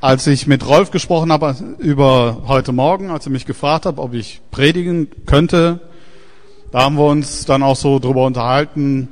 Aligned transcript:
als 0.00 0.26
ich 0.26 0.46
mit 0.46 0.66
Rolf 0.66 0.90
gesprochen 0.90 1.30
habe 1.30 1.54
über 1.78 2.42
heute 2.46 2.72
Morgen, 2.72 3.10
als 3.10 3.26
er 3.26 3.32
mich 3.32 3.44
gefragt 3.44 3.84
hat, 3.84 3.98
ob 3.98 4.14
ich 4.14 4.40
predigen 4.50 5.08
könnte, 5.26 5.80
da 6.72 6.82
haben 6.84 6.96
wir 6.96 7.06
uns 7.06 7.44
dann 7.44 7.62
auch 7.62 7.76
so 7.76 7.98
drüber 7.98 8.24
unterhalten, 8.24 9.08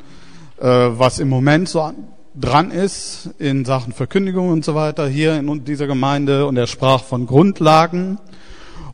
äh, 0.59 0.67
was 0.67 1.19
im 1.19 1.29
Moment 1.29 1.69
so 1.69 1.93
dran 2.35 2.71
ist 2.71 3.31
in 3.39 3.65
Sachen 3.65 3.93
Verkündigung 3.93 4.51
und 4.51 4.65
so 4.65 4.75
weiter 4.75 5.09
hier 5.09 5.37
in 5.37 5.65
dieser 5.65 5.87
Gemeinde. 5.87 6.47
Und 6.47 6.57
er 6.57 6.69
sprach 6.69 7.03
von 7.03 7.27
Grundlagen. 7.27 8.19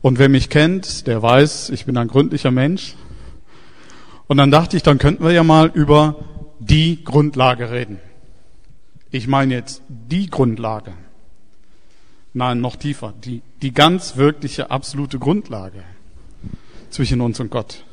Und 0.01 0.19
wer 0.19 0.29
mich 0.29 0.49
kennt, 0.49 1.07
der 1.07 1.21
weiß, 1.21 1.69
ich 1.69 1.85
bin 1.85 1.97
ein 1.97 2.07
gründlicher 2.07 2.51
Mensch. 2.51 2.95
Und 4.27 4.37
dann 4.37 4.51
dachte 4.51 4.75
ich, 4.75 4.83
dann 4.83 4.97
könnten 4.97 5.23
wir 5.23 5.31
ja 5.31 5.43
mal 5.43 5.69
über 5.73 6.15
die 6.59 7.03
Grundlage 7.03 7.69
reden. 7.69 7.99
Ich 9.11 9.27
meine 9.27 9.53
jetzt 9.53 9.83
die 9.87 10.27
Grundlage. 10.27 10.93
Nein, 12.35 12.59
noch 12.59 12.75
tiefer. 12.75 13.13
Die, 13.23 13.41
die 13.61 13.73
ganz 13.73 14.17
wirkliche, 14.17 14.69
absolute 14.69 15.19
Grundlage 15.19 15.83
zwischen 16.89 17.21
uns 17.21 17.39
und 17.39 17.49
Gott. 17.49 17.85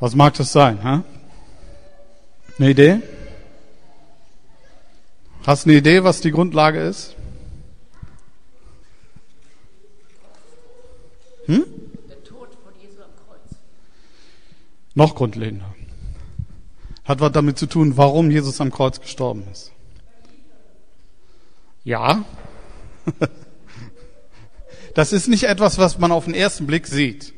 Was 0.00 0.14
mag 0.14 0.34
das 0.34 0.52
sein? 0.52 0.82
Hä? 0.82 1.00
Eine 2.58 2.70
Idee? 2.70 3.00
Hast 5.46 5.64
du 5.64 5.70
eine 5.70 5.78
Idee, 5.78 6.04
was 6.04 6.20
die 6.20 6.30
Grundlage 6.30 6.78
ist? 6.80 7.16
Hm? 11.46 11.64
Der 12.10 12.22
Tod 12.22 12.50
von 12.62 12.72
Jesu 12.82 13.00
am 13.00 13.08
Kreuz. 13.26 13.58
Noch 14.94 15.14
grundlegender. 15.14 15.74
Hat 17.04 17.20
was 17.20 17.32
damit 17.32 17.58
zu 17.58 17.64
tun, 17.64 17.96
warum 17.96 18.30
Jesus 18.30 18.60
am 18.60 18.70
Kreuz 18.70 19.00
gestorben 19.00 19.44
ist. 19.50 19.72
Ja. 21.88 22.24
Das 24.94 25.12
ist 25.12 25.28
nicht 25.28 25.44
etwas, 25.44 25.78
was 25.78 25.98
man 25.98 26.10
auf 26.10 26.24
den 26.24 26.34
ersten 26.34 26.66
Blick 26.66 26.88
sieht. 26.88 27.32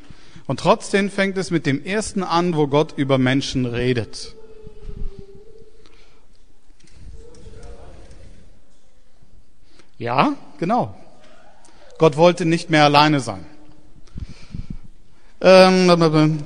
Und 0.47 0.61
trotzdem 0.61 1.11
fängt 1.11 1.37
es 1.37 1.51
mit 1.51 1.67
dem 1.67 1.85
ersten 1.85 2.23
an, 2.23 2.57
wo 2.57 2.69
Gott 2.69 2.95
über 2.97 3.19
Menschen 3.19 3.67
redet. 3.67 4.35
Ja, 9.99 10.37
genau. 10.59 10.95
Gott 11.99 12.17
wollte 12.17 12.47
nicht 12.47 12.71
mehr 12.71 12.85
alleine 12.85 13.21
sein. 13.21 13.45
Ähm, 15.43 16.43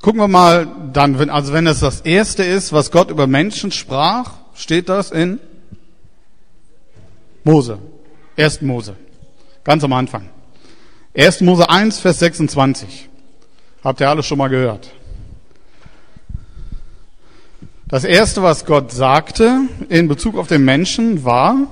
gucken 0.00 0.20
wir 0.20 0.28
mal 0.28 0.66
dann, 0.94 1.28
also 1.28 1.52
wenn 1.52 1.66
es 1.66 1.80
das 1.80 2.00
erste 2.00 2.42
ist, 2.42 2.72
was 2.72 2.90
Gott 2.90 3.10
über 3.10 3.26
Menschen 3.26 3.70
sprach, 3.70 4.45
steht 4.56 4.88
das 4.88 5.10
in 5.10 5.40
Mose. 7.44 7.78
1. 8.36 8.62
Mose. 8.62 8.96
Ganz 9.64 9.84
am 9.84 9.92
Anfang. 9.92 10.28
1. 11.16 11.40
Mose 11.42 11.68
1, 11.68 11.98
Vers 11.98 12.18
26. 12.18 13.08
Habt 13.82 14.00
ihr 14.00 14.08
alles 14.08 14.26
schon 14.26 14.38
mal 14.38 14.48
gehört? 14.48 14.92
Das 17.88 18.04
erste, 18.04 18.42
was 18.42 18.64
Gott 18.64 18.90
sagte 18.90 19.60
in 19.88 20.08
Bezug 20.08 20.36
auf 20.36 20.48
den 20.48 20.64
Menschen 20.64 21.24
war, 21.24 21.68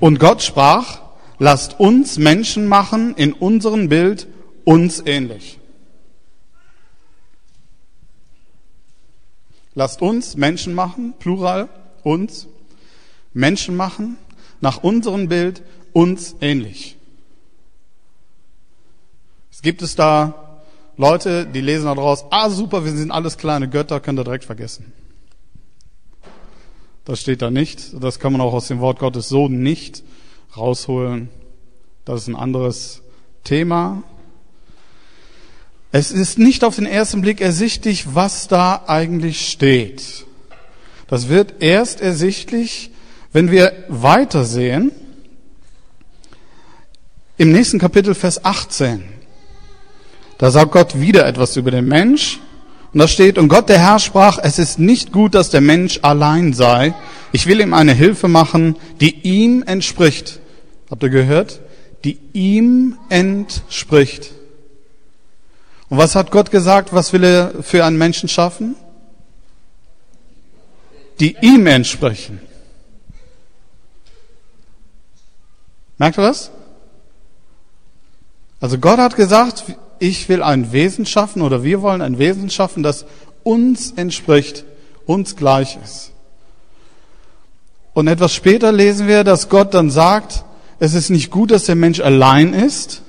und 0.00 0.18
Gott 0.18 0.42
sprach, 0.42 1.00
lasst 1.38 1.78
uns 1.78 2.18
Menschen 2.18 2.66
machen 2.66 3.14
in 3.14 3.32
unserem 3.32 3.88
Bild 3.88 4.26
uns 4.64 5.02
ähnlich. 5.04 5.59
Lasst 9.74 10.02
uns 10.02 10.36
Menschen 10.36 10.74
machen, 10.74 11.14
Plural, 11.18 11.68
uns, 12.02 12.46
Menschen 13.32 13.76
machen, 13.76 14.16
nach 14.60 14.82
unserem 14.82 15.28
Bild 15.28 15.62
uns 15.92 16.36
ähnlich. 16.40 16.96
Es 19.50 19.62
gibt 19.62 19.82
es 19.82 19.94
da 19.94 20.62
Leute, 20.96 21.46
die 21.46 21.60
lesen 21.60 21.86
da 21.86 21.94
draus, 21.94 22.24
ah 22.30 22.50
super, 22.50 22.84
wir 22.84 22.92
sind 22.92 23.10
alles 23.10 23.38
kleine 23.38 23.68
Götter, 23.68 24.00
könnt 24.00 24.18
ihr 24.18 24.24
direkt 24.24 24.44
vergessen. 24.44 24.92
Das 27.04 27.20
steht 27.20 27.42
da 27.42 27.50
nicht. 27.50 28.02
Das 28.02 28.18
kann 28.20 28.32
man 28.32 28.40
auch 28.40 28.52
aus 28.52 28.68
dem 28.68 28.80
Wort 28.80 28.98
Gottes 28.98 29.28
so 29.28 29.48
nicht 29.48 30.02
rausholen. 30.56 31.28
Das 32.04 32.22
ist 32.22 32.28
ein 32.28 32.36
anderes 32.36 33.02
Thema. 33.44 34.02
Es 35.92 36.12
ist 36.12 36.38
nicht 36.38 36.62
auf 36.62 36.76
den 36.76 36.86
ersten 36.86 37.20
Blick 37.20 37.40
ersichtlich, 37.40 38.14
was 38.14 38.46
da 38.46 38.84
eigentlich 38.86 39.50
steht. 39.50 40.24
Das 41.08 41.28
wird 41.28 41.54
erst 41.60 42.00
ersichtlich, 42.00 42.90
wenn 43.32 43.50
wir 43.50 43.72
weitersehen. 43.88 44.92
Im 47.38 47.50
nächsten 47.50 47.80
Kapitel 47.80 48.14
Vers 48.14 48.44
18. 48.44 49.02
Da 50.38 50.52
sagt 50.52 50.70
Gott 50.72 51.00
wieder 51.00 51.26
etwas 51.26 51.56
über 51.56 51.72
den 51.72 51.88
Mensch. 51.88 52.38
Und 52.92 53.00
da 53.00 53.08
steht, 53.08 53.38
und 53.38 53.48
Gott 53.48 53.68
der 53.68 53.78
Herr 53.78 53.98
sprach, 53.98 54.38
es 54.40 54.58
ist 54.58 54.78
nicht 54.78 55.12
gut, 55.12 55.34
dass 55.34 55.50
der 55.50 55.60
Mensch 55.60 55.98
allein 56.02 56.52
sei. 56.52 56.94
Ich 57.32 57.46
will 57.46 57.60
ihm 57.60 57.74
eine 57.74 57.94
Hilfe 57.94 58.28
machen, 58.28 58.76
die 59.00 59.20
ihm 59.22 59.64
entspricht. 59.64 60.38
Habt 60.88 61.02
ihr 61.02 61.10
gehört? 61.10 61.60
Die 62.04 62.18
ihm 62.32 62.96
entspricht. 63.08 64.30
Und 65.90 65.98
was 65.98 66.14
hat 66.14 66.30
Gott 66.30 66.50
gesagt? 66.50 66.92
Was 66.92 67.12
will 67.12 67.24
er 67.24 67.62
für 67.62 67.84
einen 67.84 67.98
Menschen 67.98 68.28
schaffen? 68.28 68.76
Die 71.18 71.36
ihm 71.42 71.66
entsprechen. 71.66 72.40
Merkt 75.98 76.18
ihr 76.18 76.22
das? 76.22 76.50
Also 78.60 78.78
Gott 78.78 78.98
hat 78.98 79.16
gesagt, 79.16 79.64
ich 79.98 80.28
will 80.28 80.42
ein 80.42 80.72
Wesen 80.72 81.04
schaffen 81.04 81.42
oder 81.42 81.62
wir 81.62 81.82
wollen 81.82 82.00
ein 82.00 82.18
Wesen 82.18 82.48
schaffen, 82.50 82.82
das 82.82 83.04
uns 83.42 83.92
entspricht, 83.92 84.64
uns 85.06 85.36
gleich 85.36 85.78
ist. 85.82 86.12
Und 87.92 88.06
etwas 88.06 88.32
später 88.32 88.70
lesen 88.70 89.08
wir, 89.08 89.24
dass 89.24 89.48
Gott 89.48 89.74
dann 89.74 89.90
sagt, 89.90 90.44
es 90.78 90.94
ist 90.94 91.10
nicht 91.10 91.30
gut, 91.30 91.50
dass 91.50 91.64
der 91.64 91.74
Mensch 91.74 92.00
allein 92.00 92.54
ist. 92.54 93.02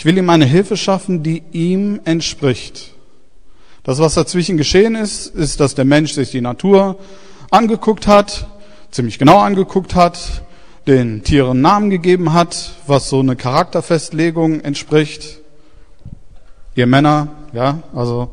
Ich 0.00 0.06
will 0.06 0.16
ihm 0.16 0.30
eine 0.30 0.46
Hilfe 0.46 0.78
schaffen, 0.78 1.22
die 1.22 1.42
ihm 1.52 2.00
entspricht. 2.06 2.94
Das, 3.82 3.98
was 3.98 4.14
dazwischen 4.14 4.56
geschehen 4.56 4.94
ist, 4.94 5.26
ist, 5.26 5.60
dass 5.60 5.74
der 5.74 5.84
Mensch 5.84 6.14
sich 6.14 6.30
die 6.30 6.40
Natur 6.40 6.96
angeguckt 7.50 8.06
hat, 8.06 8.46
ziemlich 8.90 9.18
genau 9.18 9.40
angeguckt 9.40 9.94
hat, 9.94 10.40
den 10.86 11.22
Tieren 11.22 11.60
Namen 11.60 11.90
gegeben 11.90 12.32
hat, 12.32 12.76
was 12.86 13.10
so 13.10 13.20
eine 13.20 13.36
Charakterfestlegung 13.36 14.62
entspricht, 14.62 15.40
Ihr 16.74 16.86
Männer, 16.86 17.28
ja, 17.52 17.82
also 17.94 18.30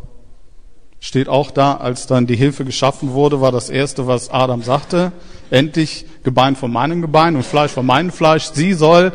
steht 1.02 1.28
auch 1.28 1.52
da, 1.52 1.74
als 1.74 2.08
dann 2.08 2.28
die 2.28 2.38
Hilfe 2.38 2.64
geschaffen 2.64 3.12
wurde, 3.12 3.42
war 3.42 3.52
das 3.52 3.70
erste, 3.70 4.08
was 4.08 4.30
Adam 4.30 4.64
sagte, 4.64 5.12
endlich 5.50 6.06
Gebein 6.24 6.56
von 6.56 6.72
meinem 6.72 7.02
Gebein 7.02 7.36
und 7.36 7.44
Fleisch 7.44 7.72
von 7.72 7.86
meinem 7.86 8.12
Fleisch. 8.12 8.52
Sie 8.54 8.72
soll 8.72 9.12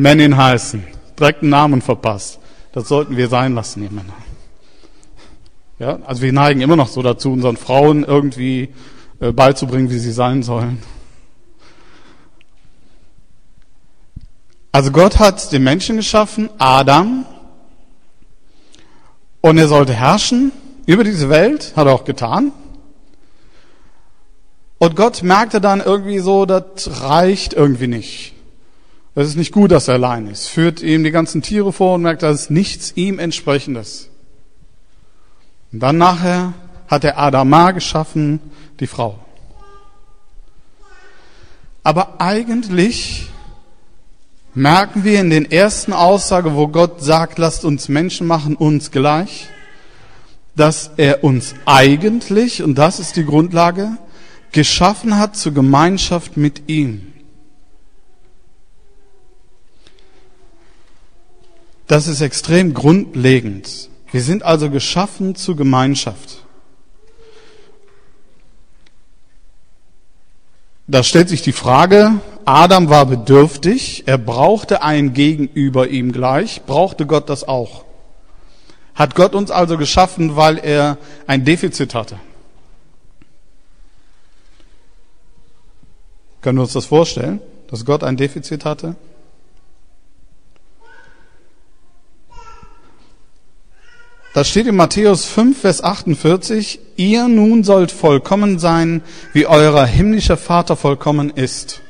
Männin 0.00 0.36
heißen. 0.36 0.84
Direkt 1.18 1.42
einen 1.42 1.50
Namen 1.50 1.82
verpasst. 1.82 2.38
Das 2.72 2.88
sollten 2.88 3.16
wir 3.16 3.28
sein 3.28 3.54
lassen, 3.54 3.82
ihr 3.82 3.90
Männer. 3.90 4.14
Ja, 5.78 5.98
also 6.06 6.22
wir 6.22 6.32
neigen 6.32 6.60
immer 6.60 6.76
noch 6.76 6.88
so 6.88 7.02
dazu, 7.02 7.32
unseren 7.32 7.56
Frauen 7.56 8.04
irgendwie 8.04 8.68
äh, 9.18 9.32
beizubringen, 9.32 9.90
wie 9.90 9.98
sie 9.98 10.12
sein 10.12 10.42
sollen. 10.42 10.82
Also 14.72 14.92
Gott 14.92 15.18
hat 15.18 15.52
den 15.52 15.64
Menschen 15.64 15.96
geschaffen, 15.96 16.48
Adam, 16.58 17.26
und 19.40 19.58
er 19.58 19.68
sollte 19.68 19.94
herrschen 19.94 20.52
über 20.86 21.02
diese 21.02 21.28
Welt, 21.28 21.72
hat 21.76 21.86
er 21.86 21.94
auch 21.94 22.04
getan. 22.04 22.52
Und 24.78 24.96
Gott 24.96 25.22
merkte 25.22 25.60
dann 25.60 25.80
irgendwie 25.80 26.20
so, 26.20 26.46
das 26.46 27.02
reicht 27.02 27.52
irgendwie 27.52 27.86
nicht. 27.86 28.34
Das 29.20 29.28
ist 29.28 29.36
nicht 29.36 29.52
gut, 29.52 29.70
dass 29.70 29.86
er 29.86 29.96
allein 29.96 30.28
ist. 30.28 30.48
Führt 30.48 30.80
ihm 30.80 31.04
die 31.04 31.10
ganzen 31.10 31.42
Tiere 31.42 31.74
vor 31.74 31.96
und 31.96 32.00
merkt, 32.00 32.22
das 32.22 32.44
ist 32.44 32.50
nichts 32.50 32.92
ihm 32.94 33.18
entsprechendes. 33.18 34.08
Und 35.70 35.80
dann 35.80 35.98
nachher 35.98 36.54
hat 36.88 37.04
er 37.04 37.18
Adama 37.18 37.72
geschaffen, 37.72 38.40
die 38.80 38.86
Frau. 38.86 39.18
Aber 41.82 42.18
eigentlich 42.18 43.28
merken 44.54 45.04
wir 45.04 45.20
in 45.20 45.28
den 45.28 45.52
ersten 45.52 45.92
Aussagen, 45.92 46.56
wo 46.56 46.68
Gott 46.68 47.02
sagt, 47.02 47.38
lasst 47.38 47.66
uns 47.66 47.90
Menschen 47.90 48.26
machen, 48.26 48.56
uns 48.56 48.90
gleich, 48.90 49.50
dass 50.56 50.92
er 50.96 51.24
uns 51.24 51.54
eigentlich, 51.66 52.62
und 52.62 52.76
das 52.76 52.98
ist 52.98 53.16
die 53.16 53.26
Grundlage, 53.26 53.98
geschaffen 54.52 55.18
hat 55.18 55.36
zur 55.36 55.52
Gemeinschaft 55.52 56.38
mit 56.38 56.70
ihm. 56.70 57.09
Das 61.90 62.06
ist 62.06 62.20
extrem 62.20 62.72
grundlegend. 62.72 63.90
Wir 64.12 64.22
sind 64.22 64.44
also 64.44 64.70
geschaffen 64.70 65.34
zur 65.34 65.56
Gemeinschaft. 65.56 66.44
Da 70.86 71.02
stellt 71.02 71.28
sich 71.28 71.42
die 71.42 71.50
Frage, 71.50 72.20
Adam 72.44 72.90
war 72.90 73.06
bedürftig, 73.06 74.04
er 74.06 74.18
brauchte 74.18 74.84
ein 74.84 75.14
Gegenüber 75.14 75.88
ihm 75.88 76.12
gleich, 76.12 76.62
brauchte 76.64 77.06
Gott 77.06 77.28
das 77.28 77.42
auch? 77.42 77.84
Hat 78.94 79.16
Gott 79.16 79.34
uns 79.34 79.50
also 79.50 79.76
geschaffen, 79.76 80.36
weil 80.36 80.58
er 80.58 80.96
ein 81.26 81.44
Defizit 81.44 81.96
hatte? 81.96 82.20
Können 86.40 86.58
wir 86.58 86.62
uns 86.62 86.72
das 86.72 86.86
vorstellen, 86.86 87.40
dass 87.66 87.84
Gott 87.84 88.04
ein 88.04 88.16
Defizit 88.16 88.64
hatte? 88.64 88.94
Da 94.32 94.44
steht 94.44 94.68
in 94.68 94.76
Matthäus 94.76 95.24
5, 95.24 95.60
Vers 95.60 95.82
48, 95.82 96.78
ihr 96.96 97.26
nun 97.26 97.64
sollt 97.64 97.90
vollkommen 97.90 98.60
sein, 98.60 99.02
wie 99.32 99.46
euer 99.46 99.84
himmlischer 99.84 100.36
Vater 100.36 100.76
vollkommen 100.76 101.30
ist. 101.30 101.80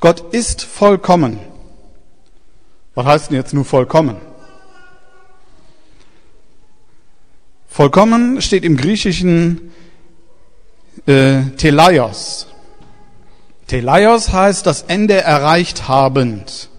Gott 0.00 0.32
ist 0.32 0.62
vollkommen. 0.62 1.38
Was 2.94 3.06
heißt 3.06 3.30
denn 3.30 3.36
jetzt 3.36 3.52
nur 3.52 3.66
vollkommen? 3.66 4.16
Vollkommen 7.68 8.40
steht 8.40 8.64
im 8.64 8.76
Griechischen 8.78 9.70
äh, 11.06 11.42
Telaios. 11.58 12.46
Telaios 13.66 14.32
heißt 14.32 14.66
das 14.66 14.82
Ende 14.82 15.20
erreicht 15.20 15.88
habend. 15.88 16.70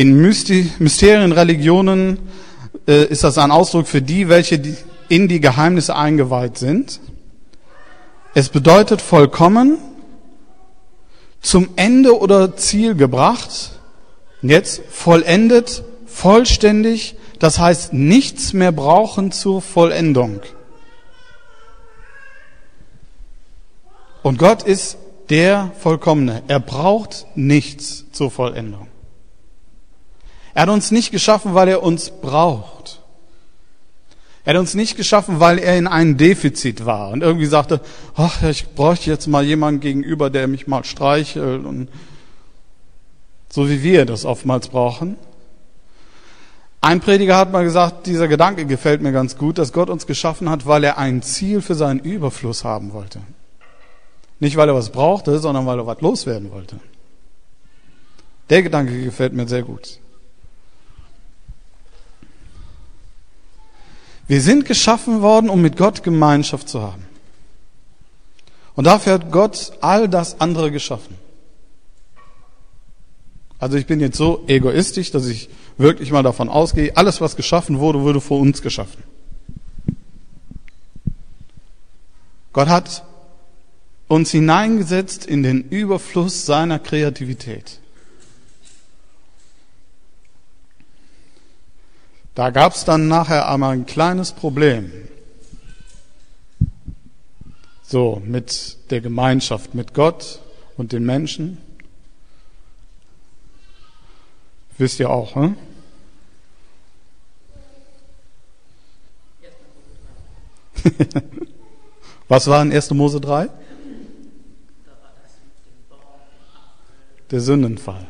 In 0.00 0.18
Mysterienreligionen 0.18 2.18
äh, 2.88 3.04
ist 3.04 3.22
das 3.22 3.36
ein 3.36 3.50
Ausdruck 3.50 3.86
für 3.86 4.00
die, 4.00 4.30
welche 4.30 4.58
in 5.10 5.28
die 5.28 5.40
Geheimnisse 5.40 5.94
eingeweiht 5.94 6.56
sind. 6.56 7.00
Es 8.32 8.48
bedeutet 8.48 9.02
vollkommen, 9.02 9.76
zum 11.42 11.68
Ende 11.76 12.18
oder 12.18 12.56
Ziel 12.56 12.94
gebracht, 12.94 13.72
jetzt 14.40 14.80
vollendet, 14.88 15.84
vollständig, 16.06 17.16
das 17.38 17.58
heißt 17.58 17.92
nichts 17.92 18.54
mehr 18.54 18.72
brauchen 18.72 19.32
zur 19.32 19.60
Vollendung. 19.60 20.40
Und 24.22 24.38
Gott 24.38 24.62
ist 24.62 24.96
der 25.28 25.72
Vollkommene. 25.78 26.42
Er 26.48 26.60
braucht 26.60 27.26
nichts 27.34 28.06
zur 28.12 28.30
Vollendung. 28.30 28.88
Er 30.54 30.62
hat 30.62 30.68
uns 30.68 30.90
nicht 30.90 31.10
geschaffen, 31.10 31.54
weil 31.54 31.68
er 31.68 31.82
uns 31.82 32.10
braucht. 32.10 33.00
Er 34.44 34.54
hat 34.54 34.60
uns 34.60 34.74
nicht 34.74 34.96
geschaffen, 34.96 35.38
weil 35.38 35.58
er 35.58 35.76
in 35.76 35.86
einem 35.86 36.16
Defizit 36.16 36.86
war 36.86 37.10
und 37.10 37.22
irgendwie 37.22 37.46
sagte, 37.46 37.80
ach, 38.16 38.42
ich 38.42 38.68
bräuchte 38.70 39.10
jetzt 39.10 39.26
mal 39.26 39.44
jemanden 39.44 39.80
gegenüber, 39.80 40.30
der 40.30 40.48
mich 40.48 40.66
mal 40.66 40.84
streichelt 40.84 41.64
und 41.64 41.88
so 43.50 43.68
wie 43.68 43.82
wir 43.82 44.06
das 44.06 44.24
oftmals 44.24 44.68
brauchen. 44.68 45.16
Ein 46.80 47.00
Prediger 47.00 47.36
hat 47.36 47.52
mal 47.52 47.64
gesagt, 47.64 48.06
dieser 48.06 48.26
Gedanke 48.26 48.64
gefällt 48.64 49.02
mir 49.02 49.12
ganz 49.12 49.36
gut, 49.36 49.58
dass 49.58 49.72
Gott 49.72 49.90
uns 49.90 50.06
geschaffen 50.06 50.48
hat, 50.48 50.66
weil 50.66 50.82
er 50.84 50.96
ein 50.96 51.20
Ziel 51.20 51.60
für 51.60 51.74
seinen 51.74 52.00
Überfluss 52.00 52.64
haben 52.64 52.94
wollte. 52.94 53.20
Nicht, 54.38 54.56
weil 54.56 54.68
er 54.68 54.74
was 54.74 54.90
brauchte, 54.90 55.38
sondern 55.38 55.66
weil 55.66 55.78
er 55.78 55.86
was 55.86 56.00
loswerden 56.00 56.50
wollte. 56.50 56.76
Der 58.48 58.62
Gedanke 58.62 59.04
gefällt 59.04 59.34
mir 59.34 59.46
sehr 59.46 59.62
gut. 59.62 60.00
Wir 64.30 64.40
sind 64.40 64.64
geschaffen 64.64 65.22
worden, 65.22 65.50
um 65.50 65.60
mit 65.60 65.76
Gott 65.76 66.04
Gemeinschaft 66.04 66.68
zu 66.68 66.80
haben. 66.80 67.04
Und 68.76 68.84
dafür 68.84 69.14
hat 69.14 69.32
Gott 69.32 69.72
all 69.80 70.08
das 70.08 70.40
andere 70.40 70.70
geschaffen. 70.70 71.16
Also 73.58 73.76
ich 73.76 73.86
bin 73.86 73.98
jetzt 73.98 74.16
so 74.16 74.44
egoistisch, 74.46 75.10
dass 75.10 75.26
ich 75.26 75.48
wirklich 75.78 76.12
mal 76.12 76.22
davon 76.22 76.48
ausgehe, 76.48 76.96
alles 76.96 77.20
was 77.20 77.34
geschaffen 77.34 77.80
wurde, 77.80 78.02
wurde 78.02 78.20
vor 78.20 78.38
uns 78.38 78.62
geschaffen. 78.62 79.02
Gott 82.52 82.68
hat 82.68 83.02
uns 84.06 84.30
hineingesetzt 84.30 85.26
in 85.26 85.42
den 85.42 85.68
Überfluss 85.70 86.46
seiner 86.46 86.78
Kreativität. 86.78 87.80
Da 92.34 92.50
gab 92.50 92.74
es 92.74 92.84
dann 92.84 93.08
nachher 93.08 93.48
einmal 93.48 93.72
ein 93.74 93.86
kleines 93.86 94.32
Problem. 94.32 94.92
So, 97.82 98.22
mit 98.24 98.76
der 98.90 99.00
Gemeinschaft, 99.00 99.74
mit 99.74 99.94
Gott 99.94 100.40
und 100.76 100.92
den 100.92 101.04
Menschen. 101.04 101.58
Wisst 104.78 105.00
ihr 105.00 105.10
auch, 105.10 105.34
hm? 105.34 105.56
Was 112.28 112.46
war 112.46 112.62
in 112.62 112.72
1. 112.72 112.90
Mose 112.92 113.20
3? 113.20 113.48
Der 117.30 117.40
Sündenfall. 117.40 118.06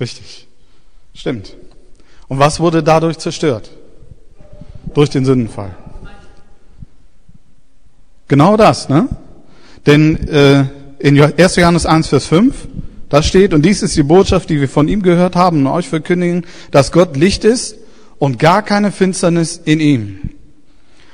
Richtig. 0.00 0.48
Stimmt. 1.14 1.56
Und 2.34 2.40
was 2.40 2.58
wurde 2.58 2.82
dadurch 2.82 3.18
zerstört? 3.18 3.70
Durch 4.92 5.08
den 5.08 5.24
Sündenfall. 5.24 5.70
Genau 8.26 8.56
das, 8.56 8.88
ne? 8.88 9.08
Denn 9.86 10.16
äh, 10.26 10.64
in 10.98 11.20
1. 11.20 11.54
Johannes 11.54 11.86
1, 11.86 12.08
Vers 12.08 12.26
5, 12.26 12.66
da 13.08 13.22
steht, 13.22 13.54
und 13.54 13.64
dies 13.64 13.84
ist 13.84 13.96
die 13.96 14.02
Botschaft, 14.02 14.50
die 14.50 14.60
wir 14.60 14.68
von 14.68 14.88
ihm 14.88 15.02
gehört 15.02 15.36
haben 15.36 15.58
und 15.58 15.68
euch 15.68 15.88
verkündigen, 15.88 16.44
dass 16.72 16.90
Gott 16.90 17.16
Licht 17.16 17.44
ist 17.44 17.76
und 18.18 18.40
gar 18.40 18.62
keine 18.62 18.90
Finsternis 18.90 19.60
in 19.64 19.78
ihm. 19.78 20.18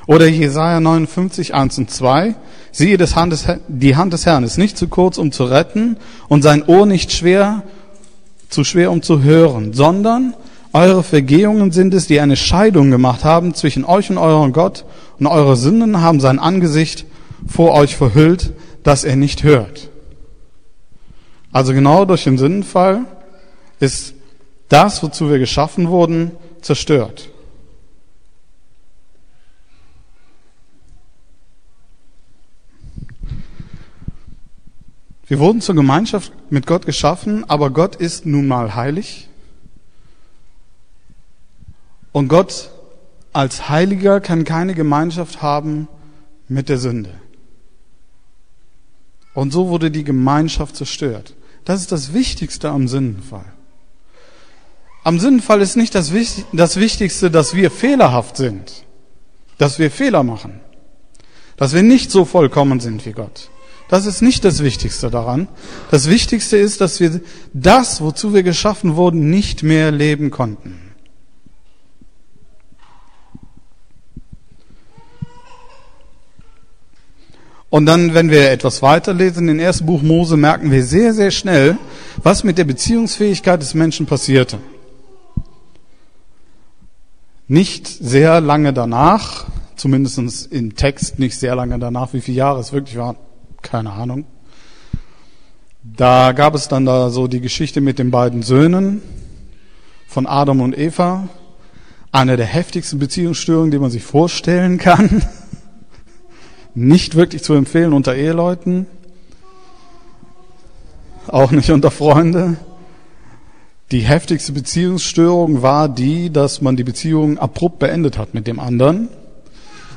Oder 0.07 0.27
Jesaja 0.27 0.81
59, 0.81 1.53
1 1.53 1.77
und 1.77 1.91
2, 1.91 2.35
siehe, 2.73 2.97
das 2.97 3.15
Hand 3.15 3.35
des, 3.35 3.47
die 3.69 3.95
Hand 3.95 4.15
des 4.15 4.25
Herrn 4.25 4.43
ist 4.43 4.57
nicht 4.57 4.79
zu 4.79 4.89
kurz, 4.89 5.19
um 5.19 5.33
zu 5.33 5.45
retten, 5.45 5.99
und 6.29 6.41
sein 6.41 6.65
Ohr 6.67 6.87
nicht 6.87 7.13
schwer, 7.13 7.63
zu 8.49 8.65
schwer, 8.65 8.91
um 8.91 9.03
zu 9.03 9.23
hören, 9.23 9.75
sondern 9.75 10.33
eure 10.73 11.03
Vergehungen 11.03 11.73
sind 11.73 11.95
es, 11.95 12.07
die 12.07 12.21
eine 12.21 12.37
Scheidung 12.37 12.91
gemacht 12.91 13.25
haben 13.25 13.55
zwischen 13.55 13.85
euch 13.85 14.11
und 14.11 14.19
eurem 14.19 14.53
Gott, 14.53 14.85
und 15.19 15.27
eure 15.27 15.57
Sünden 15.57 16.01
haben 16.01 16.21
sein 16.21 16.39
Angesicht 16.39 17.07
vor 17.47 17.73
euch 17.75 17.97
verhüllt, 17.97 18.53
dass 18.83 19.05
er 19.05 19.17
nicht 19.17 19.43
hört. 19.43 19.91
Also 21.53 21.73
genau 21.73 22.05
durch 22.05 22.25
den 22.25 22.39
Sündenfall 22.39 23.05
ist 23.81 24.15
das, 24.69 25.03
wozu 25.03 25.29
wir 25.29 25.39
geschaffen 25.39 25.89
wurden, 25.89 26.31
zerstört. 26.61 27.29
Wir 35.27 35.39
wurden 35.39 35.61
zur 35.61 35.75
Gemeinschaft 35.75 36.33
mit 36.51 36.67
Gott 36.67 36.87
geschaffen, 36.87 37.49
aber 37.49 37.71
Gott 37.71 37.97
ist 37.97 38.27
nun 38.27 38.49
mal 38.49 38.75
heilig 38.75 39.30
und 42.13 42.29
Gott 42.29 42.71
als 43.33 43.69
Heiliger 43.69 44.21
kann 44.21 44.45
keine 44.45 44.75
Gemeinschaft 44.75 45.43
haben 45.43 45.89
mit 46.49 46.69
der 46.69 46.79
Sünde. 46.79 47.15
Und 49.35 49.53
so 49.53 49.69
wurde 49.69 49.91
die 49.91 50.05
Gemeinschaft 50.05 50.77
zerstört. 50.77 51.35
Das 51.65 51.81
ist 51.81 51.93
das 51.93 52.13
Wichtigste 52.13 52.71
am 52.71 52.89
Sündenfall. 52.89 53.45
Am 55.05 55.19
Sündenfall 55.19 55.61
ist 55.63 55.77
nicht 55.77 55.95
das, 55.95 56.13
Wichtigste, 56.13 57.31
dass 57.31 57.55
wir 57.55 57.71
fehlerhaft 57.71 58.37
sind, 58.37 58.85
dass 59.57 59.79
wir 59.79 59.91
Fehler 59.91 60.23
machen, 60.23 60.61
dass 61.57 61.73
wir 61.73 61.83
nicht 61.83 62.11
so 62.11 62.25
vollkommen 62.25 62.81
sind 62.81 63.07
wie 63.07 63.13
Gott. 63.13 63.51
Das 63.89 64.07
ist 64.07 64.21
nicht 64.21 64.45
das 64.45 64.63
Wichtigste 64.63 65.11
daran. 65.11 65.49
Das 65.91 66.09
Wichtigste 66.09 66.57
ist, 66.57 66.81
dass 66.81 67.01
wir 67.01 67.21
das, 67.53 68.01
wozu 68.01 68.35
wir 68.35 68.43
geschaffen 68.43 68.95
wurden, 68.97 69.31
nicht 69.31 69.63
mehr 69.63 69.91
leben 69.91 70.31
konnten. 70.31 70.90
Und 77.71 77.87
dann, 77.87 78.15
wenn 78.15 78.31
wir 78.31 78.51
etwas 78.51 78.83
weiterlesen, 78.83 79.49
in 79.49 79.61
ersten 79.61 79.87
Buch 79.87 80.03
Mose, 80.03 80.37
merken 80.37 80.73
wir 80.73 80.85
sehr, 80.85 81.15
sehr 81.15 81.31
schnell, 81.31 81.79
was 82.21 82.43
mit 82.43 82.59
der 82.59 82.65
Beziehungsfähigkeit 82.65 83.63
des 83.63 83.75
Menschen 83.75 84.07
passierte. 84.07 84.59
Nicht 87.47 87.87
sehr 87.87 88.41
lange 88.41 88.73
danach, 88.73 89.47
zumindest 89.77 90.49
im 90.51 90.75
Text 90.75 91.21
nicht 91.21 91.39
sehr 91.39 91.55
lange 91.55 91.79
danach, 91.79 92.13
wie 92.13 92.21
viele 92.21 92.39
Jahre 92.39 92.59
es 92.59 92.73
wirklich 92.73 92.97
war, 92.97 93.15
keine 93.63 93.93
Ahnung. 93.93 94.25
Da 95.83 96.33
gab 96.33 96.55
es 96.57 96.67
dann 96.69 96.85
da 96.85 97.11
so 97.11 97.29
die 97.29 97.41
Geschichte 97.41 97.81
mit 97.81 98.01
den 98.01 98.11
beiden 98.11 98.43
Söhnen 98.43 99.01
von 100.09 100.27
Adam 100.27 100.61
und 100.61 100.77
Eva. 100.77 101.29
Eine 102.13 102.37
der 102.37 102.47
heftigsten 102.47 102.99
Beziehungsstörungen, 102.99 103.71
die 103.71 103.79
man 103.79 103.93
sich 103.93 104.03
vorstellen 104.03 104.79
kann 104.79 105.23
nicht 106.81 107.15
wirklich 107.15 107.43
zu 107.43 107.53
empfehlen 107.55 107.93
unter 107.93 108.15
Eheleuten. 108.15 108.87
auch 111.27 111.51
nicht 111.53 111.71
unter 111.71 111.91
Freunde. 111.91 112.57
Die 113.93 114.01
heftigste 114.01 114.53
Beziehungsstörung 114.53 115.63
war 115.63 115.89
die, 115.89 116.31
dass 116.31 116.61
man 116.61 116.77
die 116.77 116.83
Beziehung 116.83 117.39
abrupt 117.39 117.79
beendet 117.79 118.19
hat 118.19 118.35
mit 118.35 118.47
dem 118.47 118.59
anderen. 118.59 119.09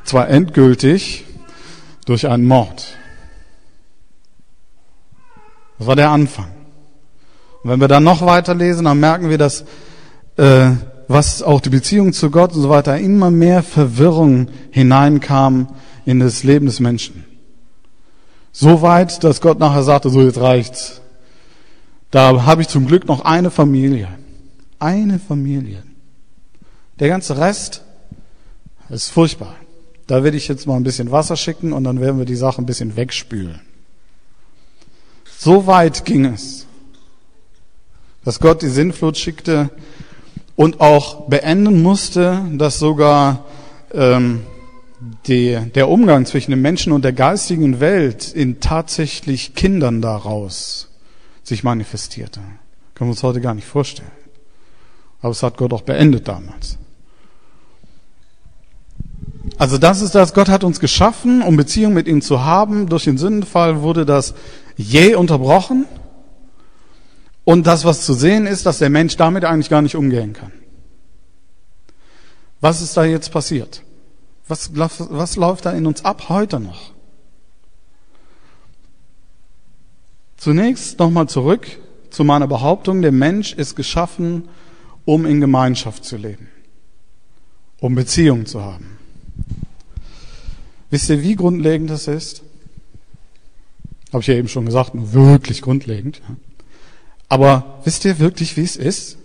Zwar 0.03 0.29
endgültig 0.29 1.23
durch 2.05 2.27
einen 2.27 2.45
Mord. 2.45 2.97
Das 5.79 5.87
war 5.87 5.95
der 5.95 6.09
Anfang. 6.09 6.49
Und 7.63 7.69
wenn 7.71 7.79
wir 7.79 7.87
dann 7.87 8.03
noch 8.03 8.23
weiterlesen, 8.25 8.85
dann 8.85 8.99
merken 8.99 9.29
wir, 9.29 9.37
dass 9.37 9.63
äh, 10.37 10.71
was 11.07 11.41
auch 11.41 11.61
die 11.61 11.69
Beziehung 11.69 12.13
zu 12.13 12.29
Gott 12.29 12.53
und 12.53 12.61
so 12.61 12.69
weiter 12.69 12.97
immer 12.99 13.31
mehr 13.31 13.63
Verwirrung 13.63 14.49
hineinkam 14.71 15.69
in 16.05 16.19
das 16.19 16.43
Leben 16.43 16.65
des 16.65 16.79
Menschen. 16.79 17.25
So 18.51 18.81
weit, 18.81 19.23
dass 19.23 19.41
Gott 19.41 19.59
nachher 19.59 19.83
sagte, 19.83 20.09
so 20.09 20.21
jetzt 20.21 20.39
reicht's. 20.39 21.01
Da 22.11 22.45
habe 22.45 22.61
ich 22.61 22.67
zum 22.67 22.85
Glück 22.85 23.07
noch 23.07 23.25
eine 23.25 23.49
Familie. 23.49 24.07
Eine 24.79 25.17
Familie. 25.17 25.83
Der 26.99 27.09
ganze 27.09 27.37
Rest 27.37 27.83
ist 28.89 29.09
furchtbar. 29.09 29.55
Da 30.05 30.23
werde 30.23 30.37
ich 30.37 30.47
jetzt 30.47 30.67
mal 30.67 30.75
ein 30.75 30.83
bisschen 30.83 31.11
Wasser 31.11 31.35
schicken 31.35 31.73
und 31.73 31.83
dann 31.83 31.99
werden 32.01 32.19
wir 32.19 32.25
die 32.25 32.35
Sache 32.35 32.61
ein 32.61 32.65
bisschen 32.65 32.95
wegspülen. 32.95 33.61
So 35.37 35.65
weit 35.65 36.05
ging 36.05 36.25
es, 36.25 36.67
dass 38.23 38.39
Gott 38.39 38.61
die 38.61 38.69
Sinnflut 38.69 39.17
schickte 39.17 39.69
und 40.55 40.79
auch 40.81 41.27
beenden 41.27 41.81
musste, 41.81 42.45
dass 42.53 42.79
sogar 42.79 43.45
ähm, 43.91 44.43
die, 45.27 45.57
der 45.75 45.89
Umgang 45.89 46.25
zwischen 46.25 46.51
dem 46.51 46.61
Menschen 46.61 46.91
und 46.93 47.03
der 47.03 47.13
geistigen 47.13 47.79
Welt 47.79 48.31
in 48.33 48.59
tatsächlich 48.59 49.55
Kindern 49.55 50.01
daraus 50.01 50.89
sich 51.43 51.63
manifestierte. 51.63 52.39
Können 52.95 53.09
wir 53.09 53.13
uns 53.13 53.23
heute 53.23 53.41
gar 53.41 53.53
nicht 53.53 53.67
vorstellen. 53.67 54.11
Aber 55.21 55.31
es 55.31 55.43
hat 55.43 55.57
Gott 55.57 55.73
auch 55.73 55.81
beendet 55.81 56.27
damals. 56.27 56.77
Also 59.57 59.77
das 59.77 60.01
ist 60.01 60.15
das, 60.15 60.33
Gott 60.33 60.49
hat 60.49 60.63
uns 60.63 60.79
geschaffen, 60.79 61.41
um 61.41 61.57
Beziehung 61.57 61.93
mit 61.93 62.07
ihm 62.07 62.21
zu 62.21 62.43
haben. 62.43 62.87
Durch 62.87 63.03
den 63.03 63.17
Sündenfall 63.17 63.81
wurde 63.81 64.05
das 64.05 64.33
je 64.75 65.15
unterbrochen. 65.15 65.85
Und 67.43 67.67
das, 67.67 67.83
was 67.83 68.05
zu 68.05 68.13
sehen 68.13 68.47
ist, 68.47 68.65
dass 68.65 68.79
der 68.79 68.89
Mensch 68.89 69.17
damit 69.17 69.43
eigentlich 69.43 69.69
gar 69.69 69.81
nicht 69.81 69.95
umgehen 69.95 70.33
kann. 70.33 70.51
Was 72.61 72.81
ist 72.81 72.95
da 72.95 73.03
jetzt 73.03 73.31
passiert? 73.31 73.82
Was, 74.47 74.71
was 74.75 75.35
läuft 75.35 75.65
da 75.65 75.71
in 75.71 75.85
uns 75.85 76.03
ab 76.03 76.29
heute 76.29 76.59
noch? 76.59 76.91
Zunächst 80.37 80.99
nochmal 80.99 81.29
zurück 81.29 81.79
zu 82.09 82.23
meiner 82.23 82.47
Behauptung, 82.47 83.01
der 83.01 83.13
Mensch 83.13 83.53
ist 83.53 83.75
geschaffen, 83.75 84.49
um 85.05 85.25
in 85.25 85.39
Gemeinschaft 85.39 86.03
zu 86.03 86.17
leben, 86.17 86.49
um 87.79 87.95
Beziehungen 87.95 88.45
zu 88.45 88.61
haben. 88.61 88.97
Wisst 90.89 91.09
ihr, 91.09 91.23
wie 91.23 91.35
grundlegend 91.35 91.89
das 91.89 92.07
ist? 92.07 92.43
Habe 94.11 94.21
ich 94.21 94.27
ja 94.27 94.35
eben 94.35 94.47
schon 94.47 94.65
gesagt, 94.65 94.93
nur 94.93 95.13
wirklich 95.13 95.61
grundlegend. 95.61 96.21
Aber 97.29 97.79
wisst 97.83 98.05
ihr 98.05 98.19
wirklich, 98.19 98.57
wie 98.57 98.63
es 98.63 98.75
ist? 98.75 99.17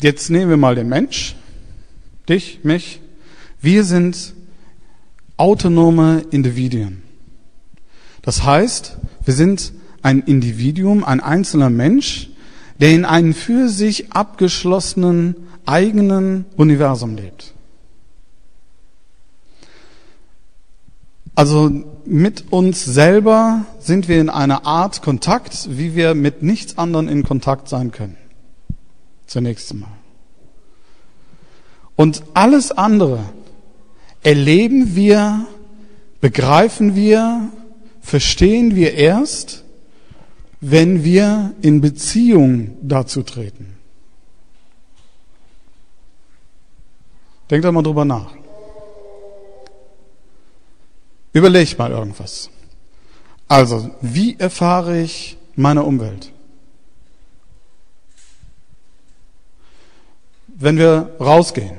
Jetzt 0.00 0.30
nehmen 0.30 0.48
wir 0.48 0.56
mal 0.56 0.76
den 0.76 0.88
Mensch, 0.88 1.34
dich, 2.28 2.60
mich. 2.62 3.00
Wir 3.60 3.82
sind 3.82 4.34
autonome 5.36 6.24
Individuen. 6.30 7.02
Das 8.22 8.44
heißt, 8.44 8.96
wir 9.24 9.34
sind 9.34 9.72
ein 10.02 10.20
Individuum, 10.20 11.02
ein 11.02 11.18
einzelner 11.18 11.70
Mensch, 11.70 12.30
der 12.78 12.92
in 12.92 13.04
einem 13.04 13.34
für 13.34 13.68
sich 13.68 14.12
abgeschlossenen 14.12 15.34
eigenen 15.66 16.44
Universum 16.56 17.16
lebt. 17.16 17.54
Also 21.34 21.72
mit 22.04 22.52
uns 22.52 22.84
selber 22.84 23.64
sind 23.80 24.06
wir 24.06 24.20
in 24.20 24.30
einer 24.30 24.64
Art 24.64 25.02
Kontakt, 25.02 25.68
wie 25.72 25.96
wir 25.96 26.14
mit 26.14 26.44
nichts 26.44 26.78
anderem 26.78 27.08
in 27.08 27.24
Kontakt 27.24 27.68
sein 27.68 27.90
können 27.90 28.16
zunächst 29.28 29.70
einmal. 29.70 29.92
Und 31.94 32.22
alles 32.34 32.72
andere 32.72 33.20
erleben 34.22 34.96
wir, 34.96 35.46
begreifen 36.20 36.96
wir, 36.96 37.48
verstehen 38.00 38.74
wir 38.74 38.94
erst, 38.94 39.64
wenn 40.60 41.04
wir 41.04 41.54
in 41.62 41.80
Beziehung 41.80 42.76
dazu 42.82 43.22
treten. 43.22 43.76
Denkt 47.50 47.64
doch 47.64 47.72
mal 47.72 47.82
drüber 47.82 48.04
nach. 48.04 48.32
Überleg 51.32 51.78
mal 51.78 51.90
irgendwas. 51.90 52.50
Also, 53.46 53.90
wie 54.02 54.36
erfahre 54.38 55.00
ich 55.00 55.36
meine 55.56 55.82
Umwelt? 55.82 56.32
Wenn 60.58 60.76
wir 60.76 61.14
rausgehen 61.20 61.78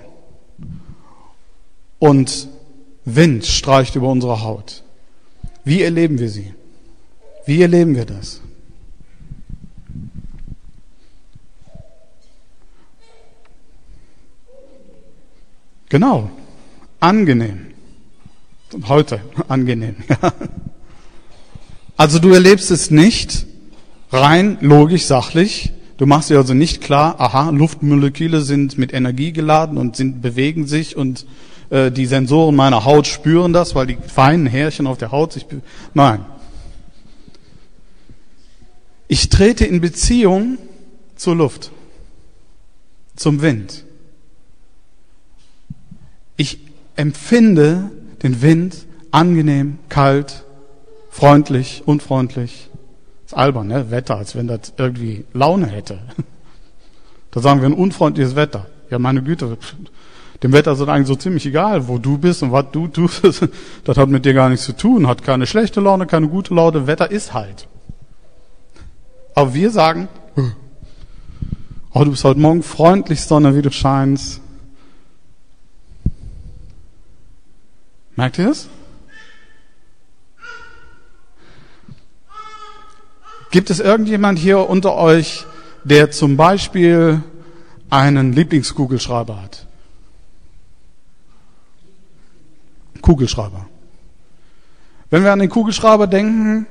und 2.00 2.48
Wind 3.04 3.46
streicht 3.46 3.96
über 3.96 4.08
unsere 4.08 4.42
Haut, 4.42 4.84
wie 5.66 5.84
erleben 5.84 6.18
wir 6.18 6.30
sie? 6.30 6.54
Wie 7.46 7.62
erleben 7.62 7.96
wir 7.96 8.06
das? 8.06 8.42
Genau, 15.90 16.30
angenehm. 17.00 17.74
Heute 18.88 19.22
angenehm. 19.48 19.96
also 21.98 22.20
du 22.20 22.30
erlebst 22.30 22.70
es 22.70 22.92
nicht 22.92 23.48
rein 24.12 24.60
logisch, 24.62 25.06
sachlich, 25.06 25.74
Du 26.00 26.06
machst 26.06 26.30
dir 26.30 26.38
also 26.38 26.54
nicht 26.54 26.80
klar, 26.80 27.20
aha, 27.20 27.50
Luftmoleküle 27.50 28.40
sind 28.40 28.78
mit 28.78 28.94
Energie 28.94 29.34
geladen 29.34 29.78
und 29.78 29.98
sind, 29.98 30.22
bewegen 30.22 30.66
sich 30.66 30.96
und 30.96 31.26
äh, 31.72 31.92
die 31.92 32.06
Sensoren 32.06 32.56
meiner 32.56 32.86
Haut 32.86 33.06
spüren 33.06 33.52
das, 33.52 33.76
weil 33.76 33.88
die 33.88 33.98
feinen 33.98 34.48
Härchen 34.48 34.88
auf 34.88 34.98
der 34.98 35.12
Haut 35.12 35.34
sich. 35.34 35.46
Nein. 35.94 36.24
Ich 39.10 39.28
trete 39.28 39.66
in 39.66 39.82
Beziehung 39.82 40.58
zur 41.18 41.36
Luft, 41.36 41.70
zum 43.18 43.42
Wind. 43.42 43.84
Ich 46.38 46.60
empfinde 46.96 47.92
den 48.24 48.42
Wind 48.42 48.86
angenehm, 49.12 49.80
kalt, 49.90 50.46
freundlich, 51.10 51.84
unfreundlich. 51.86 52.69
Ist 53.30 53.36
albern, 53.36 53.68
ne? 53.68 53.92
Wetter, 53.92 54.18
als 54.18 54.36
wenn 54.36 54.48
das 54.48 54.74
irgendwie 54.78 55.24
Laune 55.34 55.68
hätte. 55.68 56.00
Da 57.32 57.42
sagen 57.42 57.62
wir 57.62 57.70
ein 57.70 57.76
unfreundliches 57.76 58.36
Wetter. 58.36 58.66
Ja, 58.90 58.98
meine 58.98 59.22
Güte, 59.22 59.56
dem 60.42 60.52
Wetter 60.52 60.72
ist 60.72 60.82
eigentlich 60.82 61.06
so 61.06 61.16
ziemlich 61.16 61.46
egal, 61.46 61.88
wo 61.88 62.00
du 62.00 62.18
bist 62.18 62.42
und 62.42 62.52
was 62.52 62.66
du 62.72 62.88
tust. 62.88 63.48
Das 63.84 63.98
hat 63.98 64.10
mit 64.10 64.26
dir 64.26 64.34
gar 64.34 64.50
nichts 64.50 64.66
zu 64.66 64.76
tun, 64.76 65.06
hat 65.06 65.22
keine 65.22 65.46
schlechte 65.46 65.80
Laune, 65.80 66.08
keine 66.08 66.28
gute 66.28 66.56
Laune. 66.56 66.88
Wetter 66.88 67.12
ist 67.12 67.36
halt. 67.36 67.68
Aber 69.36 69.54
wir 69.54 69.70
sagen, 69.70 70.08
oh, 71.94 72.04
du 72.04 72.10
bist 72.10 72.24
heute 72.24 72.40
Morgen 72.40 72.64
freundlich, 72.64 73.22
Sonne, 73.22 73.56
wie 73.56 73.62
du 73.62 73.70
scheinst. 73.70 74.42
Merkt 78.16 78.40
ihr 78.40 78.48
das? 78.48 78.70
Gibt 83.52 83.70
es 83.70 83.80
irgendjemand 83.80 84.38
hier 84.38 84.70
unter 84.70 84.96
euch, 84.96 85.46
der 85.84 86.12
zum 86.12 86.38
Beispiel 86.38 87.24
einen 87.90 88.34
Lieblingskugelschreiber 88.34 89.42
hat? 89.42 89.66
Kugelschreiber. 93.02 93.66
Wenn 95.10 95.24
wir 95.24 95.32
an 95.32 95.40
den 95.40 95.50
Kugelschreiber 95.50 96.06
denken, 96.06 96.68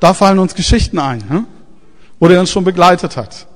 da 0.00 0.12
fallen 0.12 0.38
uns 0.38 0.54
Geschichten 0.54 0.98
ein, 0.98 1.18
ne? 1.28 1.46
wo 2.20 2.28
der 2.28 2.40
uns 2.40 2.50
schon 2.50 2.64
begleitet 2.64 3.16
hat. 3.16 3.46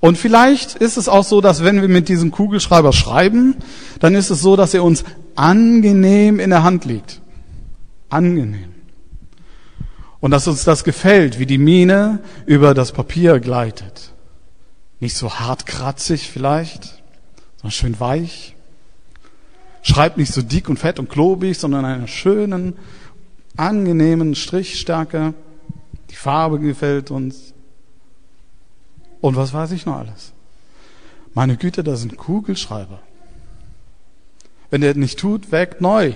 Und 0.00 0.18
vielleicht 0.18 0.76
ist 0.76 0.96
es 0.96 1.08
auch 1.08 1.24
so, 1.24 1.40
dass 1.40 1.64
wenn 1.64 1.80
wir 1.80 1.88
mit 1.88 2.08
diesem 2.08 2.30
Kugelschreiber 2.30 2.92
schreiben, 2.92 3.56
dann 4.00 4.14
ist 4.14 4.30
es 4.30 4.40
so, 4.40 4.54
dass 4.54 4.74
er 4.74 4.84
uns 4.84 5.04
angenehm 5.34 6.38
in 6.40 6.50
der 6.50 6.62
Hand 6.62 6.84
liegt. 6.84 7.20
Angenehm. 8.08 8.77
Und 10.20 10.32
dass 10.32 10.48
uns 10.48 10.64
das 10.64 10.84
gefällt, 10.84 11.38
wie 11.38 11.46
die 11.46 11.58
Mine 11.58 12.20
über 12.46 12.74
das 12.74 12.92
Papier 12.92 13.38
gleitet. 13.40 14.12
Nicht 15.00 15.16
so 15.16 15.34
hart 15.34 15.66
kratzig 15.66 16.28
vielleicht, 16.30 17.02
sondern 17.56 17.70
schön 17.70 18.00
weich. 18.00 18.56
Schreibt 19.82 20.16
nicht 20.16 20.32
so 20.32 20.42
dick 20.42 20.68
und 20.68 20.78
fett 20.78 20.98
und 20.98 21.08
klobig, 21.08 21.56
sondern 21.56 21.84
einer 21.84 22.08
schönen, 22.08 22.76
angenehmen 23.56 24.34
Strichstärke. 24.34 25.34
Die 26.10 26.16
Farbe 26.16 26.58
gefällt 26.58 27.10
uns. 27.10 27.54
Und 29.20 29.36
was 29.36 29.52
weiß 29.52 29.70
ich 29.72 29.86
noch 29.86 29.96
alles? 29.96 30.32
Meine 31.34 31.56
Güte, 31.56 31.84
das 31.84 32.00
sind 32.00 32.16
Kugelschreiber. 32.16 33.00
Wenn 34.70 34.80
der 34.80 34.94
nicht 34.94 35.18
tut, 35.18 35.52
weg 35.52 35.80
neu. 35.80 36.14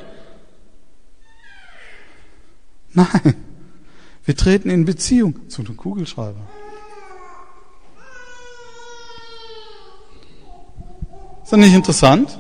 Nein, 2.92 3.34
wir 4.24 4.36
treten 4.36 4.70
in 4.70 4.84
Beziehung 4.84 5.48
zu 5.48 5.62
dem 5.62 5.76
Kugelschreiber. 5.76 6.40
Ist 11.42 11.52
das 11.52 11.58
nicht 11.58 11.74
interessant? 11.74 12.38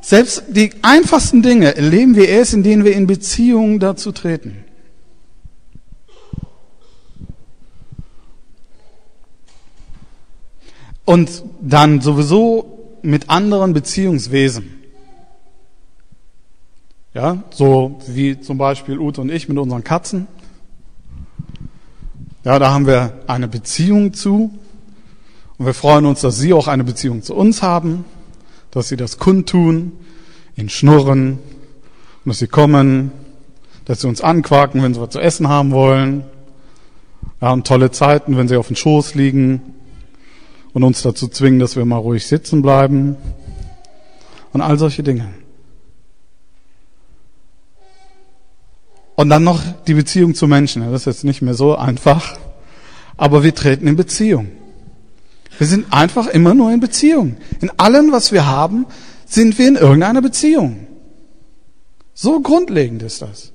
Selbst 0.00 0.44
die 0.48 0.72
einfachsten 0.82 1.42
Dinge 1.42 1.76
erleben 1.76 2.14
wir 2.14 2.28
erst, 2.28 2.54
indem 2.54 2.84
wir 2.84 2.92
in 2.92 3.06
Beziehung 3.06 3.80
dazu 3.80 4.12
treten. 4.12 4.64
Und 11.04 11.44
dann 11.60 12.00
sowieso 12.00 12.98
mit 13.02 13.30
anderen 13.30 13.72
Beziehungswesen. 13.72 14.74
Ja, 17.14 17.44
so 17.50 17.98
wie 18.08 18.40
zum 18.40 18.58
Beispiel 18.58 18.98
Ute 18.98 19.22
und 19.22 19.30
ich 19.30 19.48
mit 19.48 19.56
unseren 19.56 19.84
Katzen. 19.84 20.26
Ja, 22.46 22.60
da 22.60 22.72
haben 22.72 22.86
wir 22.86 23.12
eine 23.26 23.48
Beziehung 23.48 24.14
zu. 24.14 24.56
Und 25.58 25.66
wir 25.66 25.74
freuen 25.74 26.06
uns, 26.06 26.20
dass 26.20 26.38
sie 26.38 26.52
auch 26.52 26.68
eine 26.68 26.84
Beziehung 26.84 27.22
zu 27.24 27.34
uns 27.34 27.60
haben, 27.60 28.04
dass 28.70 28.86
sie 28.88 28.96
das 28.96 29.18
kundtun, 29.18 29.90
in 30.54 30.68
Schnurren, 30.68 31.32
und 31.32 31.40
dass 32.24 32.38
sie 32.38 32.46
kommen, 32.46 33.10
dass 33.84 34.02
sie 34.02 34.06
uns 34.06 34.20
anquaken, 34.20 34.80
wenn 34.80 34.94
sie 34.94 35.00
was 35.00 35.10
zu 35.10 35.18
essen 35.18 35.48
haben 35.48 35.72
wollen. 35.72 36.22
Wir 37.40 37.48
haben 37.48 37.64
tolle 37.64 37.90
Zeiten, 37.90 38.36
wenn 38.36 38.46
sie 38.46 38.56
auf 38.56 38.68
dem 38.68 38.76
Schoß 38.76 39.16
liegen 39.16 39.60
und 40.72 40.84
uns 40.84 41.02
dazu 41.02 41.26
zwingen, 41.26 41.58
dass 41.58 41.74
wir 41.74 41.84
mal 41.84 41.96
ruhig 41.96 42.28
sitzen 42.28 42.62
bleiben. 42.62 43.16
Und 44.52 44.60
all 44.60 44.78
solche 44.78 45.02
Dinge. 45.02 45.30
Und 49.16 49.30
dann 49.30 49.44
noch 49.44 49.62
die 49.86 49.94
Beziehung 49.94 50.34
zu 50.34 50.46
Menschen. 50.46 50.82
Das 50.82 51.02
ist 51.02 51.06
jetzt 51.06 51.24
nicht 51.24 51.42
mehr 51.42 51.54
so 51.54 51.74
einfach. 51.74 52.38
Aber 53.16 53.42
wir 53.42 53.54
treten 53.54 53.86
in 53.86 53.96
Beziehung. 53.96 54.48
Wir 55.58 55.66
sind 55.66 55.90
einfach 55.90 56.26
immer 56.26 56.54
nur 56.54 56.70
in 56.70 56.80
Beziehung. 56.80 57.38
In 57.60 57.70
allem, 57.78 58.12
was 58.12 58.30
wir 58.30 58.46
haben, 58.46 58.86
sind 59.24 59.58
wir 59.58 59.68
in 59.68 59.76
irgendeiner 59.76 60.20
Beziehung. 60.20 60.86
So 62.12 62.40
grundlegend 62.40 63.02
ist 63.02 63.22
das. 63.22 63.52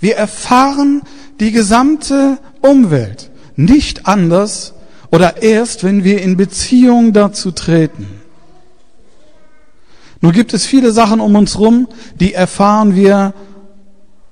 Wir 0.00 0.16
erfahren 0.16 1.02
die 1.40 1.52
gesamte 1.52 2.38
Umwelt 2.60 3.30
nicht 3.54 4.06
anders 4.06 4.74
oder 5.10 5.42
erst, 5.42 5.84
wenn 5.84 6.04
wir 6.04 6.20
in 6.20 6.36
Beziehung 6.36 7.12
dazu 7.12 7.52
treten. 7.52 8.06
Nur 10.20 10.32
gibt 10.32 10.52
es 10.52 10.66
viele 10.66 10.92
Sachen 10.92 11.20
um 11.20 11.34
uns 11.36 11.58
rum, 11.58 11.88
die 12.18 12.34
erfahren 12.34 12.94
wir 12.94 13.34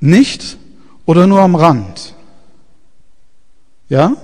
nicht 0.00 0.58
oder 1.06 1.26
nur 1.26 1.40
am 1.40 1.54
Rand. 1.54 2.14
Ja? 3.88 4.16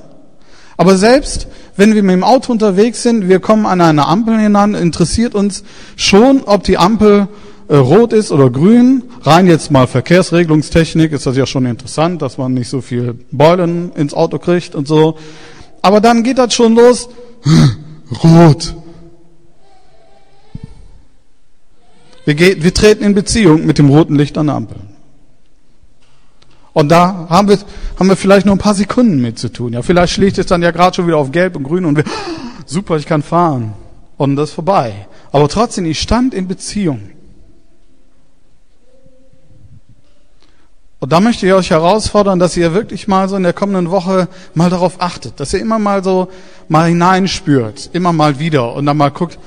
Aber 0.77 0.97
selbst 0.97 1.47
wenn 1.77 1.95
wir 1.95 2.03
mit 2.03 2.13
dem 2.13 2.25
Auto 2.25 2.53
unterwegs 2.53 3.03
sind, 3.03 3.29
wir 3.29 3.41
kommen 3.41 3.67
an 3.67 3.81
eine 3.81 4.07
Ampel 4.07 4.39
hinan, 4.39 4.75
interessiert 4.75 5.35
uns 5.35 5.65
schon, 5.97 6.43
ob 6.45 6.63
die 6.63 6.79
Ampel 6.79 7.29
äh, 7.69 7.77
rot 7.77 8.13
ist 8.13 8.33
oder 8.33 8.51
grün. 8.51 9.05
Rein 9.23 9.47
jetzt 9.47 9.71
mal 9.71 9.87
Verkehrsregelungstechnik 9.87 11.13
ist 11.13 11.27
das 11.27 11.37
ja 11.37 11.47
schon 11.47 11.67
interessant, 11.67 12.21
dass 12.21 12.37
man 12.37 12.53
nicht 12.53 12.69
so 12.69 12.81
viel 12.81 13.15
Beulen 13.31 13.93
ins 13.93 14.13
Auto 14.13 14.39
kriegt 14.39 14.75
und 14.75 14.89
so. 14.89 15.17
Aber 15.81 16.01
dann 16.01 16.23
geht 16.23 16.39
das 16.39 16.53
schon 16.53 16.75
los. 16.75 17.09
Rot. 18.25 18.75
Wir, 22.25 22.35
geht, 22.35 22.63
wir 22.63 22.75
treten 22.75 23.05
in 23.05 23.15
Beziehung 23.15 23.65
mit 23.65 23.79
dem 23.79 23.89
roten 23.89 24.17
Licht 24.17 24.37
an 24.37 24.49
der 24.49 24.57
Ampel. 24.57 24.77
Und 26.73 26.89
da 26.89 27.27
haben 27.29 27.49
wir, 27.49 27.59
haben 27.99 28.09
wir 28.09 28.17
vielleicht 28.17 28.47
nur 28.47 28.55
ein 28.55 28.59
paar 28.59 28.75
Sekunden 28.75 29.21
mit 29.21 29.39
zu 29.39 29.53
tun. 29.53 29.73
Ja, 29.73 29.83
vielleicht 29.83 30.13
schlägt 30.13 30.39
es 30.39 30.47
dann 30.47 30.63
ja 30.63 30.71
gerade 30.71 30.95
schon 30.95 31.07
wieder 31.07 31.17
auf 31.19 31.33
Gelb 31.33 31.57
und 31.57 31.65
Grün 31.65 31.85
und 31.85 31.97
wir, 31.97 32.05
super, 32.67 32.97
ich 32.97 33.07
kann 33.07 33.23
fahren. 33.23 33.73
Und 34.17 34.37
das 34.37 34.51
ist 34.51 34.55
vorbei. 34.55 35.07
Aber 35.33 35.49
trotzdem, 35.49 35.87
ich 35.87 36.01
stand 36.01 36.35
in 36.35 36.47
Beziehung. 36.47 37.01
Und 41.01 41.13
da 41.13 41.21
möchte 41.21 41.47
ich 41.47 41.53
euch 41.55 41.71
herausfordern, 41.71 42.39
dass 42.39 42.59
ihr 42.59 42.75
wirklich 42.75 43.09
mal 43.09 43.27
so 43.29 43.37
in 43.37 43.43
der 43.43 43.55
kommenden 43.55 43.91
Woche 43.91 44.29
mal 44.53 44.69
darauf 44.69 45.01
achtet, 45.01 45.41
dass 45.41 45.55
ihr 45.55 45.61
immer 45.61 45.79
mal 45.79 46.05
so 46.05 46.29
mal 46.69 46.89
hineinspürt, 46.89 47.89
immer 47.95 48.13
mal 48.13 48.39
wieder 48.39 48.75
und 48.75 48.85
dann 48.85 48.99
mal 48.99 49.11
guckt, 49.11 49.39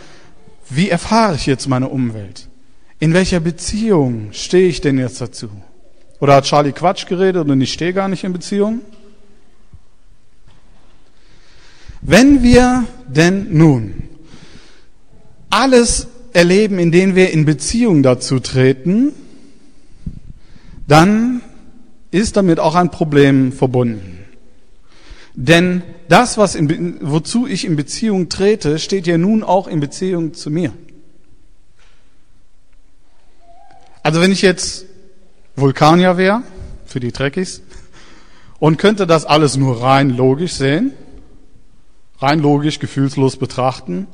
wie 0.70 0.90
erfahre 0.90 1.36
ich 1.36 1.46
jetzt 1.46 1.68
meine 1.68 1.90
Umwelt? 1.90 2.50
In 2.98 3.14
welcher 3.14 3.40
Beziehung 3.40 4.30
stehe 4.32 4.68
ich 4.68 4.82
denn 4.82 4.98
jetzt 4.98 5.22
dazu? 5.22 5.50
Oder 6.19 6.36
hat 6.36 6.45
Charlie 6.45 6.71
Quatsch 6.71 7.06
geredet 7.08 7.49
und 7.49 7.62
ich 7.62 7.73
stehe 7.73 7.93
gar 7.93 8.08
nicht 8.08 8.23
in 8.23 8.34
Beziehung? 8.34 8.82
Wenn 12.02 12.43
wir 12.43 12.86
denn 13.08 13.58
nun 13.58 14.10
alles 15.49 16.08
erleben, 16.34 16.80
in 16.80 16.91
dem 16.91 17.15
wir 17.15 17.32
in 17.32 17.45
Beziehung 17.45 18.04
dazu 18.04 18.39
treten, 18.39 19.13
dann 20.88 21.41
ist 22.12 22.38
damit 22.38 22.60
auch 22.60 22.76
ein 22.76 22.91
Problem 22.91 23.52
verbunden. 23.52 24.19
Denn 25.36 25.82
das, 26.10 26.38
was 26.38 26.56
in, 26.56 26.97
wozu 27.02 27.47
ich 27.47 27.65
in 27.65 27.76
Beziehung 27.76 28.30
trete, 28.30 28.78
steht 28.78 29.08
ja 29.08 29.17
nun 29.17 29.43
auch 29.43 29.67
in 29.67 29.80
Beziehung 29.80 30.34
zu 30.34 30.52
mir. 30.52 30.73
Also 34.04 34.19
wenn 34.19 34.32
ich 34.32 34.41
jetzt 34.41 34.86
Vulkanier 35.56 36.18
wäre, 36.18 36.44
für 36.86 37.00
die 37.00 37.12
Trekkies, 37.12 37.62
und 38.60 38.78
könnte 38.78 39.06
das 39.06 39.26
alles 39.26 39.58
nur 39.58 39.82
rein 39.82 40.10
logisch 40.10 40.54
sehen, 40.54 40.94
rein 42.20 42.39
logisch, 42.39 42.80
gefühlslos 42.80 43.38
betrachten, 43.38 44.08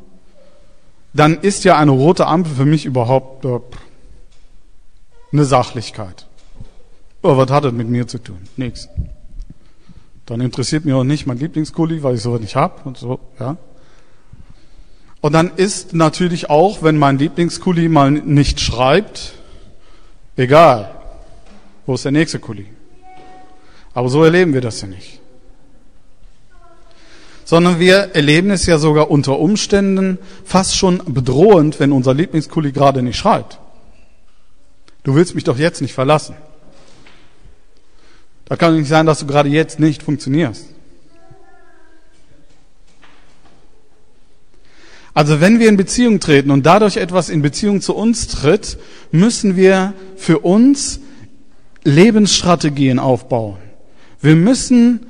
dann 1.13 1.39
ist 1.39 1.63
ja 1.63 1.78
eine 1.78 1.91
rote 1.91 2.28
Ampel 2.28 2.54
für 2.54 2.65
mich 2.65 2.86
überhaupt 2.86 3.45
äh, 3.45 3.60
eine 5.32 5.45
Sachlichkeit. 5.45 6.28
Aber 7.21 7.38
was 7.38 7.52
hat 7.52 7.65
das 7.65 7.73
mit 7.73 7.89
mir 7.89 8.08
zu 8.08 8.19
tun? 8.19 8.39
Nichts. 8.58 8.89
Dann 10.25 10.41
interessiert 10.41 10.86
mich 10.86 10.93
auch 10.93 11.04
nicht 11.04 11.25
mein 11.25 11.38
Lieblingskuli, 11.38 12.04
weil 12.04 12.15
ich 12.15 12.21
sowas 12.21 12.41
nicht 12.41 12.56
hab 12.56 12.86
und 12.86 12.97
so, 12.97 13.19
ja. 13.39 13.58
Und 15.21 15.34
dann 15.34 15.52
ist 15.56 15.93
natürlich 15.93 16.49
auch, 16.49 16.82
wenn 16.82 16.97
mein 16.97 17.17
Lieblingskuli 17.17 17.89
mal 17.89 18.12
nicht 18.12 18.62
schreibt, 18.62 19.34
egal. 20.38 20.98
Wo 21.89 21.95
ist 21.95 22.06
der 22.06 22.12
nächste 22.12 22.38
Kuli? 22.38 22.67
Aber 23.95 24.10
so 24.10 24.23
erleben 24.23 24.54
wir 24.54 24.62
das 24.62 24.80
ja 24.82 24.88
nicht. 24.88 25.19
Sondern 27.45 27.80
wir 27.80 28.12
erleben 28.13 28.52
es 28.52 28.67
ja 28.67 28.78
sogar 28.78 29.10
unter 29.10 29.39
Umständen 29.39 30.19
fast 30.45 30.78
schon 30.78 31.02
bedrohend, 31.08 31.80
wenn 31.80 31.91
unser 31.91 32.13
Lieblingskuli 32.13 32.73
gerade 32.73 33.02
nicht 33.02 33.17
schreibt. 33.17 33.58
Du 35.02 35.15
willst 35.15 35.34
mich 35.34 35.45
doch 35.45 35.58
jetzt 35.58 35.82
nicht 35.82 35.95
verlassen. 35.95 36.36
Da 38.45 38.56
kann 38.56 38.78
nicht 38.78 38.88
sein, 38.88 39.08
dass 39.08 39.21
du 39.21 39.25
gerade 39.25 39.49
jetzt 39.49 39.80
nicht 39.80 40.04
funktionierst. 40.04 40.67
Also 45.15 45.41
wenn 45.41 45.60
wir 45.60 45.67
in 45.67 45.78
Beziehung 45.78 46.19
treten 46.19 46.52
und 46.52 46.67
dadurch 46.67 46.97
etwas 46.97 47.30
in 47.30 47.41
Beziehung 47.41 47.82
zu 47.82 47.95
uns 47.95 48.28
tritt, 48.28 48.78
müssen 49.12 49.56
wir 49.56 49.95
für 50.17 50.38
uns 50.38 50.99
Lebensstrategien 51.84 53.00
aufbauen. 53.00 53.58
Wir 54.22 54.36
müssen 54.36 55.06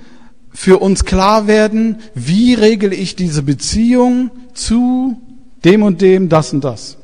für 0.52 0.80
uns 0.80 1.06
klar 1.06 1.48
werden, 1.48 1.98
wie 2.14 2.54
regle 2.54 2.94
ich 2.94 3.16
diese 3.16 3.44
Beziehung 3.44 4.32
zu 4.54 5.20
dem 5.64 5.84
und 5.84 6.02
dem, 6.02 6.30
das 6.30 6.54
und 6.54 6.64
das. 6.64 6.98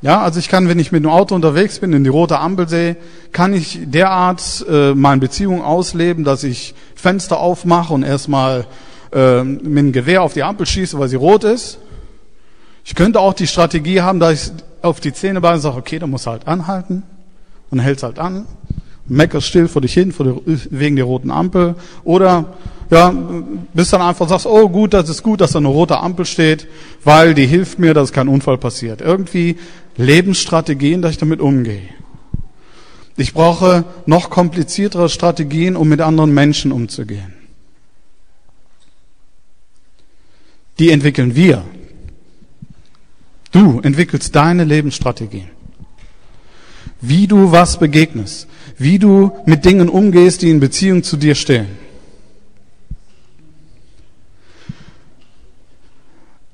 Ja, 0.00 0.20
also 0.20 0.40
ich 0.40 0.48
kann, 0.48 0.68
wenn 0.68 0.80
ich 0.80 0.90
mit 0.90 1.04
dem 1.04 1.10
Auto 1.10 1.34
unterwegs 1.34 1.78
bin, 1.78 1.92
in 1.92 2.02
die 2.02 2.10
rote 2.10 2.40
Ampel 2.40 2.68
sehe, 2.68 2.96
kann 3.30 3.54
ich 3.54 3.78
derart 3.84 4.64
äh, 4.68 4.94
meine 4.94 5.20
Beziehung 5.20 5.62
ausleben, 5.62 6.24
dass 6.24 6.42
ich 6.42 6.74
Fenster 6.96 7.38
aufmache 7.38 7.94
und 7.94 8.02
erstmal 8.02 8.66
äh, 9.12 9.44
mit 9.44 9.78
dem 9.78 9.92
Gewehr 9.92 10.22
auf 10.22 10.32
die 10.32 10.42
Ampel 10.42 10.66
schieße, 10.66 10.98
weil 10.98 11.08
sie 11.08 11.16
rot 11.16 11.44
ist. 11.44 11.78
Ich 12.84 12.96
könnte 12.96 13.20
auch 13.20 13.32
die 13.32 13.46
Strategie 13.46 14.00
haben, 14.00 14.18
dass 14.18 14.46
ich 14.46 14.52
auf 14.82 14.98
die 14.98 15.12
Zähne 15.12 15.40
beiße 15.40 15.54
und 15.54 15.60
sage, 15.62 15.76
okay, 15.76 16.00
da 16.00 16.08
muss 16.08 16.26
halt 16.26 16.48
anhalten 16.48 17.04
und 17.72 17.80
hältst 17.80 18.04
halt 18.04 18.20
an, 18.20 18.46
meckerst 19.08 19.48
still 19.48 19.66
vor 19.66 19.82
dich 19.82 19.94
hin 19.94 20.12
vor 20.12 20.26
der, 20.26 20.36
wegen 20.70 20.94
der 20.94 21.06
roten 21.06 21.30
Ampel 21.30 21.74
oder 22.04 22.54
ja, 22.90 23.12
bis 23.72 23.88
dann 23.88 24.02
einfach 24.02 24.28
sagst, 24.28 24.46
oh 24.46 24.68
gut, 24.68 24.92
das 24.92 25.08
ist 25.08 25.22
gut, 25.22 25.40
dass 25.40 25.52
da 25.52 25.58
eine 25.58 25.68
rote 25.68 25.98
Ampel 25.98 26.26
steht, 26.26 26.68
weil 27.02 27.32
die 27.32 27.46
hilft 27.46 27.78
mir, 27.78 27.94
dass 27.94 28.12
kein 28.12 28.28
Unfall 28.28 28.58
passiert. 28.58 29.00
Irgendwie 29.00 29.56
Lebensstrategien, 29.96 31.00
dass 31.00 31.12
ich 31.12 31.18
damit 31.18 31.40
umgehe. 31.40 31.88
Ich 33.16 33.32
brauche 33.32 33.84
noch 34.04 34.28
kompliziertere 34.28 35.08
Strategien, 35.08 35.74
um 35.74 35.88
mit 35.88 36.02
anderen 36.02 36.34
Menschen 36.34 36.70
umzugehen. 36.70 37.32
Die 40.78 40.90
entwickeln 40.90 41.34
wir. 41.34 41.64
Du 43.52 43.80
entwickelst 43.80 44.36
deine 44.36 44.64
Lebensstrategien. 44.64 45.48
Wie 47.02 47.26
du 47.26 47.52
was 47.52 47.78
begegnest. 47.78 48.46
Wie 48.78 48.98
du 48.98 49.32
mit 49.44 49.64
Dingen 49.64 49.90
umgehst, 49.90 50.40
die 50.40 50.50
in 50.50 50.60
Beziehung 50.60 51.02
zu 51.02 51.18
dir 51.18 51.34
stehen. 51.34 51.66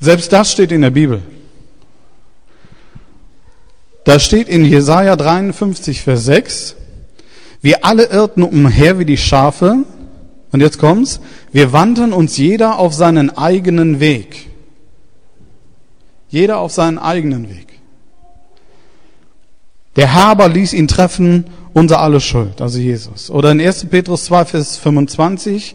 Selbst 0.00 0.32
das 0.32 0.50
steht 0.50 0.72
in 0.72 0.80
der 0.80 0.90
Bibel. 0.90 1.22
Da 4.04 4.18
steht 4.18 4.48
in 4.48 4.64
Jesaja 4.64 5.16
53, 5.16 6.00
Vers 6.00 6.24
6, 6.24 6.76
wir 7.60 7.84
alle 7.84 8.04
irrten 8.04 8.42
umher 8.42 8.98
wie 8.98 9.04
die 9.04 9.18
Schafe, 9.18 9.84
und 10.50 10.60
jetzt 10.60 10.78
kommt's, 10.78 11.20
wir 11.52 11.72
wandten 11.72 12.14
uns 12.14 12.38
jeder 12.38 12.78
auf 12.78 12.94
seinen 12.94 13.36
eigenen 13.36 14.00
Weg. 14.00 14.48
Jeder 16.30 16.58
auf 16.58 16.72
seinen 16.72 16.98
eigenen 16.98 17.50
Weg. 17.50 17.77
Der 19.98 20.14
Herr 20.14 20.26
aber 20.26 20.48
ließ 20.48 20.74
ihn 20.74 20.86
treffen, 20.86 21.46
unser 21.72 22.00
alle 22.00 22.20
Schuld, 22.20 22.62
also 22.62 22.78
Jesus. 22.78 23.32
Oder 23.32 23.50
in 23.50 23.60
1. 23.60 23.86
Petrus 23.86 24.26
2, 24.26 24.44
Vers 24.44 24.76
25, 24.76 25.74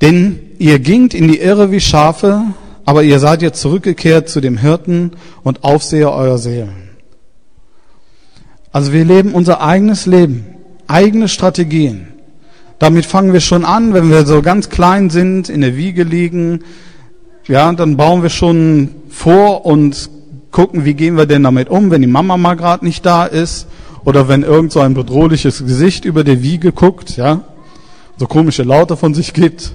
denn 0.00 0.40
ihr 0.58 0.80
gingt 0.80 1.14
in 1.14 1.28
die 1.28 1.38
Irre 1.38 1.70
wie 1.70 1.78
Schafe, 1.78 2.42
aber 2.84 3.04
ihr 3.04 3.20
seid 3.20 3.40
jetzt 3.40 3.60
zurückgekehrt 3.60 4.28
zu 4.28 4.40
dem 4.40 4.58
Hirten 4.58 5.12
und 5.44 5.62
Aufseher 5.62 6.10
eurer 6.10 6.38
Seelen. 6.38 6.90
Also 8.72 8.92
wir 8.92 9.04
leben 9.04 9.32
unser 9.32 9.60
eigenes 9.60 10.06
Leben, 10.06 10.44
eigene 10.88 11.28
Strategien. 11.28 12.08
Damit 12.80 13.06
fangen 13.06 13.32
wir 13.32 13.38
schon 13.38 13.64
an, 13.64 13.94
wenn 13.94 14.10
wir 14.10 14.26
so 14.26 14.42
ganz 14.42 14.70
klein 14.70 15.08
sind, 15.08 15.48
in 15.48 15.60
der 15.60 15.76
Wiege 15.76 16.02
liegen. 16.02 16.64
Ja, 17.46 17.72
dann 17.74 17.96
bauen 17.96 18.24
wir 18.24 18.30
schon 18.30 18.88
vor 19.08 19.66
und 19.66 20.10
gucken, 20.50 20.84
wie 20.84 20.94
gehen 20.94 21.16
wir 21.16 21.26
denn 21.26 21.42
damit 21.42 21.68
um, 21.68 21.90
wenn 21.90 22.02
die 22.02 22.08
Mama 22.08 22.36
mal 22.36 22.54
gerade 22.54 22.84
nicht 22.84 23.04
da 23.06 23.24
ist 23.24 23.66
oder 24.04 24.28
wenn 24.28 24.42
irgend 24.42 24.72
so 24.72 24.80
ein 24.80 24.94
bedrohliches 24.94 25.64
Gesicht 25.64 26.04
über 26.04 26.24
der 26.24 26.42
Wiege 26.42 26.72
guckt, 26.72 27.16
ja, 27.16 27.42
so 28.16 28.26
komische 28.26 28.62
Laute 28.62 28.96
von 28.96 29.14
sich 29.14 29.32
gibt, 29.32 29.72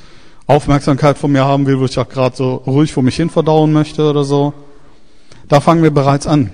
Aufmerksamkeit 0.46 1.18
von 1.18 1.32
mir 1.32 1.44
haben 1.44 1.66
will, 1.66 1.78
wo 1.78 1.84
ich 1.84 1.98
auch 1.98 2.08
gerade 2.08 2.36
so 2.36 2.54
ruhig 2.66 2.92
vor 2.92 3.02
mich 3.02 3.16
hin 3.16 3.30
verdauen 3.30 3.72
möchte 3.72 4.08
oder 4.08 4.24
so. 4.24 4.54
Da 5.48 5.60
fangen 5.60 5.82
wir 5.82 5.90
bereits 5.90 6.26
an. 6.26 6.50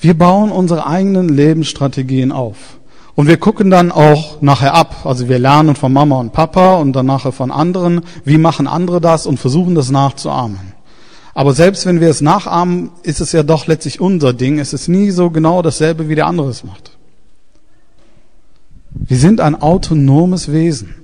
Wir 0.00 0.14
bauen 0.14 0.50
unsere 0.50 0.86
eigenen 0.86 1.28
Lebensstrategien 1.28 2.32
auf. 2.32 2.78
Und 3.14 3.26
wir 3.26 3.36
gucken 3.36 3.70
dann 3.70 3.92
auch 3.92 4.40
nachher 4.40 4.74
ab. 4.74 5.04
Also 5.04 5.28
wir 5.28 5.38
lernen 5.38 5.76
von 5.76 5.92
Mama 5.92 6.18
und 6.18 6.32
Papa 6.32 6.76
und 6.76 6.94
dann 6.94 7.06
nachher 7.06 7.32
von 7.32 7.50
anderen. 7.50 8.02
Wie 8.24 8.38
machen 8.38 8.66
andere 8.66 9.00
das 9.00 9.26
und 9.26 9.38
versuchen 9.38 9.74
das 9.74 9.90
nachzuahmen. 9.90 10.58
Aber 11.34 11.52
selbst 11.52 11.86
wenn 11.86 12.00
wir 12.00 12.08
es 12.08 12.20
nachahmen, 12.20 12.90
ist 13.02 13.20
es 13.20 13.32
ja 13.32 13.42
doch 13.42 13.66
letztlich 13.66 14.00
unser 14.00 14.32
Ding. 14.32 14.58
Es 14.58 14.72
ist 14.72 14.88
nie 14.88 15.10
so 15.10 15.30
genau 15.30 15.62
dasselbe, 15.62 16.08
wie 16.08 16.14
der 16.14 16.26
andere 16.26 16.48
es 16.48 16.64
macht. 16.64 16.96
Wir 18.90 19.16
sind 19.16 19.40
ein 19.40 19.60
autonomes 19.60 20.52
Wesen. 20.52 20.94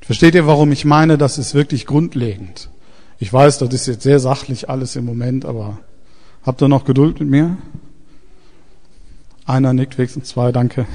Versteht 0.00 0.34
ihr, 0.34 0.46
warum 0.46 0.72
ich 0.72 0.84
meine, 0.84 1.16
das 1.16 1.38
ist 1.38 1.54
wirklich 1.54 1.86
grundlegend? 1.86 2.70
Ich 3.18 3.32
weiß, 3.32 3.58
das 3.58 3.72
ist 3.72 3.86
jetzt 3.86 4.02
sehr 4.02 4.18
sachlich 4.18 4.68
alles 4.68 4.96
im 4.96 5.04
Moment, 5.04 5.44
aber 5.44 5.78
habt 6.44 6.62
ihr 6.62 6.68
noch 6.68 6.84
Geduld 6.84 7.20
mit 7.20 7.28
mir? 7.28 7.56
Einer 9.44 9.72
nickt, 9.72 9.98
wenigstens 9.98 10.28
zwei, 10.28 10.52
danke. 10.52 10.86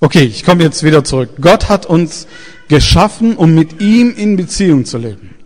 Okay, 0.00 0.24
ich 0.24 0.44
komme 0.44 0.64
jetzt 0.64 0.82
wieder 0.82 1.04
zurück. 1.04 1.30
Gott 1.40 1.68
hat 1.68 1.86
uns 1.86 2.26
geschaffen, 2.66 3.36
um 3.36 3.54
mit 3.54 3.80
ihm 3.80 4.12
in 4.16 4.36
Beziehung 4.36 4.84
zu 4.84 4.98
leben. 4.98 5.36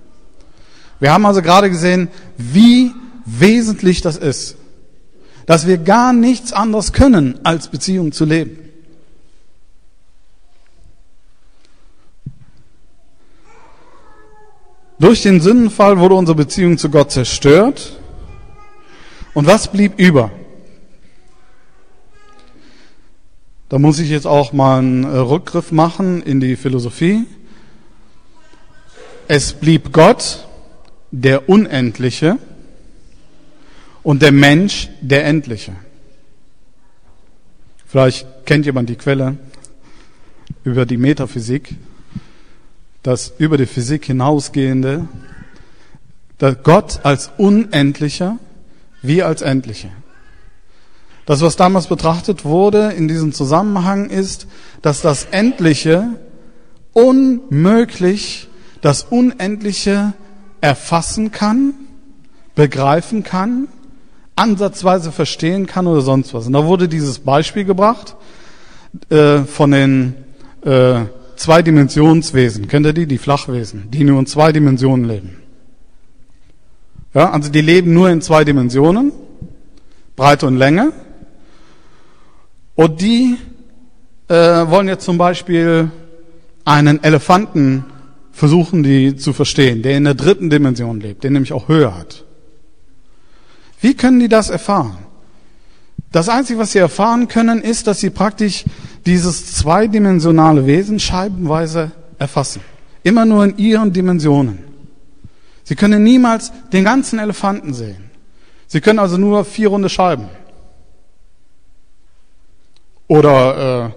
Wir 0.98 1.12
haben 1.12 1.26
also 1.26 1.42
gerade 1.42 1.68
gesehen, 1.68 2.08
wie 2.38 2.92
wesentlich 3.26 4.00
das 4.00 4.16
ist, 4.16 4.56
dass 5.44 5.66
wir 5.66 5.76
gar 5.76 6.14
nichts 6.14 6.54
anderes 6.54 6.94
können, 6.94 7.38
als 7.44 7.68
Beziehung 7.68 8.12
zu 8.12 8.24
leben. 8.24 8.65
Durch 14.98 15.22
den 15.22 15.40
Sündenfall 15.40 15.98
wurde 15.98 16.14
unsere 16.14 16.36
Beziehung 16.36 16.78
zu 16.78 16.88
Gott 16.88 17.10
zerstört. 17.10 17.98
Und 19.34 19.46
was 19.46 19.70
blieb 19.70 19.98
über? 19.98 20.30
Da 23.68 23.78
muss 23.78 23.98
ich 23.98 24.08
jetzt 24.08 24.26
auch 24.26 24.52
mal 24.52 24.78
einen 24.78 25.04
äh, 25.04 25.16
Rückgriff 25.18 25.72
machen 25.72 26.22
in 26.22 26.40
die 26.40 26.56
Philosophie. 26.56 27.24
Es 29.28 29.52
blieb 29.52 29.92
Gott, 29.92 30.46
der 31.10 31.48
Unendliche, 31.48 32.38
und 34.06 34.22
der 34.22 34.30
Mensch, 34.30 34.88
der 35.00 35.24
Endliche. 35.24 35.72
Vielleicht 37.86 38.24
kennt 38.46 38.64
jemand 38.64 38.88
die 38.88 38.94
Quelle 38.94 39.36
über 40.62 40.86
die 40.86 40.96
Metaphysik 40.96 41.74
das 43.06 43.32
über 43.38 43.56
die 43.56 43.66
Physik 43.66 44.04
hinausgehende, 44.04 45.06
dass 46.38 46.56
Gott 46.64 47.00
als 47.04 47.30
Unendlicher, 47.38 48.38
wir 49.00 49.26
als 49.26 49.42
Endliche. 49.42 49.90
Das, 51.24 51.40
was 51.40 51.56
damals 51.56 51.86
betrachtet 51.86 52.44
wurde 52.44 52.92
in 52.92 53.06
diesem 53.08 53.32
Zusammenhang, 53.32 54.10
ist, 54.10 54.48
dass 54.82 55.02
das 55.02 55.26
Endliche 55.30 56.08
unmöglich 56.92 58.48
das 58.80 59.04
Unendliche 59.04 60.14
erfassen 60.60 61.30
kann, 61.30 61.74
begreifen 62.54 63.22
kann, 63.22 63.68
ansatzweise 64.34 65.12
verstehen 65.12 65.66
kann 65.66 65.86
oder 65.86 66.00
sonst 66.00 66.34
was. 66.34 66.46
Und 66.46 66.54
da 66.54 66.64
wurde 66.64 66.88
dieses 66.88 67.20
Beispiel 67.20 67.64
gebracht 67.64 68.16
äh, 69.10 69.38
von 69.40 69.70
den 69.70 70.14
äh, 70.64 71.02
Zweidimensionswesen. 71.36 72.68
Kennt 72.68 72.86
ihr 72.86 72.92
die? 72.92 73.06
Die 73.06 73.18
Flachwesen, 73.18 73.90
die 73.90 74.04
nur 74.04 74.18
in 74.18 74.26
zwei 74.26 74.52
Dimensionen 74.52 75.06
leben. 75.06 75.36
Ja, 77.14 77.30
also 77.30 77.50
die 77.50 77.60
leben 77.60 77.94
nur 77.94 78.10
in 78.10 78.20
zwei 78.20 78.44
Dimensionen, 78.44 79.12
Breite 80.16 80.46
und 80.46 80.56
Länge. 80.56 80.92
Und 82.74 83.00
die 83.00 83.36
äh, 84.28 84.34
wollen 84.34 84.88
jetzt 84.88 85.04
zum 85.04 85.16
Beispiel 85.16 85.90
einen 86.64 87.02
Elefanten 87.02 87.84
versuchen, 88.32 88.82
die 88.82 89.16
zu 89.16 89.32
verstehen, 89.32 89.82
der 89.82 89.96
in 89.96 90.04
der 90.04 90.14
dritten 90.14 90.50
Dimension 90.50 91.00
lebt, 91.00 91.24
der 91.24 91.30
nämlich 91.30 91.54
auch 91.54 91.68
Höhe 91.68 91.96
hat. 91.96 92.24
Wie 93.80 93.94
können 93.94 94.20
die 94.20 94.28
das 94.28 94.50
erfahren? 94.50 94.98
Das 96.12 96.28
Einzige, 96.28 96.58
was 96.58 96.72
sie 96.72 96.78
erfahren 96.78 97.28
können, 97.28 97.62
ist, 97.62 97.86
dass 97.86 98.00
sie 98.00 98.10
praktisch 98.10 98.64
dieses 99.06 99.54
zweidimensionale 99.54 100.66
Wesen 100.66 100.98
scheibenweise 100.98 101.92
erfassen. 102.18 102.60
Immer 103.02 103.24
nur 103.24 103.44
in 103.44 103.58
ihren 103.58 103.92
Dimensionen. 103.92 104.58
Sie 105.62 105.76
können 105.76 106.02
niemals 106.02 106.52
den 106.72 106.84
ganzen 106.84 107.18
Elefanten 107.18 107.72
sehen. 107.72 108.10
Sie 108.66 108.80
können 108.80 108.98
also 108.98 109.16
nur 109.16 109.44
vier 109.44 109.68
runde 109.68 109.88
Scheiben. 109.88 110.28
Oder 113.08 113.86
äh, 113.86 113.90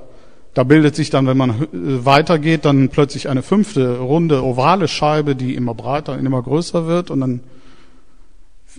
da 0.54 0.63
bildet 0.63 0.95
sich 0.95 1.10
dann, 1.10 1.26
wenn 1.26 1.38
man 1.38 1.50
äh, 1.50 2.06
weitergeht, 2.06 2.65
dann 2.65 2.89
plötzlich 2.89 3.30
eine 3.30 3.41
fünfte 3.41 3.98
runde 3.98 4.43
ovale 4.43 4.88
Scheibe, 4.88 5.36
die 5.36 5.56
immer 5.56 5.74
breiter 5.74 6.13
und 6.13 6.26
immer 6.26 6.41
größer 6.41 6.86
wird 6.86 7.10
und 7.10 7.19
dann 7.22 7.39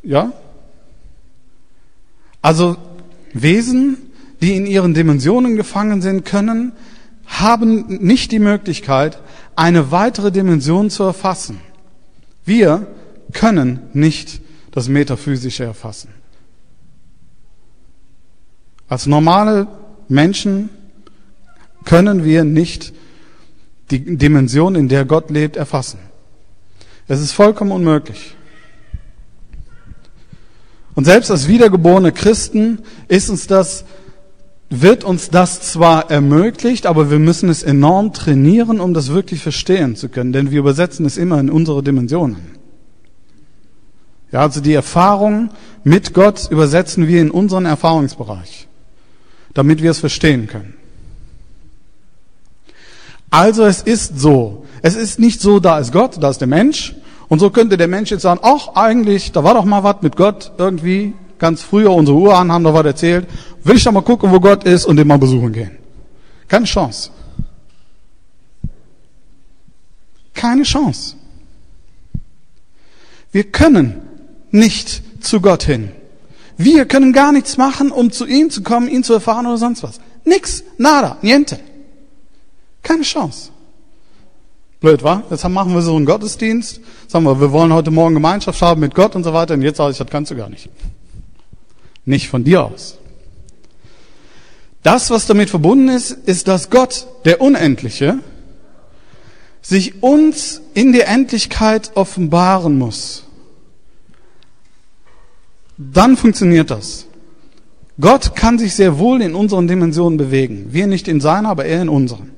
ja. 0.02 0.32
Also 2.42 2.76
Wesen, 3.32 4.09
die 4.40 4.56
in 4.56 4.66
ihren 4.66 4.94
Dimensionen 4.94 5.56
gefangen 5.56 6.02
sind, 6.02 6.24
können, 6.24 6.72
haben 7.26 7.86
nicht 8.00 8.32
die 8.32 8.38
Möglichkeit, 8.38 9.20
eine 9.54 9.90
weitere 9.90 10.32
Dimension 10.32 10.90
zu 10.90 11.04
erfassen. 11.04 11.60
Wir 12.44 12.86
können 13.32 13.80
nicht 13.92 14.40
das 14.72 14.88
Metaphysische 14.88 15.64
erfassen. 15.64 16.08
Als 18.88 19.06
normale 19.06 19.68
Menschen 20.08 20.70
können 21.84 22.24
wir 22.24 22.44
nicht 22.44 22.92
die 23.90 24.16
Dimension, 24.16 24.74
in 24.74 24.88
der 24.88 25.04
Gott 25.04 25.30
lebt, 25.30 25.56
erfassen. 25.56 25.98
Es 27.08 27.20
ist 27.20 27.32
vollkommen 27.32 27.72
unmöglich. 27.72 28.36
Und 30.94 31.04
selbst 31.04 31.30
als 31.30 31.48
wiedergeborene 31.48 32.12
Christen 32.12 32.80
ist 33.08 33.30
uns 33.30 33.46
das, 33.46 33.84
wird 34.70 35.02
uns 35.02 35.30
das 35.30 35.60
zwar 35.60 36.10
ermöglicht, 36.10 36.86
aber 36.86 37.10
wir 37.10 37.18
müssen 37.18 37.48
es 37.48 37.64
enorm 37.64 38.12
trainieren, 38.12 38.78
um 38.78 38.94
das 38.94 39.10
wirklich 39.10 39.42
verstehen 39.42 39.96
zu 39.96 40.08
können, 40.08 40.32
denn 40.32 40.52
wir 40.52 40.60
übersetzen 40.60 41.04
es 41.04 41.16
immer 41.16 41.40
in 41.40 41.50
unsere 41.50 41.82
Dimensionen. 41.82 42.36
Ja, 44.30 44.42
also 44.42 44.60
die 44.60 44.74
Erfahrung 44.74 45.50
mit 45.82 46.14
Gott 46.14 46.48
übersetzen 46.50 47.08
wir 47.08 47.20
in 47.20 47.32
unseren 47.32 47.66
Erfahrungsbereich, 47.66 48.68
damit 49.54 49.82
wir 49.82 49.90
es 49.90 49.98
verstehen 49.98 50.46
können. 50.46 50.74
Also 53.28 53.64
es 53.64 53.82
ist 53.82 54.20
so. 54.20 54.66
Es 54.82 54.94
ist 54.94 55.18
nicht 55.18 55.40
so, 55.40 55.58
da 55.58 55.80
ist 55.80 55.92
Gott, 55.92 56.22
da 56.22 56.30
ist 56.30 56.40
der 56.40 56.48
Mensch. 56.48 56.94
Und 57.28 57.40
so 57.40 57.50
könnte 57.50 57.76
der 57.76 57.88
Mensch 57.88 58.10
jetzt 58.10 58.22
sagen, 58.22 58.40
ach 58.42 58.74
eigentlich, 58.74 59.32
da 59.32 59.42
war 59.42 59.54
doch 59.54 59.64
mal 59.64 59.82
was 59.82 60.02
mit 60.02 60.16
Gott 60.16 60.52
irgendwie. 60.58 61.14
Ganz 61.40 61.62
früher, 61.62 61.90
unsere 61.90 62.18
Urahnen 62.18 62.52
haben 62.52 62.64
da 62.64 62.74
was 62.74 62.84
erzählt. 62.84 63.26
Will 63.64 63.76
ich 63.76 63.82
doch 63.82 63.92
mal 63.92 64.02
gucken, 64.02 64.30
wo 64.30 64.38
Gott 64.38 64.62
ist 64.64 64.84
und 64.84 64.96
den 64.96 65.08
mal 65.08 65.18
besuchen 65.18 65.52
gehen. 65.52 65.70
Keine 66.46 66.66
Chance. 66.66 67.10
Keine 70.34 70.62
Chance. 70.64 71.16
Wir 73.32 73.44
können 73.44 74.02
nicht 74.50 75.02
zu 75.24 75.40
Gott 75.40 75.62
hin. 75.62 75.90
Wir 76.58 76.84
können 76.84 77.14
gar 77.14 77.32
nichts 77.32 77.56
machen, 77.56 77.90
um 77.90 78.12
zu 78.12 78.26
ihm 78.26 78.50
zu 78.50 78.62
kommen, 78.62 78.88
ihn 78.88 79.02
zu 79.02 79.14
erfahren 79.14 79.46
oder 79.46 79.56
sonst 79.56 79.82
was. 79.82 79.98
Nix, 80.26 80.62
nada, 80.76 81.16
niente. 81.22 81.58
Keine 82.82 83.02
Chance. 83.02 83.50
Blöd, 84.80 85.02
wa? 85.02 85.22
Jetzt 85.30 85.48
machen 85.48 85.74
wir 85.74 85.80
so 85.80 85.96
einen 85.96 86.04
Gottesdienst. 86.04 86.80
Sagen 87.06 87.24
wir, 87.24 87.40
wir 87.40 87.50
wollen 87.52 87.72
heute 87.72 87.90
Morgen 87.90 88.14
Gemeinschaft 88.14 88.60
haben 88.60 88.80
mit 88.80 88.94
Gott 88.94 89.16
und 89.16 89.24
so 89.24 89.32
weiter. 89.32 89.54
Und 89.54 89.62
jetzt 89.62 89.78
sage 89.78 89.92
ich, 89.92 89.98
das 89.98 90.06
kannst 90.06 90.30
du 90.30 90.36
gar 90.36 90.50
nicht. 90.50 90.68
Nicht 92.04 92.28
von 92.28 92.44
dir 92.44 92.64
aus. 92.64 92.98
Das, 94.82 95.10
was 95.10 95.26
damit 95.26 95.50
verbunden 95.50 95.88
ist, 95.88 96.10
ist, 96.10 96.48
dass 96.48 96.70
Gott, 96.70 97.06
der 97.24 97.40
Unendliche, 97.40 98.18
sich 99.62 100.02
uns 100.02 100.62
in 100.72 100.92
der 100.92 101.08
Endlichkeit 101.08 101.92
offenbaren 101.94 102.78
muss. 102.78 103.24
Dann 105.76 106.16
funktioniert 106.16 106.70
das. 106.70 107.06
Gott 108.00 108.34
kann 108.34 108.58
sich 108.58 108.74
sehr 108.74 108.98
wohl 108.98 109.20
in 109.20 109.34
unseren 109.34 109.68
Dimensionen 109.68 110.16
bewegen. 110.16 110.68
Wir 110.70 110.86
nicht 110.86 111.08
in 111.08 111.20
seiner, 111.20 111.50
aber 111.50 111.66
er 111.66 111.82
in 111.82 111.90
unseren. 111.90 112.30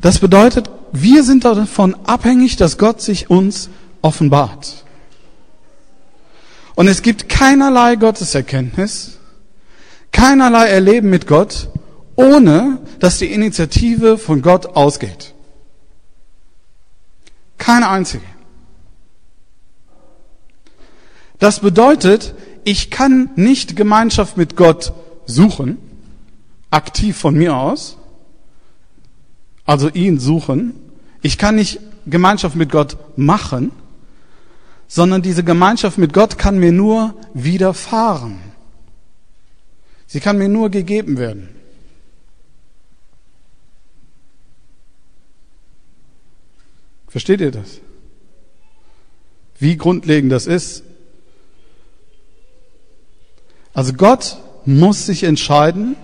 Das 0.00 0.20
bedeutet, 0.20 0.70
wir 0.92 1.24
sind 1.24 1.44
davon 1.44 1.96
abhängig, 2.04 2.56
dass 2.56 2.78
Gott 2.78 3.00
sich 3.00 3.30
uns 3.30 3.70
offenbart. 4.02 4.83
Und 6.74 6.88
es 6.88 7.02
gibt 7.02 7.28
keinerlei 7.28 7.96
Gotteserkenntnis, 7.96 9.18
keinerlei 10.12 10.68
Erleben 10.68 11.10
mit 11.10 11.26
Gott, 11.26 11.68
ohne 12.16 12.78
dass 12.98 13.18
die 13.18 13.32
Initiative 13.32 14.18
von 14.18 14.42
Gott 14.42 14.66
ausgeht. 14.76 15.34
Keine 17.58 17.88
einzige. 17.88 18.24
Das 21.38 21.60
bedeutet, 21.60 22.34
ich 22.64 22.90
kann 22.90 23.30
nicht 23.36 23.76
Gemeinschaft 23.76 24.36
mit 24.36 24.56
Gott 24.56 24.92
suchen, 25.26 25.78
aktiv 26.70 27.16
von 27.16 27.34
mir 27.34 27.56
aus, 27.56 27.96
also 29.64 29.88
ihn 29.88 30.18
suchen. 30.18 30.74
Ich 31.22 31.38
kann 31.38 31.56
nicht 31.56 31.80
Gemeinschaft 32.06 32.56
mit 32.56 32.70
Gott 32.70 32.96
machen, 33.16 33.72
sondern 34.88 35.22
diese 35.22 35.44
Gemeinschaft 35.44 35.98
mit 35.98 36.12
Gott 36.12 36.38
kann 36.38 36.58
mir 36.58 36.72
nur 36.72 37.14
widerfahren. 37.34 38.38
Sie 40.06 40.20
kann 40.20 40.38
mir 40.38 40.48
nur 40.48 40.70
gegeben 40.70 41.18
werden. 41.18 41.48
Versteht 47.08 47.40
ihr 47.40 47.52
das? 47.52 47.80
Wie 49.58 49.76
grundlegend 49.76 50.32
das 50.32 50.46
ist? 50.46 50.82
Also 53.72 53.92
Gott 53.92 54.38
muss 54.64 55.06
sich 55.06 55.24
entscheiden, 55.24 55.96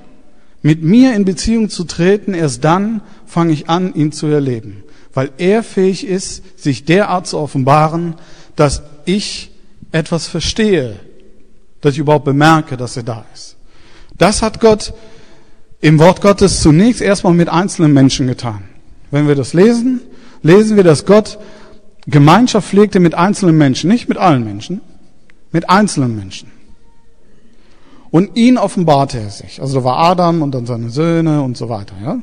mit 0.63 0.83
mir 0.83 1.15
in 1.15 1.25
Beziehung 1.25 1.71
zu 1.71 1.85
treten, 1.85 2.35
erst 2.35 2.65
dann 2.65 3.01
fange 3.27 3.53
ich 3.53 3.69
an, 3.69 3.95
ihn 3.95 4.13
zu 4.13 4.27
erleben. 4.27 4.85
Weil 5.13 5.31
er 5.39 5.63
fähig 5.63 6.07
ist, 6.07 6.61
sich 6.61 6.85
derart 6.85 7.27
zu 7.27 7.39
offenbaren, 7.39 8.15
dass 8.57 8.83
ich 9.05 9.51
etwas 9.93 10.27
verstehe, 10.27 10.97
dass 11.81 11.95
ich 11.95 11.99
überhaupt 11.99 12.25
bemerke, 12.25 12.77
dass 12.77 12.97
er 12.97 13.03
da 13.03 13.25
ist. 13.35 13.57
Das 14.17 14.43
hat 14.43 14.61
Gott 14.61 14.93
im 15.81 15.99
Wort 15.99 16.21
Gottes 16.21 16.61
zunächst 16.61 17.01
erstmal 17.01 17.33
mit 17.33 17.49
einzelnen 17.49 17.93
Menschen 17.93 18.27
getan. 18.27 18.65
Wenn 19.11 19.27
wir 19.27 19.35
das 19.35 19.55
lesen, 19.55 20.01
lesen 20.43 20.77
wir, 20.77 20.85
dass 20.85 21.07
Gott 21.07 21.39
Gemeinschaft 22.07 22.69
pflegte 22.69 23.01
mit 23.01 23.15
einzelnen 23.15 23.57
Menschen, 23.57 23.89
nicht 23.89 24.09
mit 24.09 24.19
allen 24.19 24.45
Menschen, 24.45 24.81
mit 25.53 25.69
einzelnen 25.69 26.17
Menschen. 26.17 26.51
Und 28.11 28.37
ihn 28.37 28.59
offenbarte 28.59 29.19
er 29.21 29.31
sich. 29.31 29.61
Also 29.61 29.79
da 29.79 29.85
war 29.85 29.99
Adam 29.99 30.43
und 30.43 30.53
dann 30.53 30.67
seine 30.67 30.91
Söhne 30.91 31.43
und 31.43 31.57
so 31.57 31.69
weiter, 31.69 31.95
ja. 32.03 32.21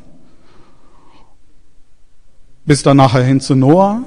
Bis 2.65 2.83
dann 2.83 2.97
nachher 2.97 3.23
hin 3.23 3.39
zu 3.39 3.55
Noah. 3.55 4.03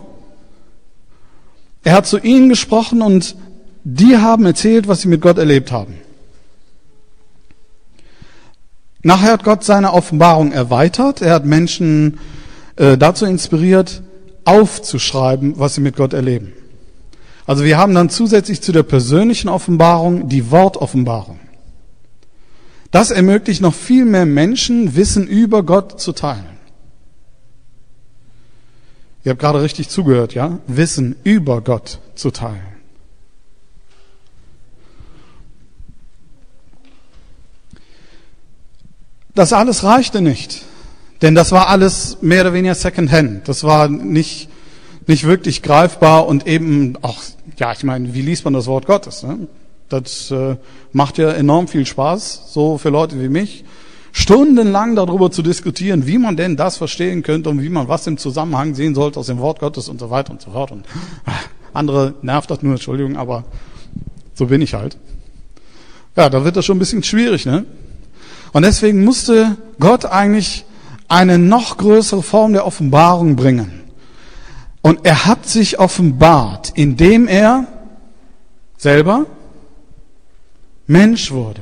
Er 1.82 1.94
hat 1.94 2.06
zu 2.06 2.18
ihnen 2.18 2.48
gesprochen 2.48 3.02
und 3.02 3.36
die 3.84 4.16
haben 4.18 4.44
erzählt, 4.44 4.88
was 4.88 5.00
sie 5.00 5.08
mit 5.08 5.20
Gott 5.20 5.38
erlebt 5.38 5.72
haben. 5.72 5.94
Nachher 9.02 9.32
hat 9.32 9.44
Gott 9.44 9.64
seine 9.64 9.94
Offenbarung 9.94 10.52
erweitert. 10.52 11.22
Er 11.22 11.32
hat 11.32 11.46
Menschen 11.46 12.18
äh, 12.76 12.98
dazu 12.98 13.24
inspiriert, 13.24 14.02
aufzuschreiben, 14.44 15.58
was 15.58 15.74
sie 15.74 15.80
mit 15.80 15.96
Gott 15.96 16.12
erleben. 16.12 16.52
Also 17.46 17.64
wir 17.64 17.78
haben 17.78 17.94
dann 17.94 18.10
zusätzlich 18.10 18.60
zu 18.60 18.72
der 18.72 18.82
persönlichen 18.82 19.48
Offenbarung 19.48 20.28
die 20.28 20.50
Wortoffenbarung. 20.50 21.40
Das 22.90 23.10
ermöglicht 23.10 23.62
noch 23.62 23.74
viel 23.74 24.04
mehr 24.04 24.26
Menschen, 24.26 24.96
Wissen 24.96 25.26
über 25.26 25.62
Gott 25.62 26.00
zu 26.00 26.12
teilen. 26.12 26.49
Ihr 29.24 29.30
habt 29.30 29.40
gerade 29.40 29.62
richtig 29.62 29.88
zugehört, 29.88 30.34
ja? 30.34 30.58
Wissen 30.66 31.16
über 31.24 31.60
Gott 31.60 31.98
zu 32.14 32.30
teilen. 32.30 32.70
Das 39.34 39.52
alles 39.52 39.84
reichte 39.84 40.20
nicht, 40.20 40.62
denn 41.22 41.34
das 41.34 41.52
war 41.52 41.68
alles 41.68 42.18
mehr 42.20 42.42
oder 42.42 42.52
weniger 42.52 42.74
Secondhand. 42.74 43.48
Das 43.48 43.62
war 43.62 43.88
nicht, 43.88 44.48
nicht 45.06 45.24
wirklich 45.24 45.62
greifbar 45.62 46.26
und 46.26 46.46
eben 46.46 46.96
auch, 47.02 47.22
ja, 47.56 47.72
ich 47.72 47.84
meine, 47.84 48.12
wie 48.12 48.22
liest 48.22 48.44
man 48.44 48.54
das 48.54 48.66
Wort 48.66 48.86
Gottes? 48.86 49.22
Ne? 49.22 49.48
Das 49.88 50.30
äh, 50.30 50.56
macht 50.92 51.18
ja 51.18 51.30
enorm 51.30 51.68
viel 51.68 51.86
Spaß, 51.86 52.52
so 52.52 52.78
für 52.78 52.90
Leute 52.90 53.20
wie 53.20 53.28
mich, 53.28 53.64
stundenlang 54.12 54.96
darüber 54.96 55.30
zu 55.30 55.42
diskutieren, 55.42 56.06
wie 56.06 56.18
man 56.18 56.36
denn 56.36 56.56
das 56.56 56.76
verstehen 56.76 57.22
könnte 57.22 57.50
und 57.50 57.62
wie 57.62 57.68
man 57.68 57.88
was 57.88 58.06
im 58.06 58.16
Zusammenhang 58.18 58.74
sehen 58.74 58.94
sollte 58.94 59.20
aus 59.20 59.26
dem 59.26 59.38
Wort 59.38 59.60
Gottes 59.60 59.88
und 59.88 60.00
so 60.00 60.10
weiter 60.10 60.32
und 60.32 60.40
so 60.40 60.50
fort. 60.50 60.72
Und 60.72 60.86
äh, 61.26 61.30
andere 61.72 62.14
nervt 62.22 62.50
das 62.50 62.62
nur, 62.62 62.72
Entschuldigung, 62.72 63.16
aber 63.16 63.44
so 64.34 64.46
bin 64.46 64.62
ich 64.62 64.74
halt. 64.74 64.96
Ja, 66.16 66.28
da 66.28 66.44
wird 66.44 66.56
das 66.56 66.64
schon 66.64 66.76
ein 66.76 66.80
bisschen 66.80 67.02
schwierig, 67.02 67.46
ne? 67.46 67.64
Und 68.52 68.62
deswegen 68.62 69.04
musste 69.04 69.56
Gott 69.78 70.04
eigentlich 70.04 70.64
eine 71.06 71.38
noch 71.38 71.76
größere 71.76 72.22
Form 72.22 72.52
der 72.52 72.66
Offenbarung 72.66 73.36
bringen. 73.36 73.80
Und 74.82 75.00
er 75.04 75.26
hat 75.26 75.46
sich 75.46 75.78
offenbart, 75.78 76.72
indem 76.74 77.28
er 77.28 77.66
selber 78.76 79.26
Mensch 80.86 81.30
wurde. 81.30 81.60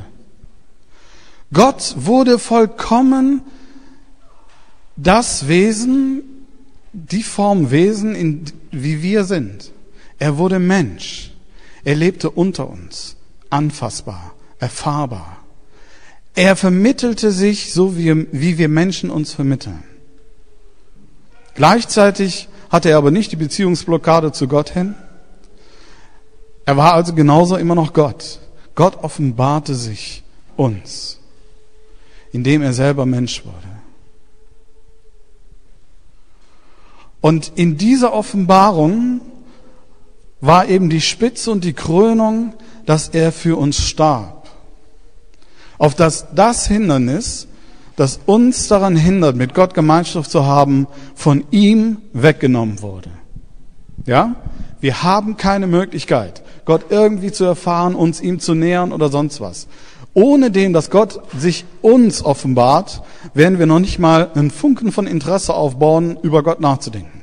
Gott 1.53 1.95
wurde 1.97 2.39
vollkommen 2.39 3.43
das 4.97 5.49
Wesen, 5.49 6.23
die 6.93 7.23
Form 7.23 7.71
Wesen, 7.71 8.15
in, 8.15 8.45
wie 8.71 9.03
wir 9.03 9.25
sind. 9.25 9.73
Er 10.19 10.37
wurde 10.37 10.59
Mensch. 10.59 11.33
Er 11.85 11.95
lebte 11.95 12.31
unter 12.31 12.69
uns, 12.69 13.17
anfassbar, 13.51 14.35
erfahrbar. 14.59 15.39
Er 16.35 16.57
vermittelte 16.57 17.33
sich 17.33 17.73
so, 17.73 17.97
wie, 17.97 18.27
wie 18.33 18.59
wir 18.59 18.69
Menschen 18.69 19.11
uns 19.11 19.33
vermitteln. 19.33 19.83
Gleichzeitig 21.55 22.49
hatte 22.71 22.91
er 22.91 22.99
aber 22.99 23.11
nicht 23.11 23.33
die 23.33 23.37
Beziehungsblockade 23.37 24.33
zu 24.33 24.47
Gott 24.49 24.71
hin. 24.71 24.95
Er 26.65 26.77
war 26.77 26.93
also 26.93 27.15
genauso 27.15 27.57
immer 27.57 27.75
noch 27.75 27.93
Gott. 27.93 28.41
Gott 28.75 29.03
offenbarte 29.03 29.75
sich 29.75 30.23
uns, 30.57 31.18
indem 32.33 32.63
er 32.63 32.73
selber 32.73 33.07
Mensch 33.07 33.45
wurde. 33.45 33.55
Und 37.21 37.53
in 37.57 37.77
dieser 37.77 38.13
Offenbarung 38.13 39.21
war 40.41 40.69
eben 40.69 40.89
die 40.89 41.01
Spitze 41.01 41.51
und 41.51 41.65
die 41.65 41.73
Krönung, 41.73 42.55
dass 42.87 43.09
er 43.09 43.33
für 43.33 43.59
uns 43.59 43.83
starb. 43.83 44.49
Auf 45.79 45.95
dass 45.95 46.27
das 46.35 46.67
Hindernis, 46.67 47.49
das 47.97 48.21
uns 48.27 48.69
daran 48.69 48.97
hindert, 48.97 49.37
mit 49.37 49.55
Gott 49.55 49.75
Gemeinschaft 49.75 50.31
zu 50.31 50.47
haben, 50.47 50.87
von 51.15 51.45
ihm 51.51 51.99
weggenommen 52.13 52.83
wurde. 52.83 53.11
Ja? 54.07 54.37
Wir 54.81 55.03
haben 55.03 55.37
keine 55.37 55.67
Möglichkeit, 55.67 56.43
Gott 56.65 56.87
irgendwie 56.91 57.33
zu 57.33 57.45
erfahren, 57.45 57.97
uns 57.97 58.21
ihm 58.21 58.39
zu 58.39 58.55
nähern 58.55 58.93
oder 58.93 59.09
sonst 59.09 59.41
was. 59.41 59.67
Ohne 60.15 60.51
den, 60.51 60.73
dass 60.73 60.91
Gott 60.91 61.21
sich 61.37 61.65
uns 61.83 62.25
offenbart, 62.25 63.03
werden 63.35 63.59
wir 63.59 63.67
noch 63.67 63.79
nicht 63.79 63.99
mal 63.99 64.31
einen 64.35 64.51
Funken 64.51 64.91
von 64.91 65.07
Interesse 65.07 65.55
aufbauen, 65.55 66.19
über 66.23 66.43
Gott 66.43 66.61
nachzudenken. 66.61 67.23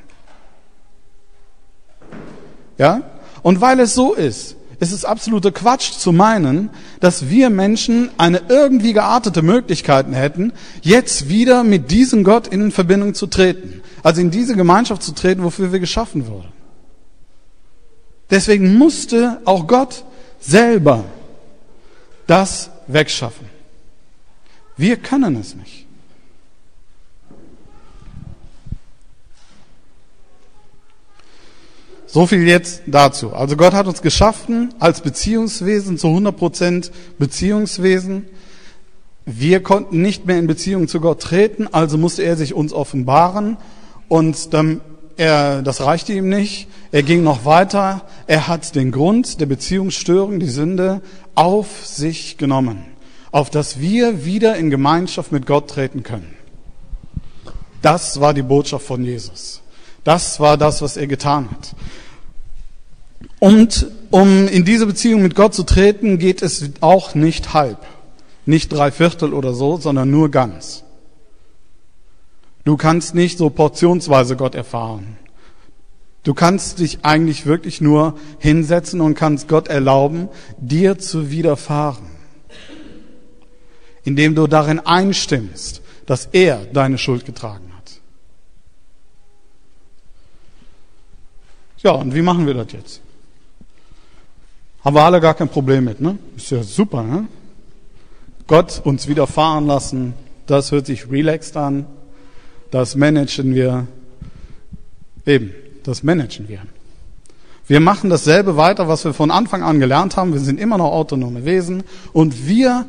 Ja? 2.77 3.01
Und 3.41 3.61
weil 3.61 3.79
es 3.79 3.93
so 3.93 4.13
ist, 4.13 4.55
ist 4.79 4.91
es 4.91 5.05
absolute 5.05 5.51
Quatsch 5.51 5.91
zu 5.91 6.11
meinen, 6.11 6.69
dass 6.99 7.29
wir 7.29 7.49
Menschen 7.49 8.09
eine 8.17 8.41
irgendwie 8.49 8.93
geartete 8.93 9.41
Möglichkeit 9.41 10.07
hätten, 10.11 10.53
jetzt 10.81 11.29
wieder 11.29 11.63
mit 11.63 11.91
diesem 11.91 12.23
Gott 12.23 12.47
in 12.47 12.71
Verbindung 12.71 13.13
zu 13.13 13.27
treten. 13.27 13.81
Also 14.03 14.21
in 14.21 14.31
diese 14.31 14.55
Gemeinschaft 14.55 15.03
zu 15.03 15.13
treten, 15.13 15.43
wofür 15.43 15.71
wir 15.71 15.79
geschaffen 15.79 16.27
wurden. 16.27 16.49
Deswegen 18.29 18.77
musste 18.77 19.39
auch 19.45 19.67
Gott 19.67 20.03
selber 20.39 21.03
das 22.27 22.69
wegschaffen. 22.87 23.47
Wir 24.77 24.97
können 24.97 25.35
es 25.35 25.55
nicht. 25.55 25.85
So 32.07 32.27
viel 32.27 32.47
jetzt 32.47 32.83
dazu. 32.87 33.33
Also 33.33 33.57
Gott 33.57 33.73
hat 33.73 33.87
uns 33.87 34.01
geschaffen 34.01 34.73
als 34.79 35.01
Beziehungswesen, 35.01 35.97
zu 35.97 36.07
100 36.07 36.37
Prozent 36.37 36.91
Beziehungswesen. 37.19 38.27
Wir 39.25 39.61
konnten 39.61 40.01
nicht 40.01 40.25
mehr 40.25 40.39
in 40.39 40.47
Beziehung 40.47 40.87
zu 40.87 41.01
Gott 41.01 41.21
treten, 41.21 41.67
also 41.73 41.97
musste 41.97 42.23
er 42.23 42.37
sich 42.37 42.53
uns 42.53 42.71
offenbaren 42.71 43.57
und 44.07 44.53
dann 44.53 44.81
er, 45.17 45.61
das 45.61 45.81
reichte 45.81 46.13
ihm 46.13 46.29
nicht. 46.29 46.67
Er 46.91 47.03
ging 47.03 47.23
noch 47.23 47.45
weiter. 47.45 48.01
Er 48.27 48.47
hat 48.47 48.75
den 48.75 48.91
Grund 48.91 49.39
der 49.39 49.45
Beziehungsstörung, 49.45 50.39
die 50.39 50.47
Sünde, 50.49 51.01
auf 51.35 51.85
sich 51.85 52.37
genommen, 52.37 52.85
auf 53.31 53.49
dass 53.49 53.79
wir 53.79 54.25
wieder 54.25 54.55
in 54.55 54.69
Gemeinschaft 54.69 55.31
mit 55.31 55.45
Gott 55.45 55.69
treten 55.69 56.03
können. 56.03 56.35
Das 57.81 58.19
war 58.19 58.33
die 58.33 58.41
Botschaft 58.41 58.85
von 58.85 59.03
Jesus. 59.03 59.61
Das 60.03 60.39
war 60.39 60.57
das, 60.57 60.81
was 60.81 60.97
er 60.97 61.07
getan 61.07 61.49
hat. 61.51 61.75
Und 63.39 63.87
um 64.11 64.47
in 64.47 64.65
diese 64.65 64.85
Beziehung 64.85 65.21
mit 65.21 65.35
Gott 65.35 65.53
zu 65.53 65.63
treten, 65.63 66.17
geht 66.17 66.41
es 66.41 66.71
auch 66.81 67.15
nicht 67.15 67.53
halb, 67.53 67.79
nicht 68.45 68.71
drei 68.71 68.91
Viertel 68.91 69.33
oder 69.33 69.53
so, 69.53 69.77
sondern 69.77 70.09
nur 70.09 70.31
ganz. 70.31 70.83
Du 72.63 72.77
kannst 72.77 73.13
nicht 73.13 73.37
so 73.37 73.49
portionsweise 73.49 74.35
Gott 74.35 74.55
erfahren. 74.55 75.17
Du 76.25 76.33
kannst 76.33 76.79
dich 76.79 76.99
eigentlich 77.05 77.45
wirklich 77.45 77.79
nur 77.79 78.17
hinsetzen 78.39 78.99
und 78.99 79.15
kannst 79.15 79.47
Gott 79.47 79.69
erlauben, 79.69 80.27
dir 80.57 80.99
zu 80.99 81.31
widerfahren. 81.31 82.07
Indem 84.03 84.35
du 84.35 84.47
darin 84.47 84.79
einstimmst, 84.79 85.81
dass 86.05 86.27
er 86.33 86.65
deine 86.65 86.97
Schuld 86.97 87.25
getragen 87.25 87.71
hat. 87.77 88.01
Ja, 91.77 91.91
und 91.91 92.13
wie 92.13 92.21
machen 92.21 92.45
wir 92.45 92.53
das 92.55 92.73
jetzt? 92.73 93.01
Haben 94.83 94.95
wir 94.95 95.03
alle 95.03 95.21
gar 95.21 95.35
kein 95.35 95.49
Problem 95.49 95.85
mit, 95.85 96.01
ne? 96.01 96.17
Ist 96.35 96.51
ja 96.51 96.61
super, 96.61 97.03
ne? 97.03 97.27
Gott 98.47 98.81
uns 98.83 99.07
widerfahren 99.07 99.65
lassen, 99.65 100.13
das 100.47 100.73
hört 100.73 100.85
sich 100.87 101.09
relaxed 101.09 101.55
an 101.55 101.85
das 102.75 102.95
managen 102.95 103.55
wir 103.55 103.87
eben, 105.25 105.53
das 105.87 106.03
managen 106.03 106.47
wir. 106.47 106.61
Wir 107.67 107.79
machen 107.79 108.09
dasselbe 108.09 108.57
weiter, 108.57 108.87
was 108.87 109.05
wir 109.05 109.13
von 109.13 109.31
Anfang 109.31 109.63
an 109.63 109.79
gelernt 109.79 110.17
haben. 110.17 110.33
Wir 110.33 110.39
sind 110.39 110.59
immer 110.59 110.77
noch 110.77 110.91
autonome 110.91 111.45
Wesen 111.45 111.83
und 112.13 112.47
wir 112.47 112.85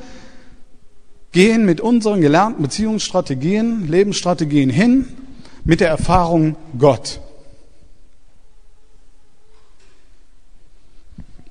gehen 1.33 1.65
mit 1.65 1.81
unseren 1.81 2.21
gelernten 2.21 2.63
Beziehungsstrategien, 2.63 3.89
Lebensstrategien 3.89 4.71
hin 4.71 5.07
mit 5.65 5.81
der 5.81 5.89
Erfahrung 5.89 6.57
Gott. 6.79 7.21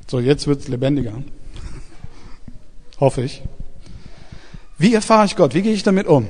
So, 0.07 0.19
jetzt 0.19 0.45
wird's 0.45 0.67
lebendiger. 0.67 1.23
Hoffe 2.99 3.23
ich. 3.23 3.41
Wie 4.77 4.93
erfahre 4.93 5.25
ich 5.25 5.35
Gott? 5.35 5.53
Wie 5.55 5.61
gehe 5.61 5.73
ich 5.73 5.83
damit 5.83 6.05
um? 6.05 6.27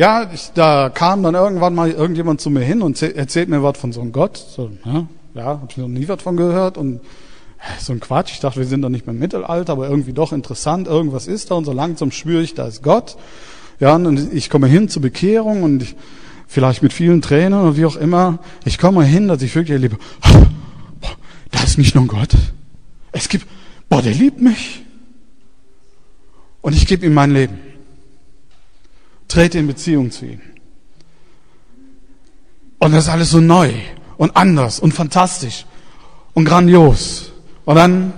Ja, 0.00 0.30
ich, 0.32 0.52
da 0.54 0.88
kam 0.88 1.22
dann 1.22 1.34
irgendwann 1.34 1.74
mal 1.74 1.90
irgendjemand 1.90 2.40
zu 2.40 2.48
mir 2.48 2.62
hin 2.62 2.80
und 2.80 3.02
erzählt 3.02 3.50
mir 3.50 3.62
was 3.62 3.76
von 3.76 3.92
so 3.92 4.00
einem 4.00 4.12
Gott. 4.12 4.38
So, 4.38 4.70
ja, 4.82 5.06
ja 5.34 5.44
habe 5.44 5.66
ich 5.68 5.76
noch 5.76 5.88
nie 5.88 6.08
was 6.08 6.22
von 6.22 6.38
gehört 6.38 6.78
und 6.78 7.02
so 7.78 7.92
ein 7.92 8.00
Quatsch. 8.00 8.32
Ich 8.32 8.40
dachte, 8.40 8.60
wir 8.60 8.66
sind 8.66 8.80
doch 8.80 8.88
nicht 8.88 9.06
mehr 9.06 9.12
im 9.12 9.20
Mittelalter, 9.20 9.74
aber 9.74 9.90
irgendwie 9.90 10.14
doch 10.14 10.32
interessant. 10.32 10.86
Irgendwas 10.86 11.26
ist 11.26 11.50
da 11.50 11.56
und 11.56 11.66
so 11.66 11.74
langsam 11.74 12.12
spüre 12.12 12.40
ich, 12.40 12.54
da 12.54 12.66
ist 12.66 12.82
Gott. 12.82 13.18
Ja, 13.78 13.94
und 13.94 14.32
ich 14.32 14.48
komme 14.48 14.68
hin 14.68 14.88
zur 14.88 15.02
Bekehrung 15.02 15.64
und 15.64 15.82
ich, 15.82 15.94
vielleicht 16.46 16.82
mit 16.82 16.94
vielen 16.94 17.20
Tränen 17.20 17.60
oder 17.60 17.76
wie 17.76 17.84
auch 17.84 17.96
immer. 17.96 18.38
Ich 18.64 18.78
komme 18.78 19.04
hin, 19.04 19.28
dass 19.28 19.42
ich 19.42 19.54
wirklich 19.54 19.74
erlebe, 19.74 19.98
da 21.50 21.62
ist 21.62 21.76
nicht 21.76 21.94
nur 21.94 22.04
ein 22.04 22.08
Gott. 22.08 22.30
Es 23.12 23.28
gibt, 23.28 23.46
boah, 23.90 24.00
der 24.00 24.14
liebt 24.14 24.40
mich. 24.40 24.80
Und 26.62 26.74
ich 26.74 26.86
gebe 26.86 27.04
ihm 27.04 27.12
mein 27.12 27.32
Leben. 27.32 27.69
Trete 29.30 29.58
in 29.58 29.66
Beziehung 29.66 30.10
zu 30.10 30.26
ihm. 30.26 30.40
Und 32.80 32.92
das 32.92 33.04
ist 33.04 33.10
alles 33.10 33.30
so 33.30 33.40
neu 33.40 33.72
und 34.16 34.36
anders 34.36 34.80
und 34.80 34.92
fantastisch 34.92 35.66
und 36.34 36.44
grandios. 36.46 37.32
Und 37.64 37.76
dann, 37.76 38.12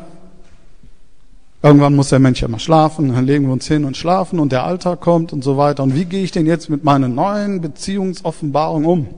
irgendwann 1.62 1.94
muss 1.94 2.08
der 2.08 2.18
Mensch 2.18 2.40
ja 2.40 2.48
mal 2.48 2.58
schlafen, 2.58 3.12
dann 3.12 3.26
legen 3.26 3.46
wir 3.46 3.52
uns 3.52 3.66
hin 3.66 3.84
und 3.84 3.96
schlafen 3.96 4.38
und 4.38 4.52
der 4.52 4.64
Alltag 4.64 5.00
kommt 5.00 5.32
und 5.32 5.44
so 5.44 5.56
weiter. 5.56 5.82
Und 5.82 5.94
wie 5.94 6.06
gehe 6.06 6.22
ich 6.22 6.30
denn 6.30 6.46
jetzt 6.46 6.70
mit 6.70 6.82
meiner 6.82 7.08
neuen 7.08 7.60
Beziehungsoffenbarung 7.60 8.84
um? 8.84 9.08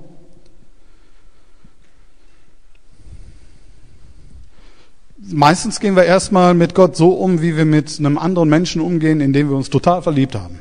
Meistens 5.27 5.79
gehen 5.79 5.95
wir 5.95 6.05
erstmal 6.05 6.55
mit 6.55 6.75
Gott 6.75 6.97
so 6.97 7.11
um, 7.11 7.41
wie 7.41 7.57
wir 7.57 7.65
mit 7.65 7.99
einem 7.99 8.19
anderen 8.19 8.49
Menschen 8.49 8.83
umgehen, 8.83 9.21
in 9.21 9.33
dem 9.33 9.49
wir 9.49 9.57
uns 9.57 9.71
total 9.71 10.03
verliebt 10.03 10.35
haben. 10.35 10.61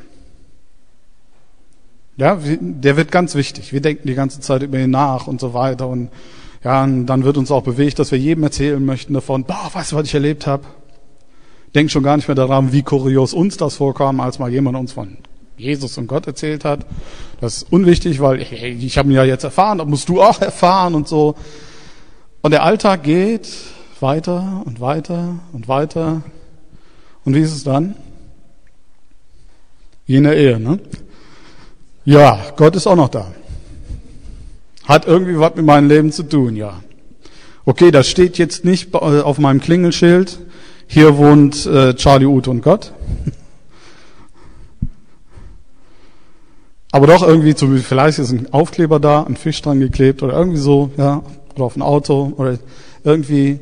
Ja, 2.16 2.38
der 2.40 2.96
wird 2.96 3.10
ganz 3.10 3.34
wichtig. 3.34 3.72
Wir 3.72 3.80
denken 3.80 4.06
die 4.06 4.14
ganze 4.14 4.40
Zeit 4.40 4.62
über 4.62 4.78
ihn 4.78 4.90
nach 4.90 5.26
und 5.26 5.40
so 5.40 5.52
weiter. 5.52 5.88
Und 5.88 6.10
ja, 6.62 6.84
und 6.84 7.06
dann 7.06 7.24
wird 7.24 7.36
uns 7.36 7.50
auch 7.50 7.62
bewegt, 7.62 7.98
dass 7.98 8.12
wir 8.12 8.18
jedem 8.18 8.44
erzählen 8.44 8.82
möchten 8.84 9.14
davon, 9.14 9.44
boah, 9.44 9.70
weißt 9.72 9.92
du, 9.92 9.96
was 9.96 10.06
ich 10.06 10.14
erlebt 10.14 10.46
habe? 10.46 10.64
Denk 11.74 11.90
schon 11.90 12.04
gar 12.04 12.16
nicht 12.16 12.28
mehr 12.28 12.36
daran, 12.36 12.72
wie 12.72 12.82
kurios 12.82 13.34
uns 13.34 13.56
das 13.56 13.76
vorkam, 13.76 14.20
als 14.20 14.38
mal 14.38 14.50
jemand 14.50 14.76
uns 14.76 14.92
von 14.92 15.18
Jesus 15.56 15.98
und 15.98 16.06
Gott 16.06 16.26
erzählt 16.26 16.64
hat. 16.64 16.86
Das 17.40 17.58
ist 17.58 17.72
unwichtig, 17.72 18.20
weil 18.20 18.38
hey, 18.42 18.72
ich 18.72 18.96
habe 18.96 19.08
ihn 19.08 19.16
ja 19.16 19.24
jetzt 19.24 19.44
erfahren, 19.44 19.78
das 19.78 19.86
musst 19.86 20.08
du 20.08 20.22
auch 20.22 20.40
erfahren 20.40 20.94
und 20.94 21.08
so. 21.08 21.34
Und 22.42 22.52
der 22.52 22.62
Alltag 22.62 23.02
geht 23.02 23.48
weiter 24.00 24.62
und 24.64 24.80
weiter 24.80 25.40
und 25.52 25.68
weiter. 25.68 26.22
Und 27.24 27.34
wie 27.34 27.40
ist 27.40 27.54
es 27.54 27.64
dann? 27.64 27.96
Wie 30.06 30.16
in 30.16 30.24
der 30.24 30.36
Ehe, 30.36 30.60
ne? 30.60 30.78
Ja, 32.04 32.38
Gott 32.56 32.76
ist 32.76 32.86
auch 32.86 32.96
noch 32.96 33.08
da. 33.08 33.26
Hat 34.84 35.06
irgendwie 35.06 35.38
was 35.38 35.54
mit 35.54 35.64
meinem 35.64 35.88
Leben 35.88 36.12
zu 36.12 36.22
tun, 36.24 36.54
ja. 36.56 36.80
Okay, 37.64 37.90
das 37.90 38.08
steht 38.08 38.36
jetzt 38.36 38.64
nicht 38.64 38.92
äh, 38.92 38.98
auf 38.98 39.38
meinem 39.38 39.60
Klingelschild. 39.60 40.38
Hier 40.86 41.16
wohnt 41.16 41.64
äh, 41.64 41.94
Charlie, 41.94 42.26
Ute 42.26 42.50
und 42.50 42.60
Gott. 42.60 42.92
Aber 46.92 47.06
doch 47.06 47.26
irgendwie, 47.26 47.54
zu, 47.54 47.74
vielleicht 47.78 48.18
ist 48.18 48.30
ein 48.30 48.52
Aufkleber 48.52 49.00
da, 49.00 49.22
ein 49.22 49.36
Fisch 49.36 49.62
dran 49.62 49.80
geklebt 49.80 50.22
oder 50.22 50.34
irgendwie 50.34 50.60
so, 50.60 50.90
ja, 50.96 51.22
oder 51.54 51.64
auf 51.64 51.74
ein 51.74 51.82
Auto 51.82 52.34
oder 52.36 52.58
irgendwie. 53.02 53.58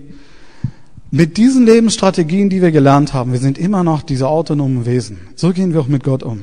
Mit 1.10 1.36
diesen 1.36 1.64
Lebensstrategien, 1.66 2.50
die 2.50 2.60
wir 2.60 2.72
gelernt 2.72 3.12
haben, 3.14 3.32
wir 3.32 3.38
sind 3.38 3.58
immer 3.58 3.84
noch 3.84 4.02
diese 4.02 4.28
autonomen 4.28 4.86
Wesen. 4.86 5.18
So 5.36 5.52
gehen 5.52 5.74
wir 5.74 5.80
auch 5.80 5.86
mit 5.86 6.04
Gott 6.04 6.22
um. 6.22 6.42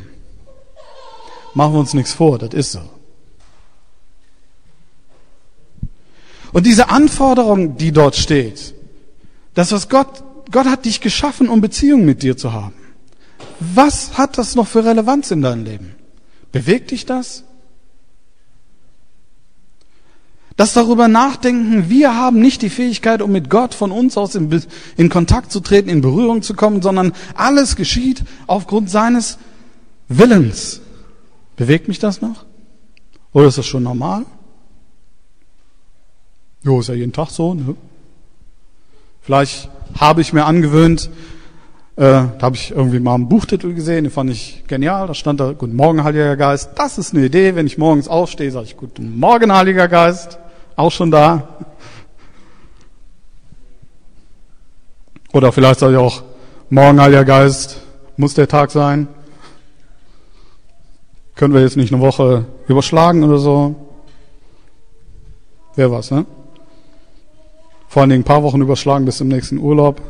Machen 1.54 1.74
wir 1.74 1.80
uns 1.80 1.94
nichts 1.94 2.14
vor, 2.14 2.38
das 2.38 2.54
ist 2.54 2.72
so. 2.72 2.82
Und 6.52 6.66
diese 6.66 6.90
Anforderung, 6.90 7.78
die 7.78 7.92
dort 7.92 8.16
steht, 8.16 8.74
das 9.54 9.72
was 9.72 9.90
Gott, 9.90 10.24
Gott 10.52 10.66
hat 10.66 10.86
dich 10.86 11.02
geschaffen, 11.02 11.50
um 11.50 11.62
Beziehungen 11.62 12.06
mit 12.06 12.24
dir 12.24 12.38
zu 12.38 12.54
haben. 12.54 12.74
Was 13.60 14.18
hat 14.18 14.38
das 14.38 14.56
noch 14.56 14.68
für 14.68 14.86
Relevanz 14.86 15.32
in 15.32 15.42
deinem 15.42 15.66
Leben? 15.66 15.96
Bewegt 16.52 16.92
dich 16.92 17.06
das? 17.06 17.44
Das 20.56 20.74
darüber 20.74 21.08
nachdenken, 21.08 21.90
wir 21.90 22.16
haben 22.16 22.40
nicht 22.40 22.62
die 22.62 22.70
Fähigkeit, 22.70 23.22
um 23.22 23.32
mit 23.32 23.50
Gott 23.50 23.74
von 23.74 23.92
uns 23.92 24.18
aus 24.18 24.36
in, 24.36 24.62
in, 24.98 25.08
Kontakt 25.08 25.54
zu 25.54 25.62
treten, 25.62 25.88
in 25.88 26.02
Berührung 26.02 26.42
zu 26.42 26.54
kommen, 26.54 26.82
sondern 26.82 27.14
alles 27.36 27.78
geschieht 27.78 28.24
aufgrund 28.46 28.90
seines 28.90 29.38
Willens. 30.10 30.82
Bewegt 31.60 31.90
mich 31.90 32.00
das 32.00 32.22
noch? 32.22 32.46
Oder 33.34 33.48
ist 33.48 33.58
das 33.58 33.66
schon 33.66 33.84
normal? 33.84 34.26
Jo, 36.64 36.80
ist 36.80 36.88
ja 36.88 36.96
jeden 36.96 37.12
Tag 37.12 37.32
so. 37.32 37.54
Ne? 37.54 37.76
Vielleicht 39.22 39.70
habe 40.00 40.22
ich 40.22 40.32
mir 40.32 40.46
angewöhnt, 40.46 41.10
äh, 41.98 42.02
da 42.02 42.40
habe 42.40 42.56
ich 42.56 42.72
irgendwie 42.72 43.02
mal 43.02 43.16
einen 43.16 43.28
Buchtitel 43.28 43.74
gesehen, 43.74 44.06
den 44.06 44.12
fand 44.12 44.30
ich 44.30 44.64
genial. 44.68 45.08
Da 45.08 45.14
stand 45.14 45.42
da, 45.42 45.52
Guten 45.52 45.76
Morgen, 45.76 46.06
Heiliger 46.06 46.38
Geist. 46.38 46.70
Das 46.76 46.98
ist 46.98 47.14
eine 47.14 47.26
Idee. 47.26 47.56
Wenn 47.56 47.68
ich 47.68 47.78
morgens 47.78 48.08
aufstehe, 48.08 48.52
sage 48.52 48.68
ich 48.68 48.78
Guten 48.78 49.20
Morgen, 49.20 49.54
Heiliger 49.54 49.90
Geist. 49.90 50.40
Auch 50.78 50.94
schon 50.94 51.12
da. 51.12 51.58
Oder 55.34 55.52
vielleicht 55.52 55.82
sage 55.82 55.92
ich 55.92 56.00
auch, 56.00 56.24
Morgen, 56.70 57.02
Heiliger 57.02 57.26
Geist, 57.26 57.82
muss 58.16 58.34
der 58.34 58.48
Tag 58.48 58.72
sein. 58.72 59.10
Können 61.40 61.54
wir 61.54 61.62
jetzt 61.62 61.78
nicht 61.78 61.94
eine 61.94 62.02
Woche 62.02 62.44
überschlagen 62.68 63.24
oder 63.24 63.38
so? 63.38 63.74
Wer 65.74 65.90
was, 65.90 66.12
ne? 66.12 66.26
Vor 67.88 68.02
allen 68.02 68.10
Dingen 68.10 68.24
ein 68.24 68.26
paar 68.26 68.44
Wochen 68.44 68.60
überschlagen 68.60 69.06
bis 69.06 69.20
zum 69.20 69.30
nächsten 69.30 69.58
Urlaub. 69.58 70.02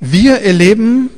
Wir 0.00 0.40
erleben, 0.40 1.10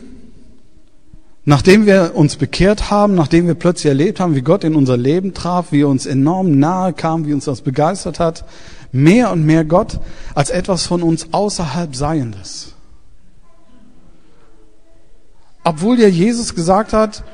nachdem 1.45 1.87
wir 1.87 2.17
uns 2.17 2.35
bekehrt 2.35 2.91
haben, 2.91 3.15
nachdem 3.15 3.47
wir 3.47 3.55
plötzlich 3.55 3.87
erlebt 3.87 4.19
haben, 4.19 4.35
wie 4.35 4.43
Gott 4.43 4.65
in 4.65 4.75
unser 4.75 4.97
Leben 4.97 5.33
traf, 5.33 5.71
wie 5.71 5.83
er 5.83 5.89
uns 5.89 6.07
enorm 6.07 6.59
nahe 6.59 6.93
kam, 6.93 7.25
wie 7.25 7.33
uns 7.33 7.45
das 7.45 7.61
begeistert 7.61 8.19
hat, 8.19 8.47
mehr 8.91 9.31
und 9.31 9.47
mehr 9.47 9.65
Gott 9.65 10.01
als 10.35 10.51
etwas 10.51 10.87
von 10.87 11.05
uns 11.05 11.33
außerhalb 11.33 11.95
Seiendes. 11.95 12.73
Obwohl 15.67 15.99
ja 15.99 16.07
Jesus 16.07 16.55
gesagt 16.55 16.93
hat, 16.93 17.25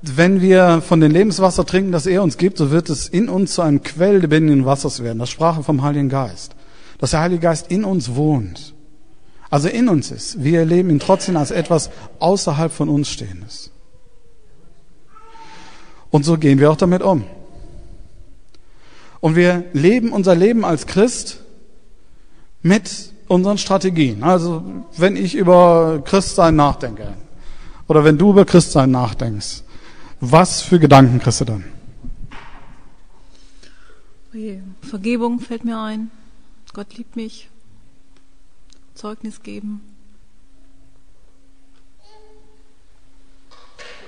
wenn 0.00 0.40
wir 0.40 0.80
von 0.80 1.00
dem 1.00 1.10
Lebenswasser 1.10 1.66
trinken, 1.66 1.90
das 1.90 2.06
er 2.06 2.22
uns 2.22 2.38
gibt, 2.38 2.56
so 2.56 2.70
wird 2.70 2.88
es 2.88 3.08
in 3.08 3.28
uns 3.28 3.54
zu 3.54 3.62
einem 3.62 3.82
Quell 3.82 4.18
lebendigen 4.18 4.64
Wassers 4.64 5.02
werden. 5.02 5.18
Das 5.18 5.28
sprach 5.28 5.56
er 5.56 5.64
vom 5.64 5.82
Heiligen 5.82 6.08
Geist. 6.08 6.54
Dass 6.98 7.10
der 7.10 7.20
Heilige 7.20 7.40
Geist 7.40 7.72
in 7.72 7.84
uns 7.84 8.14
wohnt. 8.14 8.74
Also 9.50 9.66
in 9.66 9.88
uns 9.88 10.12
ist. 10.12 10.44
Wir 10.44 10.60
erleben 10.60 10.88
ihn 10.88 11.00
trotzdem 11.00 11.36
als 11.36 11.50
etwas 11.50 11.90
außerhalb 12.20 12.70
von 12.70 12.88
uns 12.88 13.08
Stehendes. 13.08 13.72
Und 16.10 16.24
so 16.24 16.38
gehen 16.38 16.60
wir 16.60 16.70
auch 16.70 16.76
damit 16.76 17.02
um. 17.02 17.24
Und 19.18 19.34
wir 19.34 19.64
leben 19.72 20.12
unser 20.12 20.36
Leben 20.36 20.64
als 20.64 20.86
Christ 20.86 21.40
mit 22.62 23.12
unseren 23.26 23.58
Strategien. 23.58 24.22
Also 24.22 24.62
wenn 24.96 25.16
ich 25.16 25.34
über 25.34 26.02
Christsein 26.04 26.54
nachdenke 26.54 27.14
oder 27.88 28.04
wenn 28.04 28.18
du 28.18 28.30
über 28.30 28.44
Christsein 28.44 28.90
nachdenkst, 28.90 29.62
was 30.20 30.62
für 30.62 30.78
Gedanken 30.78 31.18
kriegst 31.18 31.40
du 31.40 31.44
dann? 31.46 31.64
Okay. 34.28 34.62
Vergebung 34.82 35.40
fällt 35.40 35.64
mir 35.64 35.80
ein. 35.80 36.10
Gott 36.74 36.94
liebt 36.96 37.16
mich. 37.16 37.48
Zeugnis 38.94 39.42
geben. 39.42 39.80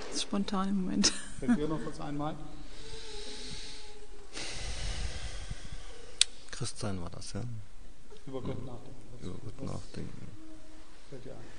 Das 0.09 0.17
ist 0.17 0.23
spontan 0.23 0.69
im 0.69 0.83
Moment. 0.83 1.13
Fällt 1.39 1.59
dir 1.59 1.69
noch 1.69 1.81
was 1.87 2.01
einmal? 2.01 2.37
Christsein 6.51 7.01
war 7.01 7.11
das, 7.11 7.33
ja. 7.33 7.41
Über 8.27 8.43
Gott 8.43 8.65
nachdenken. 8.67 9.23
Über 9.23 9.39
Gott 9.39 9.63
nachdenken. 9.63 10.27
Fällt 11.09 11.25
dir 11.25 11.31
ein? 11.31 11.50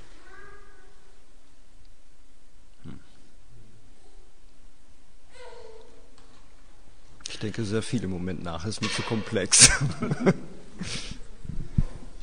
Denke 7.42 7.64
sehr 7.64 7.82
viel 7.82 8.04
im 8.04 8.12
Moment 8.12 8.44
nach, 8.44 8.66
ist 8.66 8.82
mir 8.82 8.89
zu 8.89 9.02
komplex. 9.02 9.70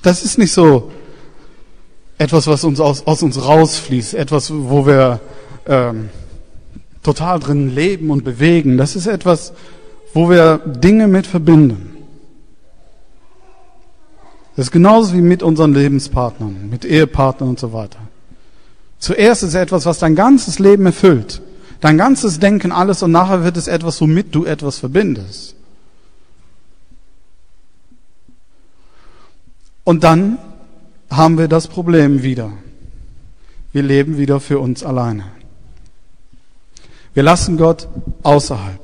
Das 0.01 0.23
ist 0.25 0.39
nicht 0.39 0.53
so 0.53 0.93
etwas, 2.19 2.47
was 2.47 2.63
uns 2.63 2.79
aus, 2.79 3.05
aus 3.05 3.21
uns 3.25 3.45
rausfließt, 3.45 4.15
etwas, 4.15 4.53
wo 4.53 4.87
wir 4.87 5.21
ähm, 5.67 6.11
total 7.03 7.41
drin 7.41 7.75
leben 7.75 8.11
und 8.11 8.23
bewegen. 8.25 8.79
Das 8.79 8.95
ist 8.95 9.09
etwas, 9.09 9.53
wo 10.15 10.31
wir 10.31 10.59
Dinge 10.59 11.09
mit 11.09 11.27
verbinden. 11.27 11.97
Das 14.55 14.67
ist 14.67 14.71
genauso 14.71 15.15
wie 15.15 15.21
mit 15.21 15.43
unseren 15.43 15.75
Lebenspartnern, 15.75 16.69
mit 16.71 16.85
Ehepartnern 16.85 17.51
und 17.51 17.59
so 17.59 17.73
weiter. 17.73 17.99
Zuerst 19.01 19.43
ist 19.43 19.51
es 19.51 19.55
etwas, 19.57 19.85
was 19.85 19.99
dein 19.99 20.15
ganzes 20.15 20.61
Leben 20.61 20.87
erfüllt. 20.87 21.43
Dein 21.81 21.97
ganzes 21.97 22.39
Denken, 22.41 22.73
alles 22.73 23.03
und 23.03 23.13
nachher 23.13 23.45
wird 23.45 23.57
es 23.57 23.69
etwas, 23.69 24.01
womit 24.01 24.35
du 24.35 24.45
etwas 24.45 24.79
verbindest. 24.79 25.55
Und 29.85 30.05
dann 30.05 30.39
haben 31.11 31.39
wir 31.39 31.49
das 31.49 31.69
Problem 31.69 32.23
wieder. 32.23 32.53
Wir 33.73 33.83
leben 33.83 34.19
wieder 34.19 34.41
für 34.41 34.59
uns 34.59 34.83
alleine. 34.83 35.25
Wir 37.15 37.23
lassen 37.23 37.57
Gott 37.57 37.89
außerhalb. 38.23 38.81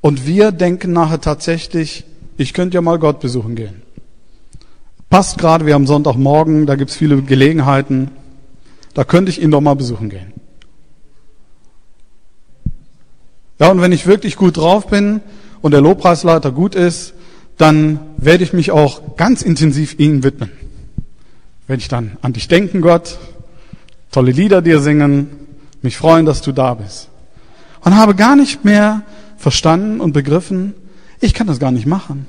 Und 0.00 0.26
wir 0.26 0.52
denken 0.52 0.92
nachher 0.92 1.20
tatsächlich, 1.20 2.04
ich 2.36 2.54
könnte 2.54 2.76
ja 2.76 2.80
mal 2.80 2.98
Gott 2.98 3.20
besuchen 3.20 3.56
gehen. 3.56 3.82
Passt 5.10 5.38
gerade, 5.38 5.66
wir 5.66 5.74
haben 5.74 5.86
Sonntagmorgen, 5.86 6.66
da 6.66 6.76
gibt's 6.76 6.96
viele 6.96 7.20
Gelegenheiten. 7.22 8.10
Da 8.98 9.04
könnte 9.04 9.30
ich 9.30 9.40
ihn 9.40 9.52
doch 9.52 9.60
mal 9.60 9.76
besuchen 9.76 10.08
gehen. 10.08 10.32
Ja, 13.60 13.70
und 13.70 13.80
wenn 13.80 13.92
ich 13.92 14.08
wirklich 14.08 14.34
gut 14.34 14.56
drauf 14.56 14.88
bin 14.88 15.20
und 15.62 15.70
der 15.70 15.80
Lobpreisleiter 15.80 16.50
gut 16.50 16.74
ist, 16.74 17.14
dann 17.58 18.00
werde 18.16 18.42
ich 18.42 18.52
mich 18.52 18.72
auch 18.72 19.16
ganz 19.16 19.42
intensiv 19.42 20.00
ihm 20.00 20.24
widmen. 20.24 20.50
Wenn 21.68 21.78
ich 21.78 21.86
dann 21.86 22.16
an 22.22 22.32
dich 22.32 22.48
denken, 22.48 22.80
Gott, 22.80 23.18
tolle 24.10 24.32
Lieder 24.32 24.62
dir 24.62 24.80
singen, 24.80 25.28
mich 25.80 25.96
freuen, 25.96 26.26
dass 26.26 26.42
du 26.42 26.50
da 26.50 26.74
bist. 26.74 27.08
Und 27.82 27.96
habe 27.96 28.16
gar 28.16 28.34
nicht 28.34 28.64
mehr 28.64 29.02
verstanden 29.36 30.00
und 30.00 30.12
begriffen, 30.12 30.74
ich 31.20 31.34
kann 31.34 31.46
das 31.46 31.60
gar 31.60 31.70
nicht 31.70 31.86
machen. 31.86 32.26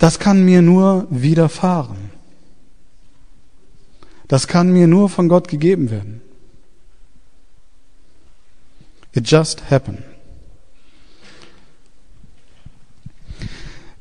Das 0.00 0.18
kann 0.18 0.44
mir 0.46 0.62
nur 0.62 1.06
widerfahren. 1.10 2.10
Das 4.28 4.48
kann 4.48 4.72
mir 4.72 4.86
nur 4.86 5.10
von 5.10 5.28
Gott 5.28 5.46
gegeben 5.46 5.90
werden. 5.90 6.22
It 9.12 9.30
just 9.30 9.70
happened. 9.70 10.02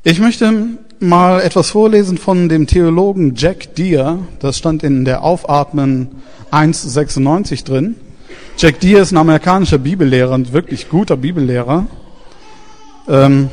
Ich 0.03 0.19
möchte 0.19 0.53
mal 1.01 1.41
etwas 1.41 1.71
vorlesen 1.71 2.17
von 2.17 2.47
dem 2.47 2.65
Theologen 2.65 3.35
Jack 3.35 3.75
Deere. 3.75 4.19
Das 4.39 4.57
stand 4.57 4.83
in 4.83 5.03
der 5.03 5.21
Aufatmen 5.23 6.21
1,96 6.51 7.65
drin. 7.65 7.95
Jack 8.57 8.79
Deere 8.79 9.01
ist 9.01 9.11
ein 9.11 9.17
amerikanischer 9.17 9.79
Bibellehrer, 9.79 10.35
ein 10.35 10.53
wirklich 10.53 10.87
guter 10.87 11.17
Bibellehrer. 11.17 11.87
Ähm, 13.09 13.49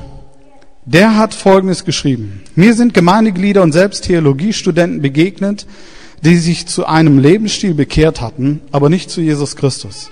der 0.86 1.16
hat 1.16 1.34
Folgendes 1.34 1.84
geschrieben. 1.84 2.42
Mir 2.54 2.74
sind 2.74 2.94
Gemeindeglieder 2.94 3.62
und 3.62 3.72
selbst 3.72 4.04
Theologiestudenten 4.04 5.02
begegnet, 5.02 5.66
die 6.22 6.36
sich 6.36 6.66
zu 6.66 6.86
einem 6.86 7.18
Lebensstil 7.18 7.74
bekehrt 7.74 8.20
hatten, 8.20 8.60
aber 8.70 8.88
nicht 8.88 9.10
zu 9.10 9.20
Jesus 9.20 9.56
Christus. 9.56 10.10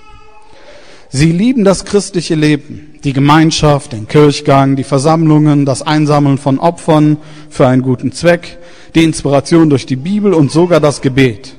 Sie 1.09 1.31
lieben 1.31 1.63
das 1.63 1.85
christliche 1.85 2.35
Leben, 2.35 2.95
die 3.05 3.13
Gemeinschaft, 3.13 3.93
den 3.93 4.07
Kirchgang, 4.07 4.75
die 4.75 4.83
Versammlungen, 4.83 5.65
das 5.65 5.81
Einsammeln 5.81 6.37
von 6.37 6.59
Opfern 6.59 7.17
für 7.49 7.67
einen 7.67 7.81
guten 7.81 8.11
Zweck, 8.11 8.57
die 8.95 9.03
Inspiration 9.05 9.69
durch 9.69 9.85
die 9.85 9.95
Bibel 9.95 10.33
und 10.33 10.51
sogar 10.51 10.81
das 10.81 11.01
Gebet. 11.01 11.55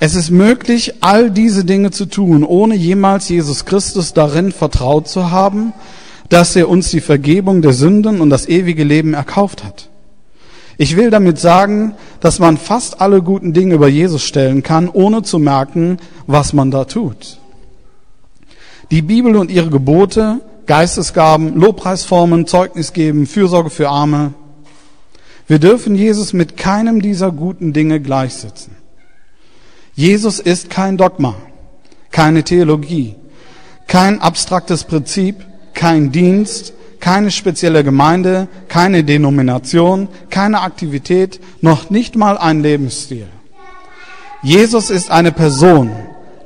Es 0.00 0.16
ist 0.16 0.30
möglich, 0.30 0.94
all 1.00 1.30
diese 1.30 1.64
Dinge 1.64 1.92
zu 1.92 2.06
tun, 2.06 2.42
ohne 2.42 2.74
jemals 2.74 3.28
Jesus 3.28 3.64
Christus 3.64 4.12
darin 4.12 4.50
vertraut 4.50 5.06
zu 5.06 5.30
haben, 5.30 5.72
dass 6.28 6.56
er 6.56 6.68
uns 6.68 6.90
die 6.90 7.00
Vergebung 7.00 7.62
der 7.62 7.72
Sünden 7.72 8.20
und 8.20 8.30
das 8.30 8.48
ewige 8.48 8.84
Leben 8.84 9.14
erkauft 9.14 9.64
hat. 9.64 9.88
Ich 10.76 10.96
will 10.96 11.10
damit 11.10 11.38
sagen, 11.38 11.94
dass 12.20 12.38
man 12.38 12.56
fast 12.56 13.00
alle 13.00 13.22
guten 13.22 13.52
Dinge 13.52 13.74
über 13.74 13.88
Jesus 13.88 14.24
stellen 14.24 14.62
kann, 14.62 14.88
ohne 14.88 15.22
zu 15.22 15.38
merken, 15.38 15.98
was 16.26 16.52
man 16.52 16.70
da 16.70 16.84
tut. 16.84 17.38
Die 18.90 19.02
Bibel 19.02 19.36
und 19.36 19.50
ihre 19.50 19.70
Gebote, 19.70 20.40
Geistesgaben, 20.66 21.54
Lobpreisformen, 21.54 22.46
Zeugnis 22.46 22.92
geben, 22.92 23.26
Fürsorge 23.26 23.70
für 23.70 23.88
Arme. 23.88 24.34
Wir 25.46 25.58
dürfen 25.58 25.94
Jesus 25.94 26.32
mit 26.32 26.56
keinem 26.56 27.02
dieser 27.02 27.30
guten 27.30 27.72
Dinge 27.72 28.00
gleichsetzen. 28.00 28.74
Jesus 29.94 30.40
ist 30.40 30.70
kein 30.70 30.96
Dogma, 30.96 31.36
keine 32.10 32.42
Theologie, 32.42 33.14
kein 33.86 34.20
abstraktes 34.20 34.84
Prinzip, 34.84 35.44
kein 35.84 36.12
Dienst, 36.12 36.72
keine 36.98 37.30
spezielle 37.30 37.84
Gemeinde, 37.84 38.48
keine 38.68 39.04
Denomination, 39.04 40.08
keine 40.30 40.62
Aktivität, 40.62 41.40
noch 41.60 41.90
nicht 41.90 42.16
mal 42.16 42.38
ein 42.38 42.62
Lebensstil. 42.62 43.26
Jesus 44.42 44.88
ist 44.88 45.10
eine 45.10 45.30
Person, 45.30 45.90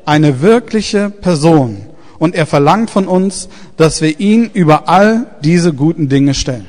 eine 0.05 0.41
wirkliche 0.41 1.09
Person 1.11 1.87
und 2.19 2.35
er 2.35 2.47
verlangt 2.47 2.91
von 2.91 3.07
uns, 3.07 3.49
dass 3.77 4.01
wir 4.01 4.19
ihn 4.19 4.51
über 4.55 4.89
all 4.89 5.27
diese 5.41 5.73
guten 5.73 6.09
Dinge 6.09 6.35
stellen. 6.35 6.67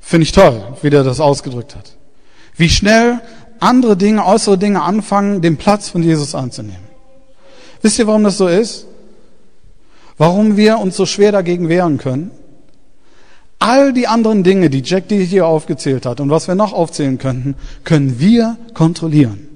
Finde 0.00 0.22
ich 0.22 0.32
toll, 0.32 0.62
wie 0.80 0.88
der 0.88 1.04
das 1.04 1.20
ausgedrückt 1.20 1.76
hat. 1.76 1.94
Wie 2.56 2.70
schnell 2.70 3.20
andere 3.60 3.96
Dinge, 3.96 4.24
äußere 4.24 4.58
Dinge 4.58 4.82
anfangen, 4.82 5.42
den 5.42 5.56
Platz 5.56 5.88
von 5.88 6.02
Jesus 6.02 6.34
anzunehmen. 6.34 6.90
Wisst 7.82 7.98
ihr, 7.98 8.06
warum 8.06 8.24
das 8.24 8.38
so 8.38 8.48
ist? 8.48 8.86
Warum 10.18 10.56
wir 10.56 10.78
uns 10.78 10.96
so 10.96 11.06
schwer 11.06 11.32
dagegen 11.32 11.68
wehren 11.68 11.98
können? 11.98 12.30
All 13.58 13.92
die 13.92 14.06
anderen 14.06 14.42
Dinge, 14.42 14.70
die 14.70 14.82
Jack 14.82 15.08
dir 15.08 15.22
hier 15.22 15.46
aufgezählt 15.46 16.06
hat 16.06 16.20
und 16.20 16.30
was 16.30 16.48
wir 16.48 16.54
noch 16.54 16.72
aufzählen 16.72 17.18
könnten, 17.18 17.54
können 17.84 18.18
wir 18.18 18.56
kontrollieren. 18.74 19.48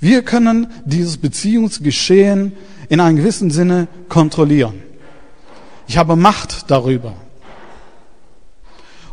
Wir 0.00 0.22
können 0.22 0.68
dieses 0.84 1.16
Beziehungsgeschehen 1.18 2.52
in 2.88 3.00
einem 3.00 3.16
gewissen 3.16 3.50
Sinne 3.50 3.88
kontrollieren. 4.08 4.82
Ich 5.86 5.96
habe 5.98 6.16
Macht 6.16 6.70
darüber. 6.70 7.14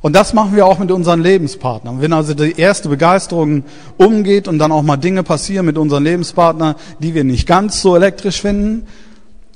Und 0.04 0.18
das 0.18 0.34
machen 0.34 0.54
wir 0.54 0.66
auch 0.66 0.80
mit 0.80 0.92
unseren 0.92 1.22
Lebenspartnern. 1.22 2.02
Wenn 2.02 2.12
also 2.12 2.34
die 2.34 2.60
erste 2.60 2.90
Begeisterung 2.90 3.64
umgeht 3.96 4.50
und 4.50 4.60
dann 4.60 4.74
auch 4.74 4.82
mal 4.82 4.98
Dinge 4.98 5.24
passieren 5.24 5.66
mit 5.66 5.78
unseren 5.78 6.04
Lebenspartnern, 6.04 6.76
die 7.00 7.14
wir 7.14 7.24
nicht 7.24 7.48
ganz 7.48 7.82
so 7.82 7.96
elektrisch 7.96 8.42
finden, 8.42 8.86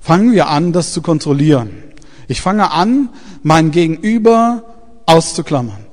fangen 0.02 0.32
wir 0.32 0.48
an, 0.48 0.72
das 0.72 0.94
zu 0.94 1.02
kontrollieren. 1.02 1.72
Ich 2.30 2.40
fange 2.40 2.72
an, 2.72 3.10
mein 3.44 3.72
Gegenüber 3.72 4.64
auszuklammern. 5.06 5.86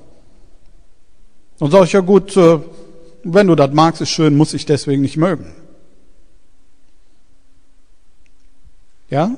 Und 1.59 1.72
sage 1.72 1.86
ich, 1.86 1.92
ja 1.92 2.00
gut, 2.00 2.36
äh, 2.36 2.61
wenn 3.24 3.48
du 3.48 3.57
das 3.57 3.72
magst, 3.72 4.02
ist 4.02 4.11
schön, 4.11 4.36
muss 4.36 4.55
ich 4.55 4.66
deswegen 4.66 5.02
nicht 5.02 5.16
mögen. 5.16 5.46
Ja? 9.11 9.32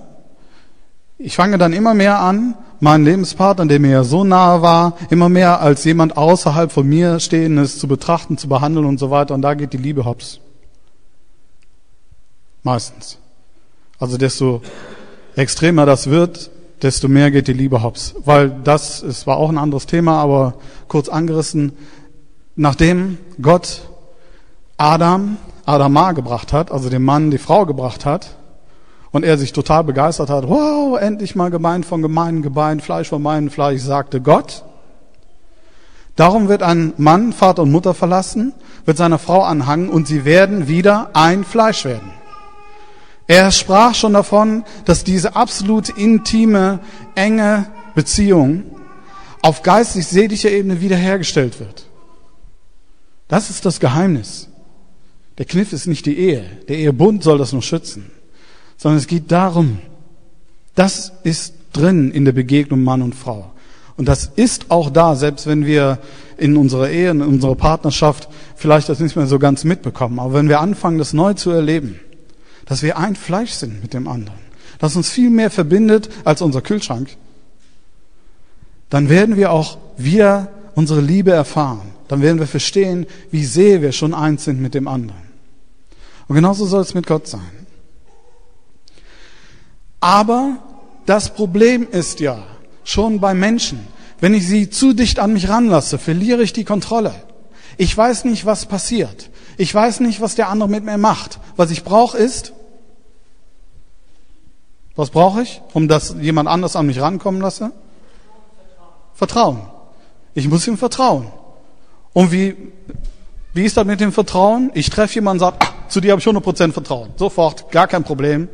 Ich 1.16 1.36
fange 1.36 1.56
dann 1.56 1.72
immer 1.72 1.94
mehr 1.94 2.20
an, 2.20 2.54
meinen 2.80 3.04
Lebenspartner, 3.04 3.66
der 3.66 3.80
mir 3.80 3.90
ja 3.90 4.04
so 4.04 4.24
nahe 4.24 4.62
war, 4.62 4.96
immer 5.10 5.28
mehr 5.28 5.60
als 5.60 5.84
jemand 5.84 6.16
außerhalb 6.16 6.70
von 6.70 6.86
mir 6.86 7.20
stehendes 7.20 7.78
zu 7.78 7.88
betrachten, 7.88 8.38
zu 8.38 8.48
behandeln 8.48 8.86
und 8.86 8.98
so 8.98 9.10
weiter. 9.10 9.34
Und 9.34 9.42
da 9.42 9.54
geht 9.54 9.72
die 9.72 9.78
Liebe 9.78 10.04
hops. 10.04 10.40
Meistens. 12.62 13.18
Also 13.98 14.18
desto 14.18 14.60
extremer 15.36 15.86
das 15.86 16.08
wird, 16.10 16.50
desto 16.82 17.08
mehr 17.08 17.30
geht 17.30 17.48
die 17.48 17.52
Liebe 17.52 17.82
hops. 17.82 18.14
Weil 18.24 18.50
das, 18.50 19.02
es 19.02 19.26
war 19.26 19.36
auch 19.36 19.48
ein 19.48 19.58
anderes 19.58 19.86
Thema, 19.86 20.20
aber 20.20 20.54
kurz 20.88 21.08
angerissen, 21.08 21.72
nachdem 22.56 23.18
Gott 23.40 23.82
Adam, 24.76 25.36
Adama 25.64 26.12
gebracht 26.12 26.52
hat, 26.52 26.70
also 26.70 26.90
den 26.90 27.02
Mann, 27.02 27.30
die 27.30 27.38
Frau 27.38 27.66
gebracht 27.66 28.04
hat, 28.04 28.36
und 29.16 29.24
er 29.24 29.38
sich 29.38 29.54
total 29.54 29.82
begeistert 29.82 30.28
hat, 30.28 30.46
wow, 30.46 31.00
endlich 31.00 31.34
mal 31.34 31.50
Gebein 31.50 31.84
von 31.84 32.02
gemeinen 32.02 32.42
Gebein, 32.42 32.80
Fleisch 32.80 33.08
von 33.08 33.22
meinem 33.22 33.48
Fleisch, 33.48 33.80
sagte 33.80 34.20
Gott. 34.20 34.62
Darum 36.16 36.48
wird 36.48 36.62
ein 36.62 36.92
Mann 36.98 37.32
Vater 37.32 37.62
und 37.62 37.72
Mutter 37.72 37.94
verlassen, 37.94 38.52
wird 38.84 38.98
seiner 38.98 39.18
Frau 39.18 39.42
anhangen 39.42 39.88
und 39.88 40.06
sie 40.06 40.26
werden 40.26 40.68
wieder 40.68 41.08
ein 41.14 41.44
Fleisch 41.44 41.86
werden. 41.86 42.10
Er 43.26 43.50
sprach 43.52 43.94
schon 43.94 44.12
davon, 44.12 44.64
dass 44.84 45.02
diese 45.02 45.34
absolut 45.34 45.88
intime, 45.88 46.80
enge 47.14 47.64
Beziehung 47.94 48.64
auf 49.40 49.62
geistig-seelischer 49.62 50.50
Ebene 50.50 50.82
wiederhergestellt 50.82 51.58
wird. 51.58 51.86
Das 53.28 53.48
ist 53.48 53.64
das 53.64 53.80
Geheimnis. 53.80 54.50
Der 55.38 55.46
Kniff 55.46 55.72
ist 55.72 55.86
nicht 55.86 56.04
die 56.04 56.18
Ehe. 56.18 56.44
Der 56.68 56.76
Ehebund 56.76 57.22
soll 57.22 57.38
das 57.38 57.54
nur 57.54 57.62
schützen. 57.62 58.10
Sondern 58.76 58.98
es 58.98 59.06
geht 59.06 59.32
darum, 59.32 59.78
das 60.74 61.12
ist 61.22 61.54
drin 61.72 62.10
in 62.10 62.24
der 62.24 62.32
Begegnung 62.32 62.84
Mann 62.84 63.02
und 63.02 63.14
Frau. 63.14 63.52
Und 63.96 64.06
das 64.06 64.30
ist 64.36 64.70
auch 64.70 64.90
da, 64.90 65.16
selbst 65.16 65.46
wenn 65.46 65.64
wir 65.64 65.98
in 66.36 66.56
unserer 66.56 66.90
Ehe, 66.90 67.10
in 67.10 67.22
unserer 67.22 67.54
Partnerschaft 67.54 68.28
vielleicht 68.54 68.88
das 68.88 69.00
nicht 69.00 69.16
mehr 69.16 69.26
so 69.26 69.38
ganz 69.38 69.64
mitbekommen. 69.64 70.18
Aber 70.18 70.34
wenn 70.34 70.48
wir 70.48 70.60
anfangen, 70.60 70.98
das 70.98 71.14
neu 71.14 71.32
zu 71.32 71.50
erleben, 71.50 71.98
dass 72.66 72.82
wir 72.82 72.98
ein 72.98 73.16
Fleisch 73.16 73.52
sind 73.52 73.82
mit 73.82 73.94
dem 73.94 74.06
anderen, 74.06 74.38
das 74.78 74.96
uns 74.96 75.08
viel 75.08 75.30
mehr 75.30 75.50
verbindet 75.50 76.10
als 76.24 76.42
unser 76.42 76.60
Kühlschrank, 76.60 77.16
dann 78.90 79.08
werden 79.08 79.36
wir 79.36 79.50
auch 79.50 79.78
wieder 79.96 80.48
unsere 80.74 81.00
Liebe 81.00 81.32
erfahren. 81.32 81.92
Dann 82.08 82.20
werden 82.20 82.38
wir 82.38 82.46
verstehen, 82.46 83.06
wie 83.30 83.44
sehr 83.44 83.82
wir 83.82 83.92
schon 83.92 84.14
eins 84.14 84.44
sind 84.44 84.60
mit 84.60 84.74
dem 84.74 84.86
anderen. 84.86 85.22
Und 86.28 86.36
genauso 86.36 86.66
soll 86.66 86.82
es 86.82 86.94
mit 86.94 87.06
Gott 87.06 87.26
sein. 87.26 87.65
Aber 90.06 90.58
das 91.04 91.34
Problem 91.34 91.88
ist 91.90 92.20
ja 92.20 92.44
schon 92.84 93.18
bei 93.18 93.34
Menschen, 93.34 93.88
wenn 94.20 94.34
ich 94.34 94.46
sie 94.46 94.70
zu 94.70 94.92
dicht 94.92 95.18
an 95.18 95.32
mich 95.32 95.48
ranlasse, 95.48 95.98
verliere 95.98 96.44
ich 96.44 96.52
die 96.52 96.62
Kontrolle. 96.62 97.12
Ich 97.76 97.96
weiß 97.96 98.24
nicht, 98.24 98.46
was 98.46 98.66
passiert. 98.66 99.30
Ich 99.56 99.74
weiß 99.74 99.98
nicht, 99.98 100.20
was 100.20 100.36
der 100.36 100.48
andere 100.48 100.68
mit 100.68 100.84
mir 100.84 100.96
macht. 100.96 101.40
Was 101.56 101.72
ich 101.72 101.82
brauche 101.82 102.16
ist, 102.16 102.52
was 104.94 105.10
brauche 105.10 105.42
ich, 105.42 105.60
um 105.72 105.88
dass 105.88 106.14
jemand 106.20 106.48
anders 106.48 106.76
an 106.76 106.86
mich 106.86 107.00
rankommen 107.00 107.40
lasse? 107.40 107.72
Vertrauen. 109.12 109.62
Ich 110.34 110.48
muss 110.48 110.68
ihm 110.68 110.78
vertrauen. 110.78 111.32
Und 112.12 112.30
wie, 112.30 112.54
wie 113.54 113.64
ist 113.64 113.76
das 113.76 113.84
mit 113.84 113.98
dem 113.98 114.12
Vertrauen? 114.12 114.70
Ich 114.72 114.88
treffe 114.88 115.16
jemanden 115.16 115.42
und 115.42 115.50
sage, 115.50 115.56
ah, 115.66 115.88
zu 115.88 116.00
dir 116.00 116.12
habe 116.12 116.20
ich 116.20 116.28
100% 116.28 116.70
Vertrauen. 116.70 117.10
Sofort, 117.16 117.72
gar 117.72 117.88
kein 117.88 118.04
Problem. 118.04 118.48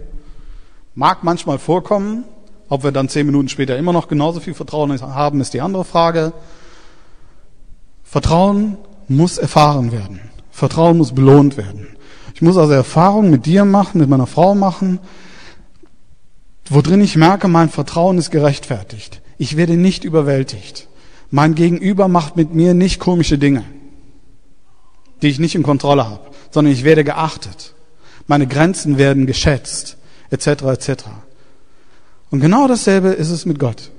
Mag 0.94 1.24
manchmal 1.24 1.58
vorkommen. 1.58 2.24
Ob 2.68 2.84
wir 2.84 2.92
dann 2.92 3.08
zehn 3.08 3.26
Minuten 3.26 3.48
später 3.48 3.76
immer 3.76 3.92
noch 3.92 4.08
genauso 4.08 4.40
viel 4.40 4.54
Vertrauen 4.54 4.98
haben, 5.00 5.40
ist 5.40 5.52
die 5.52 5.60
andere 5.60 5.84
Frage. 5.84 6.32
Vertrauen 8.02 8.78
muss 9.08 9.38
erfahren 9.38 9.92
werden. 9.92 10.20
Vertrauen 10.50 10.98
muss 10.98 11.12
belohnt 11.12 11.56
werden. 11.56 11.88
Ich 12.34 12.42
muss 12.42 12.56
also 12.56 12.72
Erfahrungen 12.72 13.30
mit 13.30 13.46
dir 13.46 13.64
machen, 13.64 14.00
mit 14.00 14.08
meiner 14.08 14.26
Frau 14.26 14.54
machen, 14.54 15.00
worin 16.68 17.00
ich 17.00 17.16
merke, 17.16 17.48
mein 17.48 17.68
Vertrauen 17.68 18.18
ist 18.18 18.30
gerechtfertigt. 18.30 19.20
Ich 19.38 19.56
werde 19.56 19.76
nicht 19.76 20.04
überwältigt. 20.04 20.88
Mein 21.30 21.54
Gegenüber 21.54 22.08
macht 22.08 22.36
mit 22.36 22.54
mir 22.54 22.74
nicht 22.74 23.00
komische 23.00 23.38
Dinge, 23.38 23.64
die 25.22 25.28
ich 25.28 25.38
nicht 25.38 25.54
in 25.54 25.62
Kontrolle 25.62 26.04
habe, 26.08 26.30
sondern 26.50 26.72
ich 26.72 26.84
werde 26.84 27.04
geachtet. 27.04 27.74
Meine 28.26 28.46
Grenzen 28.46 28.98
werden 28.98 29.26
geschätzt, 29.26 29.96
etc. 30.32 30.64
etc. 30.64 31.04
Und 32.30 32.40
genau 32.40 32.66
dasselbe 32.66 33.10
ist 33.10 33.30
es 33.30 33.46
mit 33.46 33.58
Gott. 33.58 33.90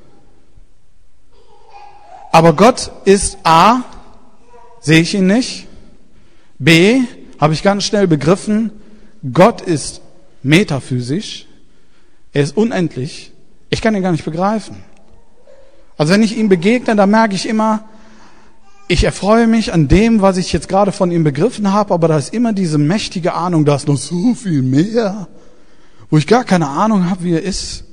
Aber 2.31 2.53
Gott 2.53 2.91
ist 3.05 3.37
A, 3.43 3.83
sehe 4.81 5.01
ich 5.01 5.13
ihn 5.13 5.27
nicht. 5.27 5.67
B, 6.57 7.01
habe 7.39 7.53
ich 7.53 7.61
ganz 7.61 7.83
schnell 7.83 8.07
begriffen, 8.07 8.71
Gott 9.31 9.61
ist 9.61 10.01
metaphysisch. 10.41 11.45
Er 12.33 12.41
ist 12.41 12.57
unendlich. 12.57 13.31
Ich 13.69 13.81
kann 13.81 13.95
ihn 13.95 14.01
gar 14.01 14.11
nicht 14.11 14.25
begreifen. 14.25 14.77
Also 15.95 16.13
wenn 16.13 16.23
ich 16.23 16.35
ihm 16.35 16.49
begegne, 16.49 16.95
dann 16.95 17.11
merke 17.11 17.35
ich 17.35 17.47
immer, 17.47 17.87
ich 18.87 19.03
erfreue 19.03 19.47
mich 19.47 19.71
an 19.71 19.87
dem, 19.87 20.21
was 20.21 20.37
ich 20.37 20.51
jetzt 20.51 20.67
gerade 20.67 20.91
von 20.91 21.11
ihm 21.11 21.23
begriffen 21.23 21.71
habe, 21.71 21.93
aber 21.93 22.07
da 22.07 22.17
ist 22.17 22.33
immer 22.33 22.51
diese 22.51 22.77
mächtige 22.77 23.33
Ahnung, 23.33 23.63
da 23.63 23.75
ist 23.75 23.87
noch 23.87 23.97
so 23.97 24.33
viel 24.33 24.61
mehr, 24.61 25.27
wo 26.13 26.17
ich 26.17 26.27
gar 26.27 26.43
keine 26.43 26.67
Ahnung 26.67 27.09
habe, 27.09 27.23
wie 27.23 27.33
er 27.33 27.41
ist. 27.41 27.85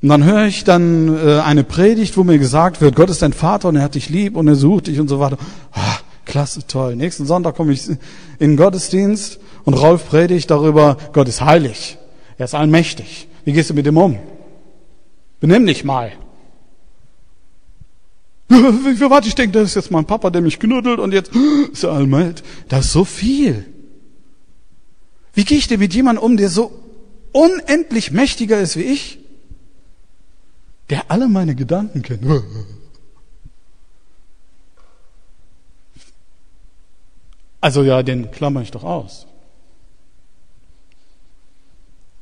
Und 0.00 0.08
dann 0.08 0.24
höre 0.24 0.46
ich 0.46 0.64
dann 0.64 1.14
äh, 1.14 1.40
eine 1.40 1.62
Predigt, 1.62 2.16
wo 2.16 2.24
mir 2.24 2.38
gesagt 2.38 2.80
wird, 2.80 2.96
Gott 2.96 3.10
ist 3.10 3.20
dein 3.20 3.34
Vater 3.34 3.68
und 3.68 3.76
er 3.76 3.82
hat 3.82 3.96
dich 3.96 4.08
lieb 4.08 4.34
und 4.34 4.48
er 4.48 4.54
sucht 4.54 4.86
dich 4.86 4.98
und 4.98 5.08
so 5.08 5.20
weiter. 5.20 5.36
Ah, 5.72 5.98
klasse, 6.24 6.66
toll. 6.66 6.96
Nächsten 6.96 7.26
Sonntag 7.26 7.54
komme 7.54 7.74
ich 7.74 7.86
in 7.86 7.98
den 8.40 8.56
Gottesdienst 8.56 9.40
und 9.64 9.74
Rolf 9.74 10.08
predigt 10.08 10.50
darüber, 10.50 10.96
Gott 11.12 11.28
ist 11.28 11.42
heilig. 11.42 11.98
Er 12.38 12.46
ist 12.46 12.54
allmächtig. 12.54 13.28
Wie 13.44 13.52
gehst 13.52 13.68
du 13.68 13.74
mit 13.74 13.84
dem 13.84 13.98
um? 13.98 14.18
Benimm 15.38 15.66
dich 15.66 15.84
mal. 15.84 16.12
Warte, 18.48 19.28
ich 19.28 19.34
denke, 19.34 19.58
das 19.58 19.68
ist 19.68 19.74
jetzt 19.74 19.90
mein 19.90 20.06
Papa, 20.06 20.30
der 20.30 20.40
mich 20.40 20.58
knuddelt 20.58 20.98
und 20.98 21.12
jetzt 21.12 21.30
ist 21.72 21.84
er 21.84 21.92
allmächtig. 21.92 22.42
Das 22.70 22.86
ist 22.86 22.92
so 22.92 23.04
viel. 23.04 23.66
Wie 25.34 25.44
gehe 25.44 25.58
ich 25.58 25.68
denn 25.68 25.80
mit 25.80 25.92
jemandem 25.92 26.24
um, 26.24 26.38
der 26.38 26.48
so 26.48 26.80
unendlich 27.34 28.10
mächtiger 28.10 28.58
ist 28.60 28.76
wie 28.76 28.84
ich? 28.84 29.18
der 30.90 31.10
alle 31.10 31.28
meine 31.28 31.54
Gedanken 31.54 32.02
kennt. 32.02 32.24
Also 37.60 37.82
ja, 37.82 38.02
den 38.02 38.30
klammer 38.30 38.60
ich 38.60 38.70
doch 38.70 38.84
aus. 38.84 39.26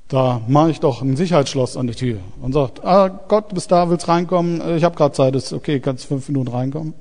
Da 0.09 0.43
mache 0.47 0.71
ich 0.71 0.79
doch 0.79 1.01
ein 1.03 1.17
Sicherheitsschloss 1.17 1.77
an 1.77 1.87
die 1.87 1.95
Tür 1.95 2.21
und 2.41 2.53
sagt, 2.53 2.85
ah 2.85 3.09
Gott, 3.09 3.51
du 3.51 3.55
bist 3.55 3.73
da, 3.73 3.89
willst 3.89 4.09
reinkommen? 4.09 4.77
Ich 4.77 4.85
habe 4.85 4.95
gerade 4.95 5.15
Zeit, 5.15 5.35
ist 5.35 5.53
okay, 5.53 5.81
kannst 5.81 6.05
fünf 6.05 6.29
Minuten 6.29 6.49
reinkommen. 6.49 6.95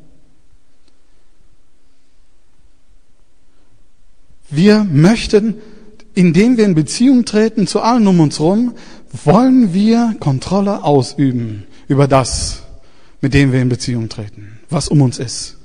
Wir 4.50 4.84
möchten, 4.86 5.62
indem 6.14 6.58
wir 6.58 6.66
in 6.66 6.76
Beziehung 6.76 7.26
treten 7.26 7.68
zu 7.68 7.82
allen 7.82 8.08
um 8.08 8.20
uns 8.20 8.40
herum, 8.40 8.74
wollen 9.26 9.74
wir 9.74 10.16
Kontrolle 10.20 10.84
ausüben 10.84 11.64
über 11.88 12.08
das, 12.08 12.64
mit 13.22 13.34
dem 13.34 13.52
wir 13.52 13.62
in 13.62 13.70
Beziehung 13.70 14.10
treten, 14.10 14.60
was 14.70 14.88
um 14.88 15.02
uns 15.02 15.20
ist. 15.20 15.58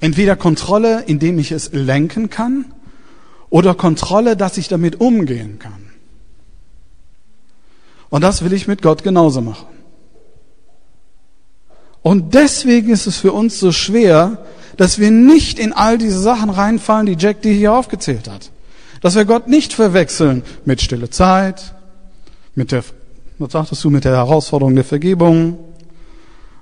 Entweder 0.00 0.36
Kontrolle, 0.36 1.04
indem 1.06 1.38
ich 1.38 1.52
es 1.52 1.72
lenken 1.72 2.30
kann, 2.30 2.66
oder 3.48 3.74
Kontrolle, 3.74 4.36
dass 4.36 4.58
ich 4.58 4.68
damit 4.68 5.00
umgehen 5.00 5.58
kann. 5.58 5.86
Und 8.08 8.22
das 8.22 8.44
will 8.44 8.52
ich 8.52 8.68
mit 8.68 8.82
Gott 8.82 9.02
genauso 9.02 9.40
machen. 9.40 9.66
Und 12.02 12.34
deswegen 12.34 12.90
ist 12.90 13.06
es 13.06 13.16
für 13.16 13.32
uns 13.32 13.58
so 13.58 13.72
schwer, 13.72 14.44
dass 14.76 14.98
wir 14.98 15.10
nicht 15.10 15.58
in 15.58 15.72
all 15.72 15.98
diese 15.98 16.18
Sachen 16.18 16.50
reinfallen, 16.50 17.06
die 17.06 17.16
Jack 17.18 17.42
dir 17.42 17.52
hier 17.52 17.72
aufgezählt 17.72 18.28
hat. 18.28 18.50
Dass 19.00 19.14
wir 19.14 19.24
Gott 19.24 19.48
nicht 19.48 19.72
verwechseln 19.72 20.42
mit 20.64 20.80
stille 20.80 21.10
Zeit, 21.10 21.74
mit 22.54 22.72
der, 22.72 22.84
was 23.38 23.52
sagtest 23.52 23.84
du, 23.84 23.90
mit 23.90 24.04
der 24.04 24.16
Herausforderung 24.16 24.74
der 24.74 24.84
Vergebung, 24.84 25.58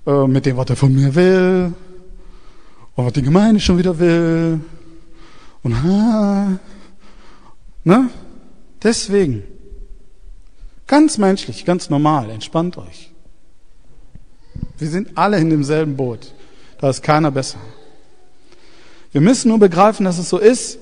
äh, 0.07 0.27
mit 0.27 0.47
dem, 0.47 0.57
was 0.57 0.71
er 0.71 0.77
von 0.77 0.95
mir 0.95 1.15
will, 1.15 1.73
und 2.97 3.07
was 3.07 3.12
die 3.12 3.23
Gemeinde 3.23 3.61
schon 3.61 3.79
wieder 3.79 3.99
will, 3.99 4.61
und 5.62 5.83
ha, 5.83 6.59
ne? 7.85 8.11
Deswegen. 8.83 9.43
Ganz 10.87 11.17
menschlich, 11.17 11.65
ganz 11.65 11.89
normal, 11.89 12.29
entspannt 12.29 12.77
euch. 12.77 13.11
Wir 14.79 14.89
sind 14.89 15.17
alle 15.17 15.39
in 15.39 15.49
demselben 15.49 15.97
Boot. 15.97 16.35
Da 16.79 16.91
ist 16.91 17.03
keiner 17.03 17.31
besser. 17.31 17.59
Wir 19.15 19.21
müssen 19.21 19.49
nur 19.49 19.61
begreifen, 19.61 20.05
dass 20.05 20.19
es 20.19 20.29
so 20.29 20.39
ist. 20.39 20.79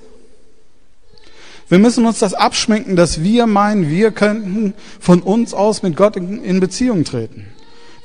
Wir 1.69 1.79
müssen 1.79 2.07
uns 2.07 2.19
das 2.19 2.33
abschminken, 2.33 2.97
dass 2.97 3.23
wir 3.23 3.47
meinen, 3.47 3.91
wir 3.91 4.11
könnten 4.11 4.73
von 5.01 5.21
uns 5.21 5.53
aus 5.53 5.83
mit 5.83 5.97
Gott 5.97 6.17
in 6.17 6.59
Beziehung 6.59 7.05
treten. 7.05 7.47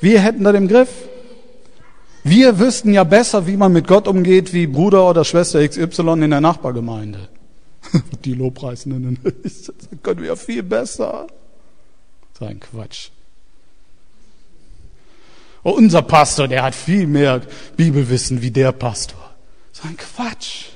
Wir 0.02 0.20
hätten 0.20 0.44
da 0.44 0.52
den 0.52 0.68
Griff. 0.68 0.90
Wir 2.24 2.58
wüssten 2.58 2.92
ja 2.92 3.04
besser, 3.04 3.46
wie 3.46 3.56
man 3.56 3.72
mit 3.72 3.88
Gott 3.88 4.06
umgeht, 4.06 4.52
wie 4.52 4.66
Bruder 4.66 5.08
oder 5.08 5.24
Schwester 5.24 5.66
XY 5.66 6.22
in 6.22 6.30
der 6.30 6.42
Nachbargemeinde. 6.42 7.30
Die 8.26 8.34
Lobpreisenden, 8.34 9.18
das 9.42 9.72
können 10.02 10.20
wir 10.20 10.28
ja 10.28 10.36
viel 10.36 10.62
besser. 10.62 11.26
So 12.38 12.44
ein 12.44 12.60
Quatsch. 12.60 13.08
Oh, 15.62 15.70
unser 15.70 16.02
Pastor, 16.02 16.48
der 16.48 16.64
hat 16.64 16.74
viel 16.74 17.06
mehr 17.06 17.40
Bibelwissen 17.78 18.42
wie 18.42 18.50
der 18.50 18.72
Pastor. 18.72 19.27
So 19.72 19.86
ein 19.88 19.96
Quatsch. 19.96 20.66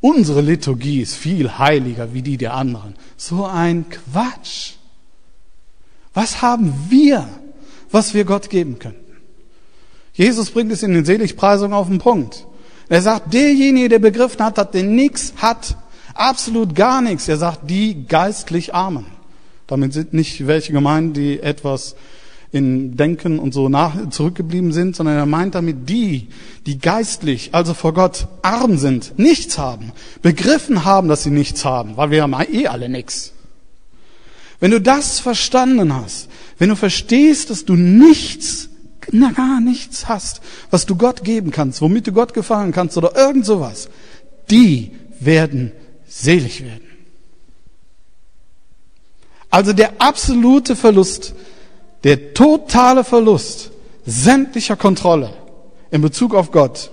Unsere 0.00 0.42
Liturgie 0.42 1.00
ist 1.00 1.14
viel 1.14 1.58
heiliger 1.58 2.12
wie 2.12 2.22
die 2.22 2.36
der 2.36 2.54
anderen. 2.54 2.94
So 3.16 3.46
ein 3.46 3.86
Quatsch. 3.88 4.72
Was 6.12 6.42
haben 6.42 6.74
wir, 6.90 7.26
was 7.90 8.14
wir 8.14 8.24
Gott 8.24 8.50
geben 8.50 8.78
könnten? 8.78 9.00
Jesus 10.12 10.50
bringt 10.50 10.70
es 10.72 10.82
in 10.82 10.92
den 10.92 11.04
Seligpreisungen 11.04 11.72
auf 11.72 11.88
den 11.88 11.98
Punkt. 11.98 12.46
Er 12.88 13.02
sagt, 13.02 13.32
derjenige, 13.32 13.88
der 13.88 13.98
begriffen 13.98 14.44
hat, 14.44 14.58
dass 14.58 14.70
der 14.70 14.84
nichts 14.84 15.32
hat, 15.38 15.76
absolut 16.14 16.74
gar 16.74 17.00
nichts. 17.00 17.26
Er 17.26 17.38
sagt, 17.38 17.68
die 17.68 18.06
geistlich 18.06 18.74
Armen. 18.74 19.06
Damit 19.66 19.92
sind 19.92 20.12
nicht 20.12 20.46
welche 20.46 20.72
gemeint, 20.72 21.16
die 21.16 21.40
etwas 21.40 21.96
in 22.54 22.96
Denken 22.96 23.40
und 23.40 23.52
so 23.52 23.68
nach, 23.68 24.10
zurückgeblieben 24.10 24.72
sind, 24.72 24.94
sondern 24.94 25.16
er 25.16 25.26
meint 25.26 25.56
damit 25.56 25.88
die, 25.88 26.28
die 26.66 26.78
geistlich, 26.78 27.50
also 27.52 27.74
vor 27.74 27.92
Gott 27.92 28.28
arm 28.42 28.78
sind, 28.78 29.18
nichts 29.18 29.58
haben, 29.58 29.90
begriffen 30.22 30.84
haben, 30.84 31.08
dass 31.08 31.24
sie 31.24 31.30
nichts 31.30 31.64
haben, 31.64 31.96
weil 31.96 32.12
wir 32.12 32.22
haben 32.22 32.36
eh 32.52 32.68
alle 32.68 32.88
nichts. 32.88 33.32
Wenn 34.60 34.70
du 34.70 34.80
das 34.80 35.18
verstanden 35.18 35.92
hast, 35.92 36.28
wenn 36.58 36.68
du 36.68 36.76
verstehst, 36.76 37.50
dass 37.50 37.64
du 37.64 37.74
nichts, 37.74 38.68
na 39.10 39.32
gar 39.32 39.60
nichts 39.60 40.08
hast, 40.08 40.40
was 40.70 40.86
du 40.86 40.94
Gott 40.94 41.24
geben 41.24 41.50
kannst, 41.50 41.80
womit 41.80 42.06
du 42.06 42.12
Gott 42.12 42.34
gefallen 42.34 42.70
kannst 42.70 42.96
oder 42.96 43.16
irgend 43.16 43.44
sowas, 43.44 43.88
die 44.48 44.92
werden 45.18 45.72
selig 46.06 46.62
werden. 46.62 46.86
Also 49.50 49.72
der 49.72 50.00
absolute 50.00 50.76
Verlust 50.76 51.34
der 52.04 52.34
totale 52.34 53.02
Verlust 53.02 53.72
sämtlicher 54.06 54.76
Kontrolle 54.76 55.30
in 55.90 56.02
Bezug 56.02 56.34
auf 56.34 56.50
Gott 56.50 56.90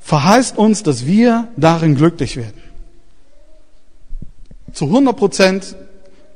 verheißt 0.00 0.58
uns, 0.58 0.82
dass 0.82 1.06
wir 1.06 1.48
darin 1.56 1.94
glücklich 1.94 2.36
werden. 2.36 2.60
Zu 4.72 4.86
100 4.86 5.16
Prozent 5.16 5.76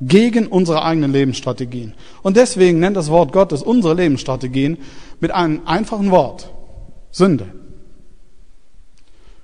gegen 0.01 0.47
unsere 0.47 0.83
eigenen 0.83 1.13
Lebensstrategien. 1.13 1.95
Und 2.23 2.37
deswegen 2.37 2.81
nennt 2.81 2.97
das 2.97 3.11
Wort 3.11 3.33
Gottes 3.33 3.63
unsere 3.63 3.95
Lebensstrategien 3.95 4.79
mit 5.21 5.31
einem 5.31 5.67
einfachen 5.67 6.11
Wort. 6.11 6.51
Sünde. 7.11 7.49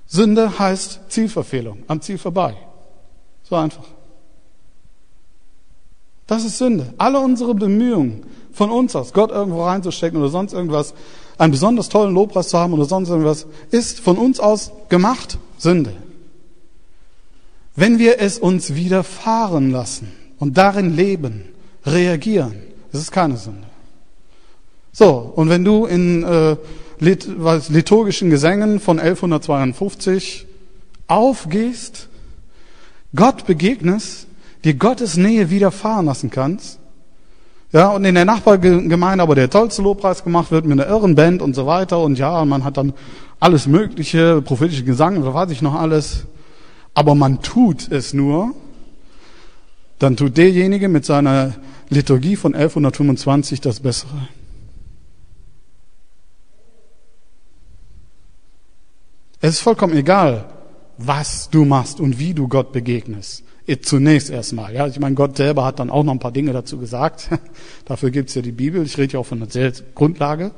Sünde 0.06 0.58
heißt 0.58 1.00
Zielverfehlung, 1.08 1.84
am 1.88 2.00
Ziel 2.02 2.18
vorbei. 2.18 2.54
So 3.42 3.56
einfach. 3.56 3.86
Das 6.26 6.44
ist 6.44 6.58
Sünde. 6.58 6.92
Alle 6.98 7.18
unsere 7.18 7.54
Bemühungen 7.54 8.24
von 8.52 8.70
uns 8.70 8.94
aus, 8.94 9.12
Gott 9.12 9.30
irgendwo 9.30 9.64
reinzustecken 9.64 10.20
oder 10.20 10.28
sonst 10.28 10.52
irgendwas, 10.52 10.94
einen 11.38 11.52
besonders 11.52 11.88
tollen 11.88 12.14
Lobpreis 12.14 12.48
zu 12.48 12.58
haben 12.58 12.72
oder 12.72 12.84
sonst 12.84 13.08
irgendwas, 13.08 13.46
ist 13.70 14.00
von 14.00 14.18
uns 14.18 14.40
aus 14.40 14.72
gemacht 14.88 15.38
Sünde. 15.58 15.92
Wenn 17.74 17.98
wir 17.98 18.20
es 18.20 18.38
uns 18.38 18.74
widerfahren 18.74 19.70
lassen 19.70 20.12
und 20.38 20.58
darin 20.58 20.94
leben, 20.94 21.44
reagieren, 21.86 22.54
ist 22.92 23.00
es 23.00 23.10
keine 23.10 23.36
Sünde. 23.36 23.66
So, 24.92 25.32
und 25.34 25.48
wenn 25.48 25.64
du 25.64 25.86
in 25.86 26.22
äh, 26.22 26.56
lit 26.98 27.26
liturgischen 27.70 28.28
Gesängen 28.28 28.78
von 28.78 28.98
1152 28.98 30.46
aufgehst, 31.06 32.08
Gott 33.14 33.46
begegnest, 33.46 34.26
dir 34.64 34.74
Gottes 34.74 35.16
Nähe 35.16 35.50
widerfahren 35.50 36.06
lassen 36.06 36.30
kannst, 36.30 36.78
ja, 37.72 37.88
und 37.88 38.04
in 38.04 38.14
der 38.14 38.26
Nachbargemeinde 38.26 39.22
aber 39.22 39.34
der 39.34 39.48
tollste 39.48 39.80
Lobpreis 39.80 40.22
gemacht 40.22 40.50
wird 40.50 40.66
mit 40.66 40.78
einer 40.78 40.88
irren 40.90 41.14
Band 41.14 41.40
und 41.40 41.54
so 41.54 41.66
weiter. 41.66 42.00
Und 42.00 42.18
ja, 42.18 42.44
man 42.44 42.64
hat 42.64 42.76
dann 42.76 42.92
alles 43.40 43.66
Mögliche, 43.66 44.42
prophetische 44.42 44.84
Gesang 44.84 45.16
oder 45.16 45.32
weiß 45.32 45.50
ich 45.50 45.62
noch 45.62 45.74
alles. 45.74 46.26
Aber 46.92 47.14
man 47.14 47.40
tut 47.40 47.90
es 47.90 48.12
nur, 48.12 48.54
dann 49.98 50.16
tut 50.16 50.36
derjenige 50.36 50.88
mit 50.88 51.06
seiner 51.06 51.54
Liturgie 51.88 52.36
von 52.36 52.54
1125 52.54 53.62
das 53.62 53.80
Bessere. 53.80 54.28
Es 59.40 59.54
ist 59.54 59.60
vollkommen 59.60 59.96
egal, 59.96 60.44
was 60.98 61.48
du 61.48 61.64
machst 61.64 62.00
und 62.00 62.18
wie 62.18 62.34
du 62.34 62.48
Gott 62.48 62.72
begegnest. 62.72 63.44
Zunächst 63.82 64.30
erstmal. 64.30 64.74
Ja, 64.74 64.86
ich 64.86 64.98
meine, 64.98 65.14
Gott 65.14 65.36
selber 65.36 65.64
hat 65.64 65.78
dann 65.78 65.90
auch 65.90 66.02
noch 66.02 66.12
ein 66.12 66.18
paar 66.18 66.32
Dinge 66.32 66.52
dazu 66.52 66.78
gesagt. 66.78 67.28
Dafür 67.84 68.10
gibt's 68.10 68.34
ja 68.34 68.42
die 68.42 68.52
Bibel. 68.52 68.82
Ich 68.84 68.98
rede 68.98 69.14
ja 69.14 69.20
auch 69.20 69.26
von 69.26 69.46
der 69.46 69.72
Grundlage. 69.94 70.50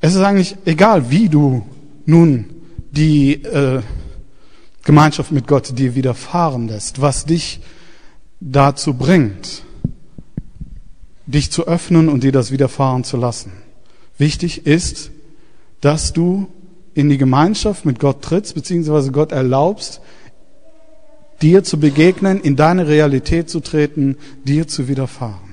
Es 0.00 0.14
ist 0.14 0.22
eigentlich 0.22 0.56
egal, 0.64 1.10
wie 1.10 1.28
du 1.28 1.66
nun 2.06 2.46
die 2.90 3.34
äh, 3.44 3.82
Gemeinschaft 4.84 5.32
mit 5.32 5.46
Gott 5.46 5.78
dir 5.78 5.94
widerfahren 5.94 6.68
lässt, 6.68 7.00
was 7.00 7.26
dich 7.26 7.60
dazu 8.40 8.94
bringt, 8.94 9.64
dich 11.26 11.50
zu 11.50 11.66
öffnen 11.66 12.08
und 12.08 12.24
dir 12.24 12.32
das 12.32 12.50
widerfahren 12.50 13.04
zu 13.04 13.18
lassen. 13.18 13.52
Wichtig 14.16 14.66
ist, 14.66 15.10
dass 15.80 16.12
du 16.12 16.48
in 16.94 17.10
die 17.10 17.18
Gemeinschaft 17.18 17.84
mit 17.84 17.98
Gott 17.98 18.22
trittst, 18.22 18.54
beziehungsweise 18.54 19.12
Gott 19.12 19.32
erlaubst, 19.32 20.00
dir 21.42 21.64
zu 21.64 21.78
begegnen, 21.78 22.40
in 22.40 22.56
deine 22.56 22.88
Realität 22.88 23.48
zu 23.48 23.60
treten, 23.60 24.16
dir 24.44 24.66
zu 24.66 24.88
widerfahren. 24.88 25.48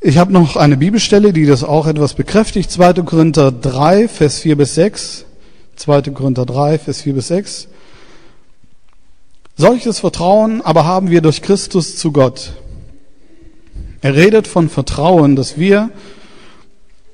Ich 0.00 0.18
habe 0.18 0.32
noch 0.32 0.54
eine 0.54 0.76
Bibelstelle, 0.76 1.32
die 1.32 1.46
das 1.46 1.64
auch 1.64 1.88
etwas 1.88 2.14
bekräftigt. 2.14 2.70
2. 2.70 2.92
Korinther 3.02 3.50
3, 3.50 4.06
Vers 4.06 4.38
4 4.38 4.56
bis 4.56 4.76
6. 4.76 5.24
2. 5.74 6.02
Korinther 6.12 6.46
3, 6.46 6.78
Vers 6.78 7.00
4 7.02 7.14
bis 7.14 7.26
6. 7.26 7.68
Solches 9.56 9.98
Vertrauen 9.98 10.62
aber 10.62 10.84
haben 10.84 11.10
wir 11.10 11.22
durch 11.22 11.42
Christus 11.42 11.96
zu 11.96 12.12
Gott. 12.12 12.52
Er 14.00 14.14
redet 14.14 14.46
von 14.46 14.68
Vertrauen, 14.68 15.34
das 15.34 15.58
wir 15.58 15.90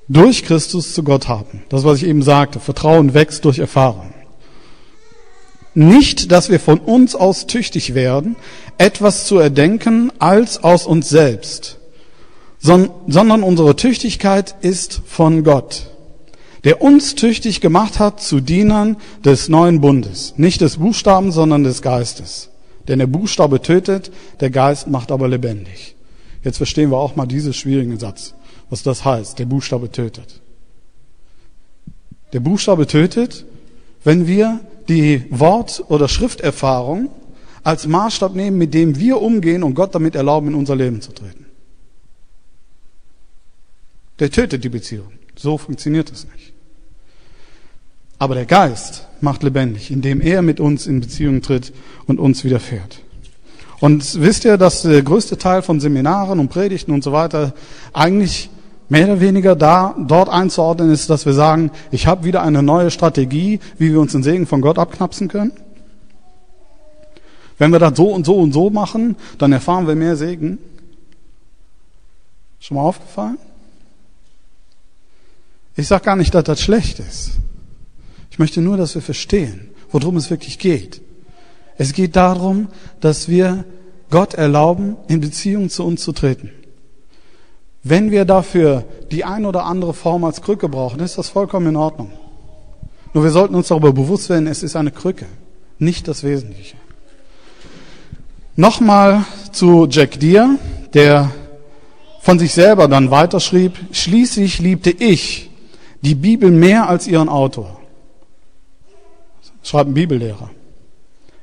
durch 0.09 0.45
Christus 0.45 0.95
zu 0.95 1.03
Gott 1.03 1.29
haben. 1.29 1.63
Das, 1.69 1.85
was 1.85 1.99
ich 1.99 2.09
eben 2.09 2.23
sagte, 2.23 2.61
Vertrauen 2.61 3.15
wächst 3.15 3.45
durch 3.45 3.59
Erfahrung. 3.59 4.13
Nicht, 5.75 6.33
dass 6.33 6.51
wir 6.51 6.61
von 6.61 6.79
uns 6.79 7.15
aus 7.15 7.47
tüchtig 7.47 7.95
werden, 7.95 8.37
etwas 8.77 9.27
zu 9.27 9.39
erdenken 9.39 10.13
als 10.19 10.63
aus 10.63 10.87
uns 10.87 11.09
selbst, 11.09 11.79
sondern 12.61 13.43
unsere 13.43 13.75
Tüchtigkeit 13.75 14.55
ist 14.61 15.01
von 15.07 15.45
Gott, 15.45 15.91
der 16.65 16.83
uns 16.83 17.15
tüchtig 17.15 17.61
gemacht 17.61 17.99
hat 17.99 18.21
zu 18.21 18.41
Dienern 18.41 18.99
des 19.25 19.49
neuen 19.49 19.81
Bundes, 19.81 20.35
nicht 20.37 20.61
des 20.61 20.77
Buchstaben, 20.77 21.33
sondern 21.33 21.65
des 21.65 21.81
Geistes. 21.81 22.51
Denn 22.87 22.99
der 22.99 23.07
Buchstabe 23.07 23.63
tötet, 23.63 24.13
der 24.41 24.51
Geist 24.51 24.89
macht 24.89 25.11
aber 25.11 25.29
lebendig. 25.29 25.97
Jetzt 26.45 26.59
verstehen 26.59 26.91
wir 26.91 26.99
auch 26.99 27.17
mal 27.17 27.27
diesen 27.27 27.53
schwierigen 27.53 27.99
Satz, 27.99 28.35
was 28.73 28.83
das 28.83 29.05
heißt, 29.05 29.39
der 29.39 29.45
Buchstabe 29.45 29.93
tötet. 29.93 30.41
Der 32.33 32.41
Buchstabe 32.41 32.87
tötet, 32.87 33.45
wenn 34.03 34.27
wir 34.27 34.61
die 34.89 35.27
Wort- 35.29 35.85
oder 35.89 36.09
Schrifterfahrung 36.09 37.11
als 37.63 37.87
Maßstab 37.87 38.35
nehmen, 38.35 38.57
mit 38.57 38.73
dem 38.73 38.99
wir 38.99 39.21
umgehen 39.21 39.63
und 39.63 39.75
Gott 39.75 39.95
damit 39.95 40.15
erlauben, 40.15 40.49
in 40.49 40.55
unser 40.55 40.75
Leben 40.75 41.03
zu 41.03 41.13
treten. 41.13 41.45
Der 44.21 44.31
tötet 44.31 44.65
die 44.65 44.71
Beziehung. 44.71 45.13
So 45.37 45.59
funktioniert 45.59 46.11
es 46.11 46.25
nicht. 46.25 46.55
Aber 48.19 48.35
der 48.35 48.47
Geist 48.47 49.07
macht 49.21 49.43
lebendig, 49.43 49.91
indem 49.91 50.23
er 50.23 50.41
mit 50.41 50.61
uns 50.61 50.87
in 50.87 51.01
Beziehung 51.01 51.43
tritt 51.43 51.75
und 52.07 52.19
uns 52.19 52.43
widerfährt. 52.43 53.01
Und 53.81 54.19
wisst 54.23 54.47
ihr, 54.47 54.57
dass 54.57 54.81
der 54.81 55.03
größte 55.03 55.37
Teil 55.37 55.61
von 55.61 55.79
Seminaren 55.79 56.41
und 56.41 56.49
Predigten 56.49 56.93
und 56.93 57.05
so 57.05 57.13
weiter 57.13 57.53
eigentlich 57.93 58.49
mehr 58.93 59.07
oder 59.07 59.21
weniger 59.23 59.57
da, 59.57 59.95
dort 59.99 60.29
einzuordnen 60.29 60.91
ist, 60.91 61.09
dass 61.09 61.25
wir 61.25 61.33
sagen, 61.33 61.71
ich 61.91 62.07
habe 62.07 62.25
wieder 62.25 62.43
eine 62.43 62.63
neue 62.63 62.91
Strategie, 62.91 63.59
wie 63.79 63.91
wir 63.91 63.99
uns 63.99 64.13
den 64.13 64.23
Segen 64.23 64.47
von 64.47 64.61
Gott 64.61 64.79
abknapsen 64.79 65.29
können. 65.29 65.53
Wenn 67.57 67.73
wir 67.73 67.79
das 67.79 67.97
so 67.97 68.13
und 68.13 68.27
so 68.27 68.37
und 68.37 68.53
so 68.53 68.69
machen, 68.69 69.17
dann 69.39 69.51
erfahren 69.51 69.87
wir 69.87 69.95
mehr 69.95 70.15
Segen. 70.17 70.59
Schon 72.61 72.75
mal 72.77 72.83
aufgefallen? 72.83 73.39
Ich 75.75 75.89
sage 75.89 76.05
gar 76.05 76.17
nicht, 76.17 76.35
dass 76.35 76.45
das 76.45 76.61
schlecht 76.61 76.99
ist. 76.99 77.39
Ich 78.31 78.39
möchte 78.39 78.61
nur, 78.61 78.77
dass 78.77 78.95
wir 78.95 79.01
verstehen, 79.01 79.71
worum 79.91 80.19
es 80.19 80.29
wirklich 80.29 80.59
geht. 80.59 81.01
Es 81.79 81.95
geht 81.95 82.15
darum, 82.15 82.69
dass 83.01 83.27
wir 83.27 83.65
Gott 84.11 84.35
erlauben, 84.35 84.97
in 85.09 85.23
Beziehung 85.23 85.71
zu 85.71 85.83
uns 85.83 86.03
zu 86.03 86.13
treten. 86.13 86.51
Wenn 87.83 88.11
wir 88.11 88.25
dafür 88.25 88.85
die 89.11 89.25
ein 89.25 89.45
oder 89.45 89.65
andere 89.65 89.93
Form 89.93 90.25
als 90.25 90.41
Krücke 90.41 90.69
brauchen, 90.69 91.01
ist 91.01 91.19
das 91.19 91.29
vollkommen 91.29 91.69
in 91.69 91.77
Ordnung. 91.77 92.13
Nur 93.13 93.25
wir 93.25 93.31
sollten 93.31 93.55
uns 93.55 93.69
darüber 93.69 93.93
bewusst 93.93 94.29
werden, 94.29 94.47
es 94.47 94.63
ist 94.63 94.77
eine 94.77 94.91
Krücke, 94.91 95.27
nicht 95.79 96.09
das 96.09 96.23
Wesentliche. 96.23 96.77
Nochmal 98.55 99.25
zu 99.51 99.87
Jack 99.91 100.21
Deere, 100.21 100.59
der 100.95 101.31
von 102.21 102.39
sich 102.39 102.53
selber 102.53 102.87
dann 102.87 103.11
weiterschrieb, 103.11 103.73
schließlich 103.91 104.61
liebte 104.61 104.91
ich 104.91 105.51
die 106.03 106.15
Bibel 106.15 106.51
mehr 106.51 106.89
als 106.89 107.07
ihren 107.07 107.29
Autor. 107.29 107.81
Schreibt 109.63 109.91
ein 109.91 109.95
Bibellehrer. 109.95 110.51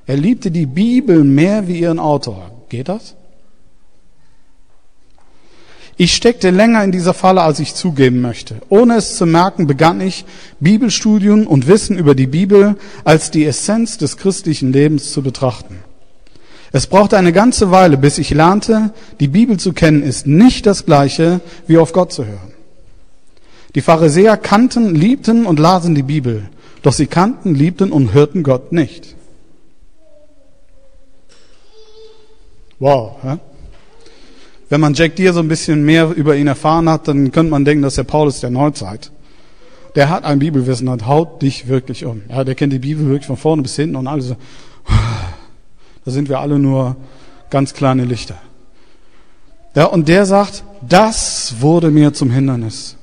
Er 0.05 0.17
liebte 0.17 0.51
die 0.51 0.65
Bibel 0.65 1.23
mehr 1.23 1.67
wie 1.67 1.79
ihren 1.79 1.99
Autor. 1.99 2.51
Geht 2.69 2.89
das? 2.89 3.15
Ich 6.01 6.15
steckte 6.15 6.49
länger 6.49 6.81
in 6.85 6.93
dieser 6.93 7.13
Falle, 7.13 7.41
als 7.41 7.59
ich 7.59 7.75
zugeben 7.75 8.21
möchte. 8.21 8.55
Ohne 8.69 8.95
es 8.95 9.17
zu 9.17 9.25
merken, 9.25 9.67
begann 9.67 9.99
ich, 9.99 10.23
Bibelstudien 10.61 11.45
und 11.45 11.67
Wissen 11.67 11.97
über 11.97 12.15
die 12.15 12.25
Bibel 12.25 12.77
als 13.03 13.31
die 13.31 13.43
Essenz 13.43 13.97
des 13.97 14.15
christlichen 14.15 14.71
Lebens 14.71 15.11
zu 15.11 15.21
betrachten. 15.21 15.79
Es 16.71 16.87
brauchte 16.87 17.17
eine 17.17 17.33
ganze 17.33 17.69
Weile, 17.71 17.97
bis 17.97 18.17
ich 18.17 18.29
lernte, 18.29 18.93
die 19.19 19.27
Bibel 19.27 19.57
zu 19.57 19.73
kennen 19.73 20.01
ist 20.01 20.25
nicht 20.25 20.65
das 20.65 20.85
gleiche, 20.85 21.41
wie 21.67 21.77
auf 21.77 21.91
Gott 21.91 22.13
zu 22.13 22.25
hören. 22.25 22.53
Die 23.75 23.81
Pharisäer 23.81 24.37
kannten, 24.37 24.95
liebten 24.95 25.45
und 25.45 25.59
lasen 25.59 25.95
die 25.95 26.03
Bibel, 26.03 26.47
doch 26.81 26.93
sie 26.93 27.07
kannten, 27.07 27.55
liebten 27.55 27.91
und 27.91 28.13
hörten 28.13 28.43
Gott 28.43 28.71
nicht. 28.71 29.17
Wow. 32.79 33.17
Hä? 33.21 33.37
Wenn 34.69 34.81
man 34.81 34.93
Jack 34.93 35.15
Deere 35.15 35.33
so 35.33 35.39
ein 35.39 35.47
bisschen 35.47 35.83
mehr 35.83 36.11
über 36.11 36.35
ihn 36.35 36.47
erfahren 36.47 36.87
hat, 36.87 37.07
dann 37.07 37.31
könnte 37.31 37.49
man 37.49 37.65
denken, 37.65 37.81
dass 37.81 37.95
der 37.95 38.03
Paulus 38.03 38.39
der 38.39 38.51
Neuzeit. 38.51 39.11
Der 39.95 40.09
hat 40.09 40.23
ein 40.23 40.37
Bibelwissen 40.37 40.87
und 40.87 41.07
haut 41.07 41.41
dich 41.41 41.67
wirklich 41.67 42.05
um. 42.05 42.21
Ja, 42.29 42.43
der 42.43 42.53
kennt 42.53 42.71
die 42.71 42.79
Bibel 42.79 43.07
wirklich 43.07 43.25
von 43.25 43.37
vorne 43.37 43.63
bis 43.63 43.75
hinten 43.75 43.95
und 43.95 44.07
alles. 44.07 44.27
So. 44.27 44.35
Da 46.05 46.11
sind 46.11 46.29
wir 46.29 46.39
alle 46.39 46.57
nur 46.57 46.95
ganz 47.49 47.73
kleine 47.73 48.05
Lichter. 48.05 48.35
Ja, 49.75 49.85
und 49.85 50.07
der 50.07 50.25
sagt, 50.25 50.63
das 50.81 51.55
wurde 51.59 51.91
mir 51.91 52.13
zum 52.13 52.31
Hindernis. 52.31 52.95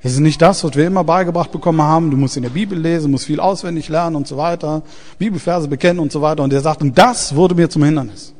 Es 0.00 0.12
ist 0.12 0.20
nicht 0.20 0.40
das, 0.40 0.62
was 0.62 0.76
wir 0.76 0.86
immer 0.86 1.02
beigebracht 1.02 1.50
bekommen 1.50 1.82
haben. 1.82 2.10
Du 2.10 2.16
musst 2.16 2.36
in 2.36 2.42
der 2.42 2.50
Bibel 2.50 2.78
lesen, 2.78 3.10
musst 3.10 3.24
viel 3.24 3.40
auswendig 3.40 3.88
lernen 3.88 4.16
und 4.16 4.28
so 4.28 4.36
weiter, 4.36 4.82
Bibelverse 5.18 5.66
bekennen 5.66 5.98
und 5.98 6.12
so 6.12 6.20
weiter. 6.20 6.42
Und 6.42 6.52
der 6.52 6.60
sagt, 6.60 6.82
und 6.82 6.96
das 6.96 7.34
wurde 7.34 7.54
mir 7.54 7.68
zum 7.68 7.82
Hindernis. 7.82 8.34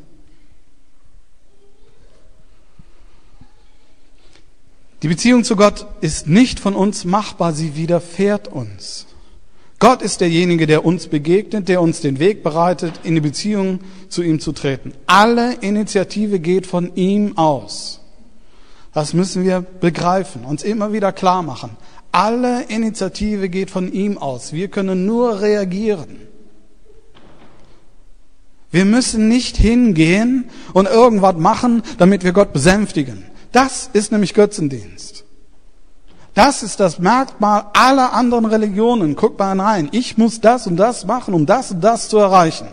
Die 5.03 5.09
Beziehung 5.09 5.45
zu 5.45 5.55
Gott 5.55 5.87
ist 6.01 6.27
nicht 6.27 6.59
von 6.59 6.75
uns 6.75 7.05
machbar, 7.05 7.53
sie 7.53 7.77
widerfährt 7.77 8.49
uns. 8.49 9.07
Gott 9.79 10.03
ist 10.03 10.21
derjenige, 10.21 10.67
der 10.67 10.85
uns 10.85 11.07
begegnet, 11.07 11.69
der 11.69 11.81
uns 11.81 12.01
den 12.01 12.19
Weg 12.19 12.43
bereitet, 12.43 12.95
in 13.05 13.15
die 13.15 13.21
Beziehung 13.21 13.79
zu 14.09 14.23
ihm 14.23 14.41
zu 14.41 14.51
treten. 14.51 14.93
Alle 15.07 15.55
Initiative 15.61 16.41
geht 16.41 16.67
von 16.67 16.97
ihm 16.97 17.39
aus. 17.39 18.01
Das 18.93 19.15
müssen 19.15 19.45
wir 19.45 19.61
begreifen, 19.61 20.45
uns 20.45 20.65
immer 20.65 20.93
wieder 20.93 21.13
klar 21.13 21.43
machen. 21.45 21.77
Alle 22.11 22.65
Initiative 22.65 23.49
geht 23.49 23.71
von 23.71 23.93
ihm 23.93 24.19
aus. 24.19 24.53
Wir 24.53 24.67
können 24.67 25.07
nur 25.07 25.41
reagieren. 25.41 26.17
Wir 28.73 28.85
müssen 28.85 29.29
nicht 29.29 29.57
hingehen 29.57 30.51
und 30.73 30.89
irgendwas 30.89 31.37
machen, 31.37 31.83
damit 31.99 32.25
wir 32.25 32.33
Gott 32.33 32.53
besänftigen. 32.53 33.25
Das 33.53 33.91
ist 33.93 34.13
nämlich 34.13 34.35
Götzendienst. 34.35 35.25
Das 36.35 36.63
ist 36.63 36.79
das 36.79 36.99
Merkmal 36.99 37.65
aller 37.73 38.13
anderen 38.13 38.45
Religionen. 38.45 39.17
Guck 39.17 39.39
mal 39.39 39.61
rein. 39.61 39.89
Ich 39.93 40.19
muss 40.19 40.41
das 40.41 40.67
und 40.67 40.77
das 40.77 41.05
machen, 41.05 41.35
um 41.35 41.47
das 41.47 41.73
und 41.73 41.81
das 41.81 42.09
zu 42.09 42.19
erreichen. 42.19 42.69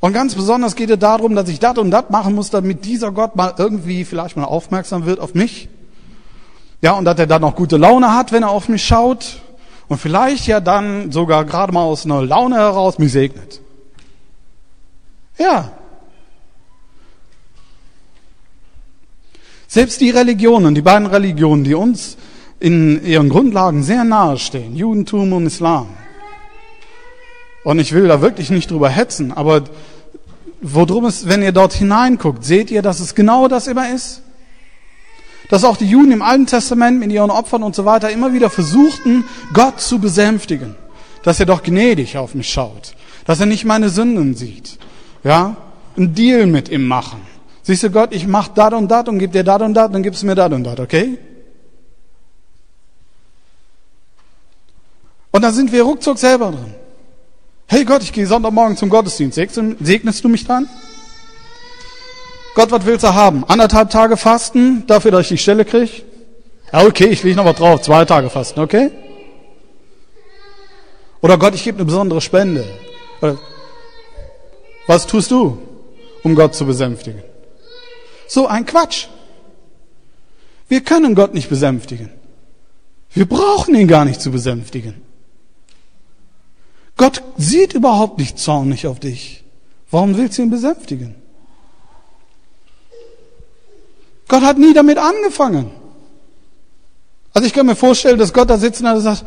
Und 0.00 0.12
ganz 0.12 0.34
besonders 0.34 0.76
geht 0.76 0.90
es 0.90 0.98
darum, 0.98 1.34
dass 1.34 1.48
ich 1.48 1.58
das 1.58 1.76
und 1.76 1.90
das 1.90 2.08
machen 2.10 2.34
muss, 2.34 2.50
damit 2.50 2.84
dieser 2.84 3.10
Gott 3.10 3.34
mal 3.34 3.54
irgendwie 3.58 4.04
vielleicht 4.04 4.36
mal 4.36 4.44
aufmerksam 4.44 5.06
wird 5.06 5.18
auf 5.18 5.34
mich. 5.34 5.68
Ja, 6.80 6.92
und 6.92 7.04
dass 7.04 7.18
er 7.18 7.26
dann 7.26 7.42
noch 7.42 7.56
gute 7.56 7.76
Laune 7.76 8.14
hat, 8.14 8.30
wenn 8.30 8.44
er 8.44 8.50
auf 8.50 8.68
mich 8.68 8.86
schaut. 8.86 9.40
Und 9.88 9.98
vielleicht 9.98 10.46
ja 10.46 10.60
dann 10.60 11.10
sogar 11.10 11.44
gerade 11.44 11.72
mal 11.72 11.82
aus 11.82 12.04
einer 12.04 12.22
Laune 12.22 12.56
heraus 12.56 12.98
mich 12.98 13.10
segnet. 13.10 13.60
Ja, 15.38 15.72
Selbst 19.70 20.00
die 20.00 20.08
Religionen, 20.08 20.74
die 20.74 20.80
beiden 20.80 21.06
Religionen, 21.06 21.62
die 21.62 21.74
uns 21.74 22.16
in 22.58 23.04
ihren 23.04 23.28
Grundlagen 23.28 23.82
sehr 23.82 24.02
nahe 24.02 24.38
stehen, 24.38 24.74
Judentum 24.74 25.34
und 25.34 25.46
Islam. 25.46 25.88
Und 27.64 27.78
ich 27.78 27.92
will 27.92 28.08
da 28.08 28.22
wirklich 28.22 28.48
nicht 28.48 28.70
drüber 28.70 28.88
hetzen, 28.88 29.30
aber 29.30 29.64
worum 30.62 31.04
es, 31.04 31.28
wenn 31.28 31.42
ihr 31.42 31.52
dort 31.52 31.74
hineinguckt, 31.74 32.46
seht 32.46 32.70
ihr, 32.70 32.80
dass 32.80 32.98
es 32.98 33.14
genau 33.14 33.46
das 33.46 33.66
immer 33.66 33.92
ist? 33.92 34.22
Dass 35.50 35.64
auch 35.64 35.76
die 35.76 35.86
Juden 35.86 36.12
im 36.12 36.22
Alten 36.22 36.46
Testament 36.46 36.98
mit 36.98 37.12
ihren 37.12 37.30
Opfern 37.30 37.62
und 37.62 37.74
so 37.74 37.84
weiter 37.84 38.10
immer 38.10 38.32
wieder 38.32 38.48
versuchten, 38.48 39.24
Gott 39.52 39.80
zu 39.80 39.98
besänftigen. 39.98 40.76
Dass 41.22 41.40
er 41.40 41.46
doch 41.46 41.62
gnädig 41.62 42.16
auf 42.16 42.34
mich 42.34 42.48
schaut. 42.48 42.94
Dass 43.26 43.40
er 43.40 43.46
nicht 43.46 43.66
meine 43.66 43.90
Sünden 43.90 44.34
sieht. 44.34 44.78
Ja? 45.24 45.56
Ein 45.96 46.14
Deal 46.14 46.46
mit 46.46 46.70
ihm 46.70 46.86
machen. 46.86 47.27
Siehst 47.68 47.82
du 47.82 47.90
Gott, 47.90 48.14
ich 48.14 48.26
mach 48.26 48.48
dat 48.48 48.72
und 48.72 48.88
dat 48.88 49.10
und 49.10 49.18
gib 49.18 49.32
dir 49.32 49.44
dat 49.44 49.60
und 49.60 49.74
dat, 49.74 49.92
dann 49.92 50.02
gibst 50.02 50.24
mir 50.24 50.34
dat 50.34 50.54
und 50.54 50.64
dat, 50.64 50.80
okay? 50.80 51.18
Und 55.32 55.42
da 55.42 55.52
sind 55.52 55.70
wir 55.70 55.82
ruckzuck 55.82 56.16
selber 56.16 56.50
drin. 56.52 56.74
Hey 57.66 57.84
Gott, 57.84 58.02
ich 58.02 58.14
gehe 58.14 58.26
Sonntagmorgen 58.26 58.78
zum 58.78 58.88
Gottesdienst. 58.88 59.38
Segnest 59.80 60.24
du 60.24 60.30
mich 60.30 60.46
dann? 60.46 60.66
Gott, 62.54 62.70
was 62.70 62.86
willst 62.86 63.04
du 63.04 63.12
haben? 63.12 63.44
Anderthalb 63.44 63.90
Tage 63.90 64.16
fasten, 64.16 64.86
dafür, 64.86 65.10
dass 65.10 65.20
ich 65.24 65.28
die 65.28 65.36
Stelle 65.36 65.66
kriege? 65.66 65.92
Ja, 66.72 66.86
okay, 66.86 67.08
ich 67.08 67.22
lege 67.22 67.36
noch 67.36 67.44
was 67.44 67.56
drauf. 67.56 67.82
Zwei 67.82 68.06
Tage 68.06 68.30
fasten, 68.30 68.60
okay? 68.60 68.90
Oder 71.20 71.36
Gott, 71.36 71.54
ich 71.54 71.64
gebe 71.64 71.76
eine 71.76 71.84
besondere 71.84 72.22
Spende. 72.22 72.64
Was 74.86 75.06
tust 75.06 75.30
du, 75.30 75.58
um 76.22 76.34
Gott 76.34 76.54
zu 76.54 76.64
besänftigen? 76.64 77.22
So 78.28 78.46
ein 78.46 78.66
Quatsch. 78.66 79.08
Wir 80.68 80.82
können 80.82 81.14
Gott 81.14 81.34
nicht 81.34 81.48
besänftigen. 81.48 82.10
Wir 83.12 83.26
brauchen 83.26 83.74
ihn 83.74 83.88
gar 83.88 84.04
nicht 84.04 84.20
zu 84.20 84.30
besänftigen. 84.30 84.94
Gott 86.96 87.22
sieht 87.36 87.72
überhaupt 87.72 88.18
nicht 88.18 88.38
zornig 88.38 88.86
auf 88.86 89.00
dich. 89.00 89.44
Warum 89.90 90.16
willst 90.16 90.36
du 90.36 90.42
ihn 90.42 90.50
besänftigen? 90.50 91.14
Gott 94.28 94.42
hat 94.42 94.58
nie 94.58 94.74
damit 94.74 94.98
angefangen. 94.98 95.70
Also 97.32 97.46
ich 97.46 97.54
kann 97.54 97.66
mir 97.66 97.76
vorstellen, 97.76 98.18
dass 98.18 98.34
Gott 98.34 98.50
da 98.50 98.58
sitzt 98.58 98.82
und 98.82 99.00
sagt, 99.00 99.24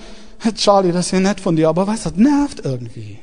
Charlie, 0.55 0.91
das 0.91 1.07
ist 1.07 1.11
ja 1.11 1.19
nett 1.19 1.39
von 1.39 1.55
dir, 1.55 1.69
aber 1.69 1.87
weißt 1.87 2.05
du, 2.05 2.09
das 2.11 2.19
nervt 2.19 2.61
irgendwie. 2.63 3.19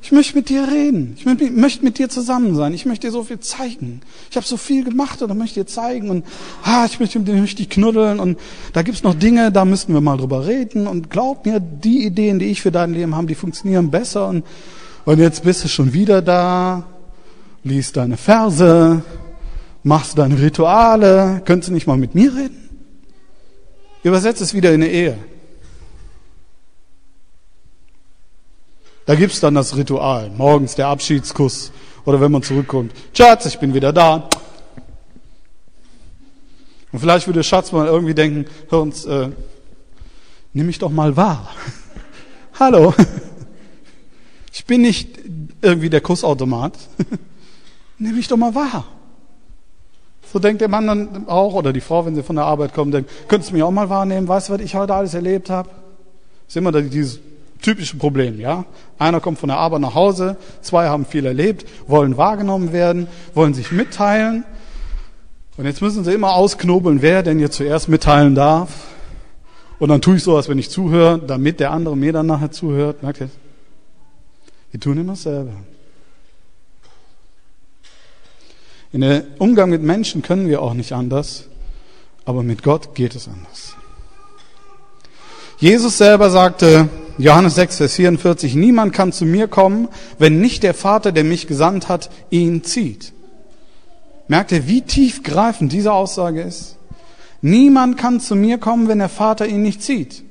Ich 0.00 0.12
möchte 0.12 0.36
mit 0.36 0.48
dir 0.48 0.68
reden. 0.68 1.16
Ich 1.18 1.24
möchte 1.24 1.84
mit 1.84 1.98
dir 1.98 2.08
zusammen 2.08 2.54
sein. 2.54 2.72
Ich 2.72 2.86
möchte 2.86 3.08
dir 3.08 3.12
so 3.12 3.24
viel 3.24 3.40
zeigen. 3.40 4.00
Ich 4.30 4.36
habe 4.36 4.46
so 4.46 4.56
viel 4.56 4.84
gemacht 4.84 5.20
und 5.22 5.36
möchte 5.36 5.60
dir 5.60 5.66
zeigen 5.66 6.10
und 6.10 6.24
ah, 6.62 6.86
ich 6.86 7.00
möchte 7.00 7.18
mit 7.18 7.28
dir 7.28 7.42
richtig 7.42 7.70
knuddeln 7.70 8.20
und 8.20 8.38
da 8.72 8.82
gibt's 8.82 9.02
noch 9.02 9.14
Dinge, 9.14 9.50
da 9.50 9.64
müssten 9.64 9.92
wir 9.92 10.00
mal 10.00 10.16
drüber 10.16 10.46
reden 10.46 10.86
und 10.86 11.10
glaub 11.10 11.46
mir, 11.46 11.60
die 11.60 12.04
Ideen, 12.04 12.38
die 12.38 12.46
ich 12.46 12.62
für 12.62 12.70
dein 12.70 12.94
Leben 12.94 13.14
habe, 13.14 13.26
die 13.26 13.34
funktionieren 13.34 13.90
besser 13.90 14.28
und, 14.28 14.44
und 15.04 15.18
jetzt 15.18 15.42
bist 15.42 15.64
du 15.64 15.68
schon 15.68 15.92
wieder 15.92 16.22
da, 16.22 16.84
liest 17.64 17.96
deine 17.96 18.16
Verse, 18.16 19.02
machst 19.82 20.18
deine 20.18 20.40
Rituale, 20.40 21.42
könntest 21.44 21.70
du 21.70 21.74
nicht 21.74 21.86
mal 21.86 21.96
mit 21.96 22.14
mir 22.14 22.34
reden? 22.34 22.68
Übersetzt 24.02 24.40
es 24.40 24.54
wieder 24.54 24.72
in 24.72 24.82
eine 24.82 24.90
Ehe. 24.90 25.18
Da 29.08 29.14
gibt's 29.14 29.40
dann 29.40 29.54
das 29.54 29.74
Ritual. 29.74 30.28
Morgens 30.36 30.74
der 30.74 30.88
Abschiedskuss. 30.88 31.72
Oder 32.04 32.20
wenn 32.20 32.30
man 32.30 32.42
zurückkommt. 32.42 32.92
Schatz, 33.14 33.46
ich 33.46 33.58
bin 33.58 33.72
wieder 33.72 33.90
da. 33.90 34.28
Und 36.92 36.98
vielleicht 36.98 37.26
würde 37.26 37.42
Schatz 37.42 37.72
mal 37.72 37.86
irgendwie 37.86 38.12
denken, 38.12 38.44
hör 38.68 38.82
uns, 38.82 39.06
äh, 39.06 39.30
nimm 40.52 40.66
mich 40.66 40.78
doch 40.78 40.90
mal 40.90 41.16
wahr. 41.16 41.50
Hallo. 42.60 42.94
Ich 44.52 44.64
bin 44.66 44.82
nicht 44.82 45.20
irgendwie 45.62 45.88
der 45.88 46.00
Kussautomat. 46.00 46.74
nimm 47.98 48.16
mich 48.16 48.28
doch 48.28 48.36
mal 48.36 48.54
wahr. 48.54 48.84
So 50.30 50.38
denkt 50.38 50.60
der 50.60 50.68
Mann 50.68 50.86
dann 50.86 51.28
auch, 51.28 51.54
oder 51.54 51.72
die 51.72 51.80
Frau, 51.80 52.04
wenn 52.04 52.14
sie 52.14 52.22
von 52.22 52.36
der 52.36 52.44
Arbeit 52.44 52.74
kommt, 52.74 52.92
denkt, 52.92 53.10
könntest 53.28 53.50
du 53.50 53.54
mich 53.54 53.62
auch 53.62 53.70
mal 53.70 53.88
wahrnehmen? 53.88 54.26
Weißt 54.28 54.48
du, 54.48 54.54
was 54.54 54.60
ich 54.60 54.74
heute 54.74 54.94
alles 54.94 55.14
erlebt 55.14 55.48
habe? 55.48 55.70
Ist 56.46 56.56
immer 56.56 56.72
dieses 56.72 57.20
typische 57.62 57.96
Problem, 57.96 58.40
ja? 58.40 58.64
Einer 58.98 59.20
kommt 59.20 59.38
von 59.38 59.48
der 59.48 59.58
Arbeit 59.58 59.80
nach 59.80 59.94
Hause, 59.94 60.36
zwei 60.60 60.88
haben 60.88 61.06
viel 61.06 61.26
erlebt, 61.26 61.66
wollen 61.86 62.16
wahrgenommen 62.16 62.72
werden, 62.72 63.08
wollen 63.34 63.54
sich 63.54 63.72
mitteilen. 63.72 64.44
Und 65.56 65.64
jetzt 65.64 65.82
müssen 65.82 66.04
sie 66.04 66.12
immer 66.12 66.34
ausknobeln, 66.34 67.02
wer 67.02 67.22
denn 67.22 67.40
jetzt 67.40 67.56
zuerst 67.56 67.88
mitteilen 67.88 68.34
darf. 68.34 68.70
Und 69.78 69.88
dann 69.88 70.00
tue 70.00 70.16
ich 70.16 70.22
so, 70.22 70.36
als 70.36 70.48
wenn 70.48 70.58
ich 70.58 70.70
zuhöre, 70.70 71.18
damit 71.18 71.60
der 71.60 71.70
andere 71.70 71.96
mir 71.96 72.12
dann 72.12 72.26
nachher 72.26 72.50
zuhört. 72.50 73.02
Merkt 73.02 73.20
ihr? 73.20 73.30
Wir 74.70 74.80
tun 74.80 74.98
immer 74.98 75.12
dasselbe. 75.12 75.52
In 78.92 79.02
der 79.02 79.24
Umgang 79.38 79.70
mit 79.70 79.82
Menschen 79.82 80.22
können 80.22 80.48
wir 80.48 80.62
auch 80.62 80.74
nicht 80.74 80.92
anders, 80.92 81.44
aber 82.24 82.42
mit 82.42 82.62
Gott 82.62 82.94
geht 82.94 83.14
es 83.14 83.28
anders. 83.28 83.74
Jesus 85.58 85.98
selber 85.98 86.30
sagte, 86.30 86.88
Johannes 87.18 87.56
6, 87.56 87.76
Vers 87.78 87.94
44, 87.94 88.54
niemand 88.54 88.92
kann 88.92 89.12
zu 89.12 89.24
mir 89.24 89.48
kommen, 89.48 89.88
wenn 90.18 90.40
nicht 90.40 90.62
der 90.62 90.74
Vater, 90.74 91.12
der 91.12 91.24
mich 91.24 91.46
gesandt 91.46 91.88
hat, 91.88 92.10
ihn 92.30 92.64
zieht. 92.64 93.12
Merkt 94.28 94.52
ihr, 94.52 94.66
wie 94.68 94.82
tiefgreifend 94.82 95.72
diese 95.72 95.92
Aussage 95.92 96.42
ist? 96.42 96.76
Niemand 97.42 97.96
kann 97.96 98.20
zu 98.20 98.36
mir 98.36 98.58
kommen, 98.58 98.88
wenn 98.88 98.98
der 98.98 99.08
Vater 99.08 99.46
ihn 99.46 99.62
nicht 99.62 99.82
zieht. 99.82 100.22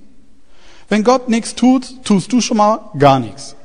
Wenn 0.90 1.04
Gott 1.04 1.30
nichts 1.30 1.56
tut, 1.56 2.04
tust 2.04 2.32
du 2.32 2.42
schon 2.42 2.58
mal 2.58 2.80
gar 2.98 3.20
nichts 3.20 3.58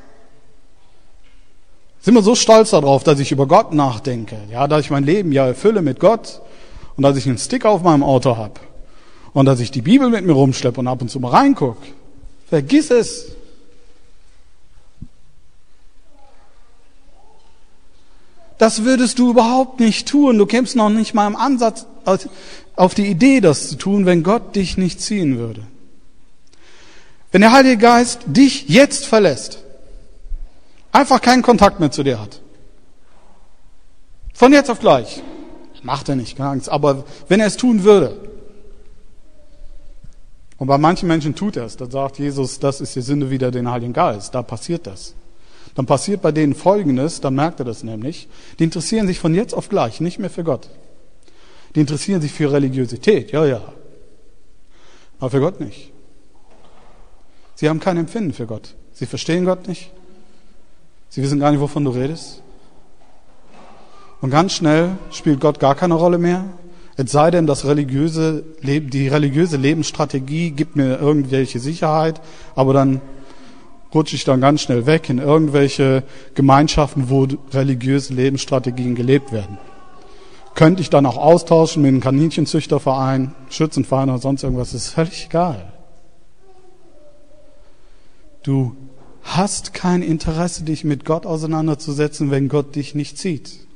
sind 2.03 2.14
wir 2.14 2.23
so 2.23 2.35
stolz 2.35 2.70
darauf, 2.70 3.05
dass 3.05 3.20
ich 3.20 3.31
über 3.31 3.47
Gott 3.47 3.73
nachdenke, 3.73 4.37
ja, 4.51 4.66
dass 4.66 4.81
ich 4.81 4.91
mein 4.91 5.05
Leben 5.05 5.31
ja 5.31 5.47
erfülle 5.47 5.83
mit 5.83 6.01
Gott 6.01 6.43
und 6.97 7.03
dass 7.03 7.16
ich 7.16 7.27
einen 7.27 7.39
Stick 7.39 7.64
auf 7.64 7.83
meinem 7.83 8.03
Auto 8.03 8.37
habe 8.37 8.55
und 9.33 9.47
dass 9.47 9.61
ich 9.61 9.70
die 9.70 9.83
Bibel 9.83 10.11
mit 10.11 10.27
mir 10.27 10.33
rumschleppe 10.33 10.81
und 10.81 10.89
ab 10.89 11.01
und 11.01 11.09
zu 11.09 11.20
mal 11.20 11.31
reinguck. 11.31 11.79
Vergiss 12.53 12.90
es. 12.90 13.28
Das 18.59 18.84
würdest 18.84 19.18
du 19.18 19.30
überhaupt 19.30 19.80
nicht 19.80 20.07
tun. 20.07 20.36
Du 20.36 20.44
kämst 20.44 20.76
noch 20.76 20.90
nicht 20.90 21.14
mal 21.14 21.26
im 21.26 21.34
Ansatz 21.34 21.86
auf 22.76 22.92
die 22.92 23.07
Idee, 23.07 23.40
das 23.40 23.70
zu 23.70 23.76
tun, 23.76 24.05
wenn 24.05 24.22
Gott 24.22 24.55
dich 24.55 24.76
nicht 24.76 25.00
ziehen 25.00 25.38
würde. 25.38 25.62
Wenn 27.30 27.40
der 27.40 27.53
Heilige 27.53 27.78
Geist 27.78 28.20
dich 28.26 28.68
jetzt 28.68 29.07
verlässt, 29.07 29.61
einfach 30.92 31.22
keinen 31.22 31.40
Kontakt 31.40 31.80
mehr 31.80 31.90
zu 31.90 32.03
dir 32.03 32.20
hat. 32.20 32.42
Von 34.34 34.53
jetzt 34.53 34.70
auf 34.70 34.78
gleich. 34.78 35.22
Macht 35.82 36.11
er 36.11 36.16
nicht, 36.16 36.36
keine 36.36 36.50
Angst. 36.50 36.68
Aber 36.68 37.05
wenn 37.28 37.40
er 37.40 37.46
es 37.46 37.57
tun 37.57 37.82
würde, 37.82 38.32
und 40.62 40.68
bei 40.68 40.78
manchen 40.78 41.08
Menschen 41.08 41.34
tut 41.34 41.56
er 41.56 41.64
es, 41.64 41.76
dann 41.76 41.90
sagt 41.90 42.20
Jesus, 42.20 42.60
das 42.60 42.80
ist 42.80 42.94
die 42.94 43.00
Sünde 43.00 43.30
wieder 43.30 43.50
den 43.50 43.68
Heiligen 43.68 43.92
Geist. 43.92 44.32
Da 44.32 44.42
passiert 44.42 44.86
das. 44.86 45.16
Dann 45.74 45.86
passiert 45.86 46.22
bei 46.22 46.30
denen 46.30 46.54
Folgendes, 46.54 47.20
dann 47.20 47.34
merkt 47.34 47.58
er 47.58 47.64
das 47.64 47.82
nämlich. 47.82 48.28
Die 48.60 48.62
interessieren 48.62 49.08
sich 49.08 49.18
von 49.18 49.34
jetzt 49.34 49.54
auf 49.54 49.68
gleich 49.68 50.00
nicht 50.00 50.20
mehr 50.20 50.30
für 50.30 50.44
Gott. 50.44 50.70
Die 51.74 51.80
interessieren 51.80 52.20
sich 52.22 52.30
für 52.30 52.52
Religiosität, 52.52 53.32
ja, 53.32 53.44
ja. 53.44 53.60
Aber 55.18 55.30
für 55.30 55.40
Gott 55.40 55.58
nicht. 55.58 55.90
Sie 57.56 57.68
haben 57.68 57.80
kein 57.80 57.96
Empfinden 57.96 58.32
für 58.32 58.46
Gott. 58.46 58.76
Sie 58.92 59.06
verstehen 59.06 59.44
Gott 59.44 59.66
nicht. 59.66 59.90
Sie 61.08 61.24
wissen 61.24 61.40
gar 61.40 61.50
nicht, 61.50 61.60
wovon 61.60 61.84
du 61.84 61.90
redest. 61.90 62.40
Und 64.20 64.30
ganz 64.30 64.52
schnell 64.52 64.96
spielt 65.10 65.40
Gott 65.40 65.58
gar 65.58 65.74
keine 65.74 65.94
Rolle 65.94 66.18
mehr. 66.18 66.44
Es 66.97 67.11
sei 67.11 67.30
denn, 67.30 67.47
das 67.47 67.64
religiöse 67.64 68.45
Leben, 68.61 68.90
die 68.90 69.09
religiöse 69.09 69.57
Lebensstrategie 69.57 70.51
gibt 70.51 70.76
mir 70.76 70.99
irgendwelche 70.99 71.59
Sicherheit, 71.59 72.20
aber 72.55 72.74
dann 72.74 73.01
rutsche 73.95 74.16
ich 74.16 74.24
dann 74.24 74.40
ganz 74.40 74.62
schnell 74.62 74.86
weg 74.86 75.09
in 75.09 75.18
irgendwelche 75.18 76.03
Gemeinschaften, 76.34 77.09
wo 77.09 77.26
religiöse 77.53 78.14
Lebensstrategien 78.14 78.95
gelebt 78.95 79.32
werden. 79.32 79.59
Könnte 80.55 80.82
ich 80.82 80.90
dann 80.90 81.07
auch 81.07 81.16
austauschen 81.16 81.82
mit 81.82 81.88
einem 81.88 82.01
Kaninchenzüchterverein, 82.01 83.34
Schützenverein 83.49 84.11
oder 84.11 84.18
sonst 84.18 84.43
irgendwas, 84.43 84.74
ist 84.74 84.88
völlig 84.88 85.26
egal. 85.26 85.72
Du 88.43 88.76
hast 89.22 89.72
kein 89.72 90.03
Interesse, 90.03 90.64
dich 90.64 90.84
mit 90.84 91.05
Gott 91.05 91.26
auseinanderzusetzen, 91.26 92.30
wenn 92.30 92.49
Gott 92.49 92.74
dich 92.74 92.95
nicht 92.95 93.18
sieht. 93.18 93.66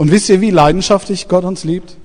Und 0.00 0.10
wisst 0.10 0.30
ihr, 0.30 0.40
wie 0.40 0.50
leidenschaftlich 0.50 1.28
Gott 1.28 1.44
uns 1.44 1.62
liebt? 1.62 1.98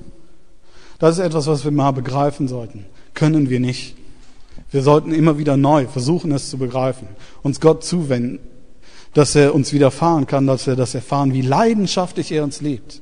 Das 1.00 1.18
ist 1.18 1.24
etwas, 1.24 1.48
was 1.48 1.64
wir 1.64 1.72
mal 1.72 1.91
begreifen 1.91 2.50
sollten. 2.50 2.84
Können 3.14 3.50
wir 3.50 3.62
nicht. 3.62 3.96
Wir 4.70 4.84
sollten 4.84 5.14
immer 5.14 5.38
wieder 5.38 5.56
neu 5.56 5.88
versuchen, 5.88 6.34
es 6.34 6.50
zu 6.50 6.58
begreifen, 6.58 7.08
uns 7.41 7.62
Gott 7.62 7.86
zuwenden, 7.86 8.39
dass 9.14 9.34
er 9.34 9.56
uns 9.56 9.72
widerfahren 9.72 10.28
kann, 10.28 10.46
dass 10.46 10.68
wir 10.68 10.76
das 10.76 10.93
erfahren, 10.93 11.32
wie 11.32 11.41
leidenschaftlich 11.41 12.34
er 12.34 12.43
uns 12.43 12.60
liebt. 12.60 13.02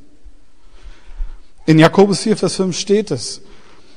In 1.66 1.80
Jakobus 1.80 2.20
4, 2.20 2.38
Vers 2.38 2.58
5 2.58 2.78
steht 2.78 3.10
es, 3.10 3.42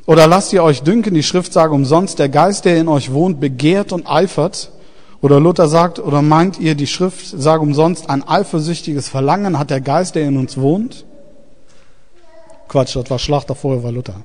oder 0.06 0.26
lasst 0.26 0.54
ihr 0.54 0.64
euch 0.64 0.82
dünken, 0.82 1.12
die 1.12 1.22
Schrift 1.22 1.52
sagt 1.52 1.74
umsonst, 1.74 2.18
der 2.18 2.30
Geist, 2.30 2.64
der 2.64 2.78
in 2.78 2.88
euch 2.88 3.12
wohnt, 3.12 3.38
begehrt 3.38 3.92
und 3.92 4.06
eifert. 4.06 4.70
Oder 5.20 5.40
Luther 5.40 5.68
sagt, 5.68 5.98
oder 5.98 6.22
meint 6.22 6.58
ihr, 6.58 6.74
die 6.74 6.86
Schrift 6.86 7.26
sagt 7.26 7.62
umsonst, 7.62 8.10
ein 8.10 8.26
eifersüchtiges 8.26 9.08
Verlangen 9.08 9.58
hat 9.58 9.70
der 9.70 9.80
Geist, 9.80 10.14
der 10.14 10.28
in 10.28 10.36
uns 10.36 10.56
wohnt? 10.56 11.04
Quatsch, 12.68 12.96
das 12.96 13.08
war 13.08 13.18
Schlachter 13.18 13.54
vorher, 13.54 13.82
war 13.82 13.92
Luther. 13.92 14.22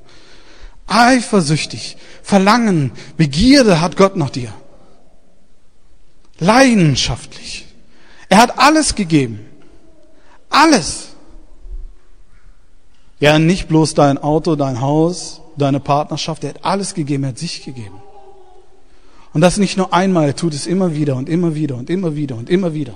Eifersüchtig, 0.88 1.98
Verlangen, 2.22 2.92
Begierde 3.16 3.80
hat 3.80 3.96
Gott 3.96 4.16
nach 4.18 4.30
dir. 4.30 4.54
Leidenschaftlich. 6.40 7.68
Er 8.28 8.40
hat 8.40 8.58
alles 8.58 8.96
gegeben. 8.96 9.46
Alles. 10.50 11.10
Ja, 13.20 13.38
nicht 13.40 13.68
bloß 13.68 13.94
dein 13.94 14.18
Auto, 14.18 14.56
dein 14.56 14.82
Haus, 14.82 15.42
deine 15.56 15.80
Partnerschaft. 15.80 16.44
Er 16.44 16.52
hat 16.52 16.66
alles 16.66 16.94
gegeben, 16.94 17.24
er 17.24 17.30
hat 17.30 17.38
sich 17.38 17.64
gegeben. 17.64 18.02
Und 19.34 19.42
das 19.42 19.58
nicht 19.58 19.78
nur 19.78 19.94
einmal, 19.94 20.28
er 20.28 20.36
tut 20.36 20.54
es 20.54 20.68
immer 20.68 20.94
wieder 20.94 21.16
und 21.16 21.30
immer 21.30 21.56
wieder 21.56 21.76
und 21.76 21.90
immer 21.90 22.16
wieder 22.16 22.36
und 22.36 22.50
immer 22.50 22.74
wieder. 22.74 22.94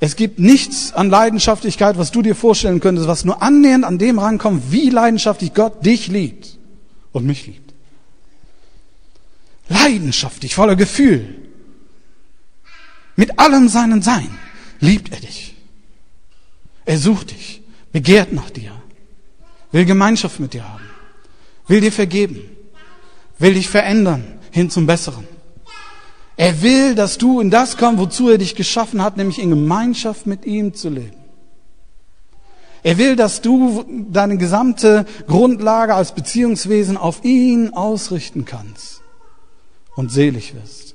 Es 0.00 0.16
gibt 0.16 0.40
nichts 0.40 0.92
an 0.92 1.10
Leidenschaftlichkeit, 1.10 1.96
was 1.96 2.10
du 2.10 2.22
dir 2.22 2.34
vorstellen 2.34 2.80
könntest, 2.80 3.06
was 3.06 3.24
nur 3.24 3.40
annähernd 3.40 3.84
an 3.84 3.98
dem 3.98 4.18
rankommt, 4.18 4.72
wie 4.72 4.90
leidenschaftlich 4.90 5.54
Gott 5.54 5.86
dich 5.86 6.08
liebt 6.08 6.58
und 7.12 7.24
mich 7.24 7.46
liebt. 7.46 7.72
Leidenschaftlich, 9.68 10.56
voller 10.56 10.74
Gefühl. 10.74 11.24
Mit 13.14 13.38
allem 13.38 13.68
seinen 13.68 14.02
Sein 14.02 14.28
liebt 14.80 15.12
er 15.12 15.20
dich. 15.20 15.54
Er 16.84 16.98
sucht 16.98 17.30
dich, 17.30 17.62
begehrt 17.92 18.32
nach 18.32 18.50
dir, 18.50 18.72
will 19.70 19.84
Gemeinschaft 19.84 20.40
mit 20.40 20.52
dir 20.52 20.68
haben, 20.68 20.82
will 21.68 21.80
dir 21.80 21.92
vergeben, 21.92 22.40
will 23.38 23.54
dich 23.54 23.68
verändern 23.68 24.24
hin 24.52 24.70
zum 24.70 24.86
Besseren. 24.86 25.26
Er 26.36 26.62
will, 26.62 26.94
dass 26.94 27.18
du 27.18 27.40
in 27.40 27.50
das 27.50 27.76
kommst, 27.76 28.00
wozu 28.00 28.28
er 28.30 28.38
dich 28.38 28.54
geschaffen 28.54 29.02
hat, 29.02 29.16
nämlich 29.16 29.40
in 29.40 29.50
Gemeinschaft 29.50 30.26
mit 30.26 30.44
ihm 30.44 30.74
zu 30.74 30.88
leben. 30.88 31.16
Er 32.82 32.98
will, 32.98 33.16
dass 33.16 33.40
du 33.40 33.84
deine 34.10 34.38
gesamte 34.38 35.06
Grundlage 35.28 35.94
als 35.94 36.14
Beziehungswesen 36.14 36.96
auf 36.96 37.24
ihn 37.24 37.72
ausrichten 37.74 38.44
kannst 38.44 39.02
und 39.94 40.10
selig 40.10 40.54
wirst. 40.54 40.94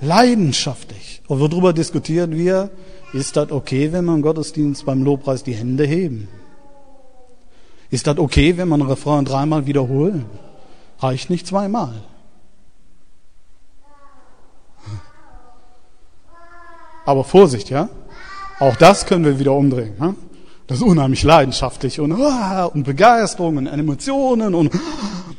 Leidenschaftlich. 0.00 1.22
Und 1.26 1.40
worüber 1.40 1.72
diskutieren 1.72 2.32
wir? 2.32 2.70
Ist 3.12 3.36
das 3.36 3.50
okay, 3.50 3.92
wenn 3.92 4.04
man 4.04 4.16
im 4.16 4.22
Gottesdienst 4.22 4.84
beim 4.84 5.02
Lobpreis 5.02 5.42
die 5.42 5.54
Hände 5.54 5.84
heben? 5.84 6.28
Ist 7.90 8.06
das 8.06 8.18
okay, 8.18 8.58
wenn 8.58 8.68
man 8.68 8.82
Refrain 8.82 9.24
dreimal 9.24 9.66
wiederholen? 9.66 10.26
Reicht 10.98 11.30
nicht 11.30 11.46
zweimal. 11.46 11.94
Aber 17.06 17.24
Vorsicht, 17.24 17.70
ja? 17.70 17.88
Auch 18.58 18.76
das 18.76 19.06
können 19.06 19.24
wir 19.24 19.38
wieder 19.38 19.52
umdrehen. 19.52 19.94
Ja? 19.98 20.14
Das 20.66 20.78
ist 20.78 20.82
unheimlich 20.82 21.22
leidenschaftlich 21.22 22.00
und, 22.00 22.12
und 22.12 22.84
Begeisterung 22.84 23.56
und 23.56 23.66
Emotionen 23.66 24.54
und, 24.54 24.70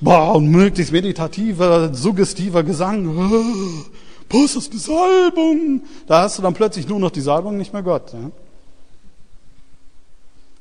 boah, 0.01 0.35
und 0.35 0.47
möglichst 0.49 0.91
meditativer, 0.91 1.93
suggestiver 1.93 2.63
Gesang. 2.63 3.85
Was 4.31 4.55
ist 4.55 4.73
die 4.73 4.77
Salbung? 4.77 5.83
Da 6.07 6.23
hast 6.23 6.39
du 6.39 6.41
dann 6.41 6.55
plötzlich 6.55 6.87
nur 6.87 6.99
noch 6.99 7.11
die 7.11 7.21
Salbung, 7.21 7.57
nicht 7.57 7.73
mehr 7.73 7.83
Gott. 7.83 8.13
Ja? 8.13 8.31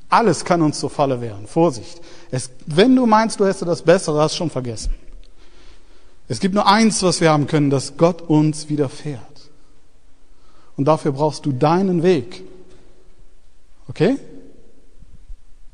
Alles 0.09 0.43
kann 0.43 0.61
uns 0.61 0.79
zur 0.79 0.89
Falle 0.89 1.21
werden. 1.21 1.45
Vorsicht. 1.45 2.01
Es, 2.31 2.49
wenn 2.65 2.95
du 2.95 3.05
meinst, 3.05 3.39
du 3.39 3.45
hättest 3.45 3.67
das 3.67 3.83
Bessere, 3.83 4.19
hast 4.21 4.33
du 4.33 4.37
schon 4.39 4.49
vergessen. 4.49 4.93
Es 6.27 6.39
gibt 6.39 6.55
nur 6.55 6.67
eins, 6.67 7.01
was 7.03 7.21
wir 7.21 7.31
haben 7.31 7.47
können, 7.47 7.69
dass 7.69 7.97
Gott 7.97 8.21
uns 8.23 8.69
widerfährt. 8.69 9.21
Und 10.75 10.85
dafür 10.85 11.11
brauchst 11.11 11.45
du 11.45 11.51
deinen 11.51 12.03
Weg. 12.03 12.43
Okay? 13.87 14.17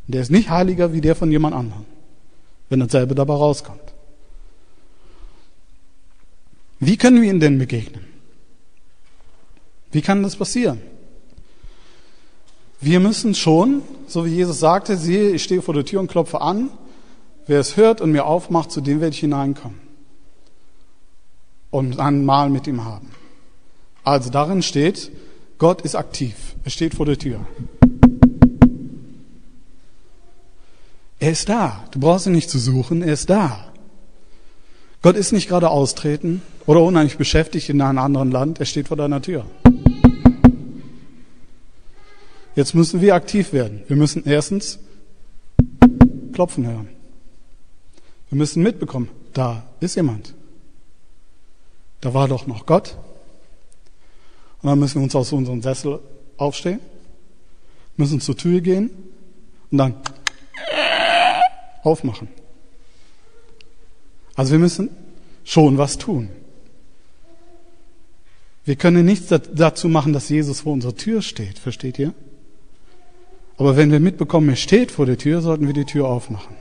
Der 0.07 0.21
ist 0.21 0.31
nicht 0.31 0.49
heiliger 0.49 0.93
wie 0.93 1.01
der 1.01 1.15
von 1.15 1.31
jemand 1.31 1.55
anderem, 1.55 1.85
wenn 2.69 2.79
dasselbe 2.79 3.15
dabei 3.15 3.33
rauskommt. 3.33 3.81
Wie 6.79 6.97
können 6.97 7.21
wir 7.21 7.29
ihm 7.29 7.39
denn 7.39 7.57
begegnen? 7.57 8.05
Wie 9.91 10.01
kann 10.01 10.23
das 10.23 10.35
passieren? 10.35 10.81
Wir 12.81 12.99
müssen 12.99 13.33
schon, 13.35 13.81
so 14.07 14.25
wie 14.25 14.29
Jesus 14.29 14.59
sagte, 14.59 14.97
siehe, 14.97 15.31
ich 15.31 15.43
stehe 15.43 15.61
vor 15.61 15.73
der 15.73 15.85
Tür 15.85 15.99
und 15.99 16.07
klopfe 16.07 16.41
an. 16.41 16.69
Wer 17.47 17.59
es 17.59 17.77
hört 17.77 18.01
und 18.01 18.11
mir 18.11 18.25
aufmacht, 18.25 18.71
zu 18.71 18.81
dem 18.81 19.01
werde 19.01 19.13
ich 19.13 19.19
hineinkommen. 19.19 19.79
Und 21.71 21.99
ein 21.99 22.25
Mahl 22.25 22.49
mit 22.49 22.67
ihm 22.67 22.83
haben. 22.85 23.11
Also 24.03 24.29
darin 24.29 24.61
steht, 24.61 25.11
Gott 25.57 25.81
ist 25.81 25.95
aktiv. 25.95 26.55
Er 26.63 26.71
steht 26.71 26.95
vor 26.95 27.05
der 27.05 27.17
Tür. 27.17 27.39
Er 31.19 31.31
ist 31.31 31.49
da. 31.49 31.83
Du 31.91 31.99
brauchst 31.99 32.27
ihn 32.27 32.33
nicht 32.33 32.49
zu 32.49 32.59
suchen. 32.59 33.01
Er 33.01 33.13
ist 33.13 33.29
da. 33.29 33.65
Gott 35.01 35.15
ist 35.15 35.31
nicht 35.31 35.47
gerade 35.47 35.69
austreten 35.69 36.41
oder 36.65 36.81
unheimlich 36.81 37.17
beschäftigt 37.17 37.69
in 37.69 37.81
einem 37.81 37.99
anderen 37.99 38.31
Land. 38.31 38.59
Er 38.59 38.65
steht 38.65 38.87
vor 38.87 38.97
deiner 38.97 39.21
Tür. 39.21 39.45
Jetzt 42.55 42.73
müssen 42.73 43.01
wir 43.01 43.15
aktiv 43.15 43.51
werden. 43.53 43.83
Wir 43.87 43.97
müssen 43.97 44.23
erstens 44.25 44.79
klopfen 46.33 46.65
hören. 46.65 46.89
Wir 48.29 48.37
müssen 48.37 48.63
mitbekommen, 48.63 49.09
da 49.33 49.63
ist 49.79 49.95
jemand. 49.95 50.33
Da 52.01 52.13
war 52.13 52.27
doch 52.27 52.47
noch 52.47 52.65
Gott. 52.65 52.97
Und 54.61 54.69
dann 54.69 54.79
müssen 54.79 54.95
wir 54.95 55.03
uns 55.03 55.15
aus 55.15 55.31
unserem 55.31 55.61
Sessel 55.61 55.99
aufstehen, 56.37 56.79
müssen 57.97 58.19
zur 58.19 58.35
Tür 58.35 58.61
gehen 58.61 58.89
und 59.71 59.77
dann 59.77 59.95
aufmachen. 61.83 62.27
Also 64.35 64.53
wir 64.53 64.59
müssen 64.59 64.89
schon 65.43 65.77
was 65.77 65.97
tun. 65.97 66.29
Wir 68.65 68.75
können 68.75 69.05
nichts 69.05 69.27
dazu 69.27 69.87
machen, 69.87 70.11
dass 70.11 70.29
Jesus 70.29 70.61
vor 70.61 70.73
unserer 70.73 70.95
Tür 70.95 71.21
steht, 71.21 71.59
versteht 71.59 71.99
ihr? 71.99 72.13
Aber 73.57 73.77
wenn 73.77 73.91
wir 73.91 73.99
mitbekommen, 73.99 74.49
er 74.49 74.55
steht 74.55 74.91
vor 74.91 75.05
der 75.05 75.17
Tür, 75.17 75.41
sollten 75.41 75.67
wir 75.67 75.73
die 75.73 75.85
Tür 75.85 76.07
aufmachen. 76.07 76.55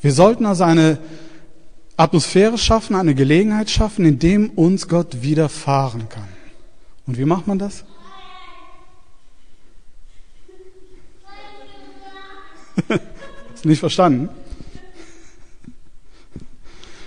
Wir 0.00 0.12
sollten 0.12 0.46
also 0.46 0.64
eine 0.64 0.98
Atmosphäre 1.96 2.58
schaffen, 2.58 2.96
eine 2.96 3.14
Gelegenheit 3.14 3.70
schaffen, 3.70 4.04
in 4.04 4.18
dem 4.18 4.50
uns 4.50 4.88
Gott 4.88 5.22
widerfahren 5.22 6.08
kann. 6.08 6.28
Und 7.06 7.18
wie 7.18 7.24
macht 7.24 7.46
man 7.46 7.58
das? 7.58 7.84
Nicht 13.64 13.80
verstanden? 13.80 14.28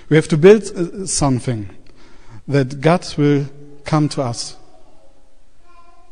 We 0.07 0.17
have 0.17 0.27
to 0.27 0.37
build 0.37 1.07
something 1.09 1.69
that 2.47 2.79
God 2.81 3.17
will 3.17 3.47
come 3.83 4.07
to 4.09 4.21
us. 4.21 4.55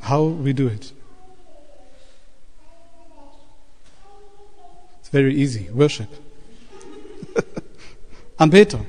How 0.01 0.35
we 0.43 0.53
do 0.53 0.67
it. 0.67 0.93
Very 5.13 5.33
easy. 5.35 5.69
Worship. 5.73 6.07
Anbetung. 8.37 8.85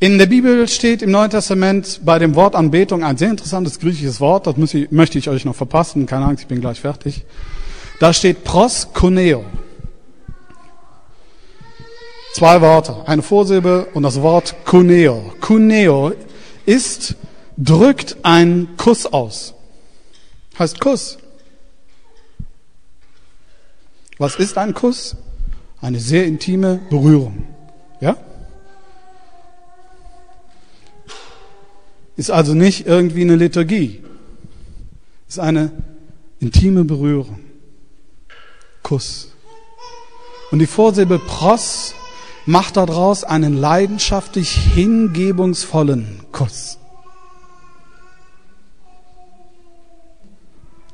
In 0.00 0.18
der 0.18 0.26
Bibel 0.26 0.66
steht 0.66 1.02
im 1.02 1.12
Neuen 1.12 1.30
Testament 1.30 2.00
bei 2.04 2.18
dem 2.18 2.34
Wort 2.34 2.56
Anbetung 2.56 3.04
ein 3.04 3.16
sehr 3.16 3.30
interessantes 3.30 3.78
griechisches 3.78 4.20
Wort, 4.20 4.48
das 4.48 4.74
ich, 4.74 4.90
möchte 4.90 5.18
ich 5.18 5.28
euch 5.28 5.44
noch 5.44 5.54
verpassen, 5.54 6.04
keine 6.04 6.26
Angst, 6.26 6.42
ich 6.42 6.48
bin 6.48 6.60
gleich 6.60 6.80
fertig. 6.80 7.24
Da 8.00 8.12
steht 8.12 8.42
proskuneo. 8.42 9.44
Zwei 12.34 12.60
Worte, 12.60 13.06
eine 13.06 13.22
Vorsilbe 13.22 13.86
und 13.94 14.02
das 14.02 14.20
Wort 14.20 14.56
kuneo. 14.64 15.32
Kuneo 15.40 16.12
ist, 16.66 17.14
drückt 17.56 18.16
einen 18.24 18.76
Kuss 18.76 19.06
aus. 19.06 19.54
Heißt 20.58 20.80
Kuss. 20.80 21.18
Was 24.24 24.36
ist 24.36 24.56
ein 24.56 24.72
Kuss? 24.72 25.16
Eine 25.82 26.00
sehr 26.00 26.24
intime 26.24 26.80
Berührung. 26.88 27.44
Ja? 28.00 28.16
Ist 32.16 32.30
also 32.30 32.54
nicht 32.54 32.86
irgendwie 32.86 33.20
eine 33.20 33.36
Liturgie. 33.36 34.02
Ist 35.28 35.40
eine 35.40 35.72
intime 36.40 36.86
Berührung. 36.86 37.38
Kuss. 38.82 39.30
Und 40.50 40.60
die 40.60 40.66
Vorsilbe 40.66 41.18
pros 41.18 41.94
macht 42.46 42.78
daraus 42.78 43.24
einen 43.24 43.58
leidenschaftlich 43.58 44.48
hingebungsvollen 44.52 46.20
Kuss. 46.32 46.78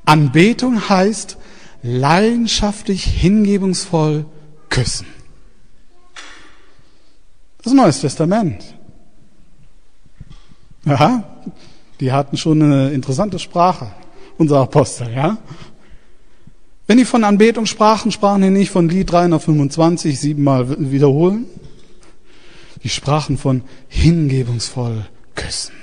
Anbetung 0.04 0.88
heißt 0.88 1.36
leidenschaftlich 1.82 3.04
hingebungsvoll 3.04 4.26
küssen. 4.68 5.06
Das 7.62 7.72
Neues 7.72 8.00
Testament. 8.00 8.74
Ja, 10.84 11.24
die 12.00 12.10
hatten 12.10 12.36
schon 12.36 12.62
eine 12.62 12.90
interessante 12.90 13.38
Sprache, 13.38 13.92
unsere 14.38 14.60
Apostel, 14.60 15.12
ja. 15.12 15.36
Wenn 16.86 16.96
die 16.96 17.04
von 17.04 17.22
Anbetung 17.22 17.66
sprachen, 17.66 18.10
sprachen 18.10 18.42
die 18.42 18.50
nicht 18.50 18.70
von 18.70 18.88
Lied 18.88 19.12
325 19.12 20.18
siebenmal 20.18 20.90
wiederholen. 20.90 21.46
Die 22.82 22.88
sprachen 22.88 23.36
von 23.38 23.62
hingebungsvoll 23.88 25.06
küssen. 25.34 25.74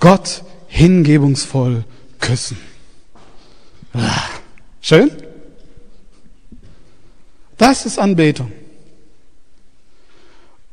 Gott 0.00 0.42
hingebungsvoll 0.66 1.84
küssen. 2.18 2.56
Schön? 4.80 5.10
Das 7.58 7.86
ist 7.86 7.98
Anbetung. 7.98 8.50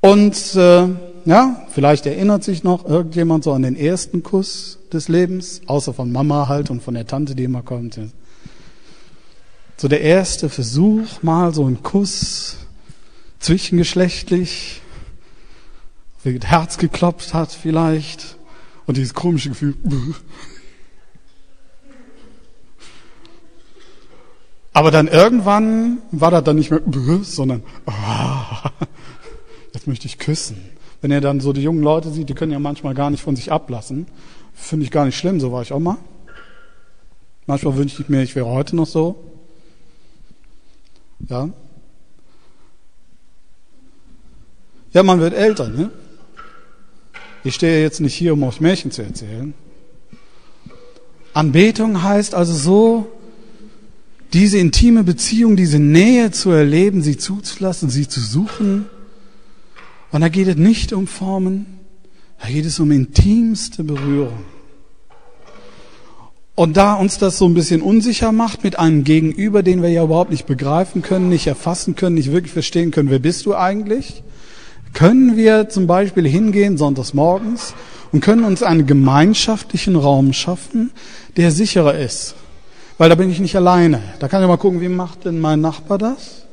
Und 0.02 0.56
äh, 0.56 0.88
Ja, 1.26 1.68
vielleicht 1.70 2.06
erinnert 2.06 2.44
sich 2.44 2.64
noch 2.64 2.86
irgendjemand 2.86 3.44
so 3.44 3.54
an 3.54 3.62
den 3.62 3.76
ersten 3.76 4.24
Kuss 4.24 4.80
des 4.92 5.10
Lebens, 5.10 5.62
außer 5.68 5.94
von 5.94 6.12
Mama 6.12 6.48
halt 6.48 6.72
und 6.72 6.82
von 6.82 6.94
der 6.96 7.06
Tante, 7.06 7.36
die 7.36 7.44
immer 7.44 7.62
kommt. 7.62 8.00
So 9.78 9.88
der 9.88 10.02
erste 10.02 10.50
Versuch, 10.50 11.22
mal 11.22 11.54
so 11.54 11.68
ein 11.68 11.84
Kuss 11.84 12.58
zwischengeschlechtlich, 13.40 14.82
wie 16.24 16.40
das 16.40 16.50
Herz 16.50 16.78
geklopft 16.78 17.34
hat 17.34 17.52
vielleicht 17.52 18.38
und 18.88 18.98
dieses 18.98 19.14
komische 19.14 19.50
Gefühl. 19.50 19.76
Aber 24.74 24.92
dann 24.92 25.08
irgendwann 25.08 26.00
war 26.12 26.32
das 26.32 26.44
dann 26.44 26.56
nicht 26.56 26.72
mehr, 26.72 26.82
sondern 27.24 27.64
ah, 27.86 28.72
jetzt 29.74 29.88
möchte 29.88 30.08
ich 30.08 30.20
küssen. 30.20 30.58
Wenn 31.02 31.12
ihr 31.12 31.22
dann 31.22 31.40
so 31.40 31.54
die 31.54 31.64
jungen 31.64 31.82
Leute 31.82 32.12
sieht, 32.12 32.30
die 32.30 32.34
können 32.34 32.52
ja 32.52 32.60
manchmal 32.60 32.94
gar 32.94 33.10
nicht 33.10 33.24
von 33.24 33.36
sich 33.36 33.52
ablassen. 33.52 34.08
Finde 34.54 34.86
ich 34.86 34.92
gar 34.92 35.06
nicht 35.06 35.18
schlimm, 35.18 35.40
so 35.40 35.52
war 35.52 35.62
ich 35.62 35.72
auch 35.72 35.80
mal. 35.80 35.98
Manchmal 37.46 37.78
wünschte 37.78 38.02
ich 38.02 38.10
mir, 38.10 38.22
ich 38.22 38.36
wäre 38.36 38.46
heute 38.46 38.76
noch 38.76 38.86
so. 38.86 39.24
Ja. 41.28 41.50
Ja, 44.92 45.04
man 45.04 45.20
wird 45.20 45.34
älter, 45.34 45.70
ne? 45.70 45.92
Ich 47.44 47.56
stehe 47.56 47.82
jetzt 47.82 48.02
nicht 48.02 48.16
hier, 48.16 48.34
um 48.34 48.44
euch 48.44 48.60
Märchen 48.60 48.92
zu 48.92 49.02
erzählen. 49.02 49.54
Anbetung 51.34 52.04
heißt 52.04 52.36
also 52.36 52.54
so, 52.54 53.19
diese 54.34 54.58
intime 54.58 55.04
Beziehung, 55.04 55.56
diese 55.56 55.80
Nähe 55.80 56.32
zu 56.32 56.52
erleben, 56.52 57.02
sie 57.02 57.18
zuzulassen, 57.18 57.90
sie 57.90 58.08
zu 58.08 58.20
suchen. 58.20 58.86
Und 60.12 60.22
da 60.22 60.30
geht 60.30 60.48
es 60.48 60.56
nicht 60.56 60.94
um 60.94 61.08
Formen, 61.08 61.66
da 62.40 62.48
geht 62.48 62.66
es 62.66 62.80
um 62.80 62.92
intimste 62.92 63.84
Berührung. 63.84 64.44
Und 66.56 66.76
da 66.76 66.96
uns 66.96 67.18
das 67.18 67.38
so 67.38 67.46
ein 67.46 67.54
bisschen 67.54 67.82
unsicher 67.82 68.34
macht 68.34 68.66
mit 68.66 68.78
einem 68.78 69.06
Gegenüber, 69.06 69.64
den 69.64 69.82
wir 69.82 69.90
ja 69.90 70.04
überhaupt 70.04 70.32
nicht 70.32 70.46
begreifen 70.46 71.02
können, 71.02 71.30
nicht 71.30 71.48
erfassen 71.48 71.96
können, 71.96 72.16
nicht 72.16 72.34
wirklich 72.34 72.52
verstehen 72.52 72.92
können, 72.92 73.10
wer 73.10 73.20
bist 73.20 73.46
du 73.46 73.56
eigentlich, 73.56 74.24
können 74.94 75.38
wir 75.38 75.70
zum 75.70 75.88
Beispiel 75.88 76.28
hingehen 76.28 76.78
sonntags 76.78 77.14
morgens 77.14 77.74
und 78.12 78.22
können 78.22 78.44
uns 78.44 78.62
einen 78.62 78.86
gemeinschaftlichen 78.86 79.96
Raum 79.96 80.34
schaffen, 80.34 80.92
der 81.38 81.52
sicherer 81.52 81.98
ist. 81.98 82.36
Weil 83.00 83.08
da 83.08 83.16
bin 83.16 83.32
ich 83.32 83.40
nicht 83.40 83.56
alleine. 83.56 84.02
Da 84.20 84.28
kann 84.28 84.42
ich 84.44 84.48
mal 84.48 84.58
gucken, 84.58 84.82
wie 84.82 84.90
macht 84.90 85.24
denn 85.24 85.40
mein 85.40 85.62
Nachbar 85.62 85.98
das? 85.98 86.44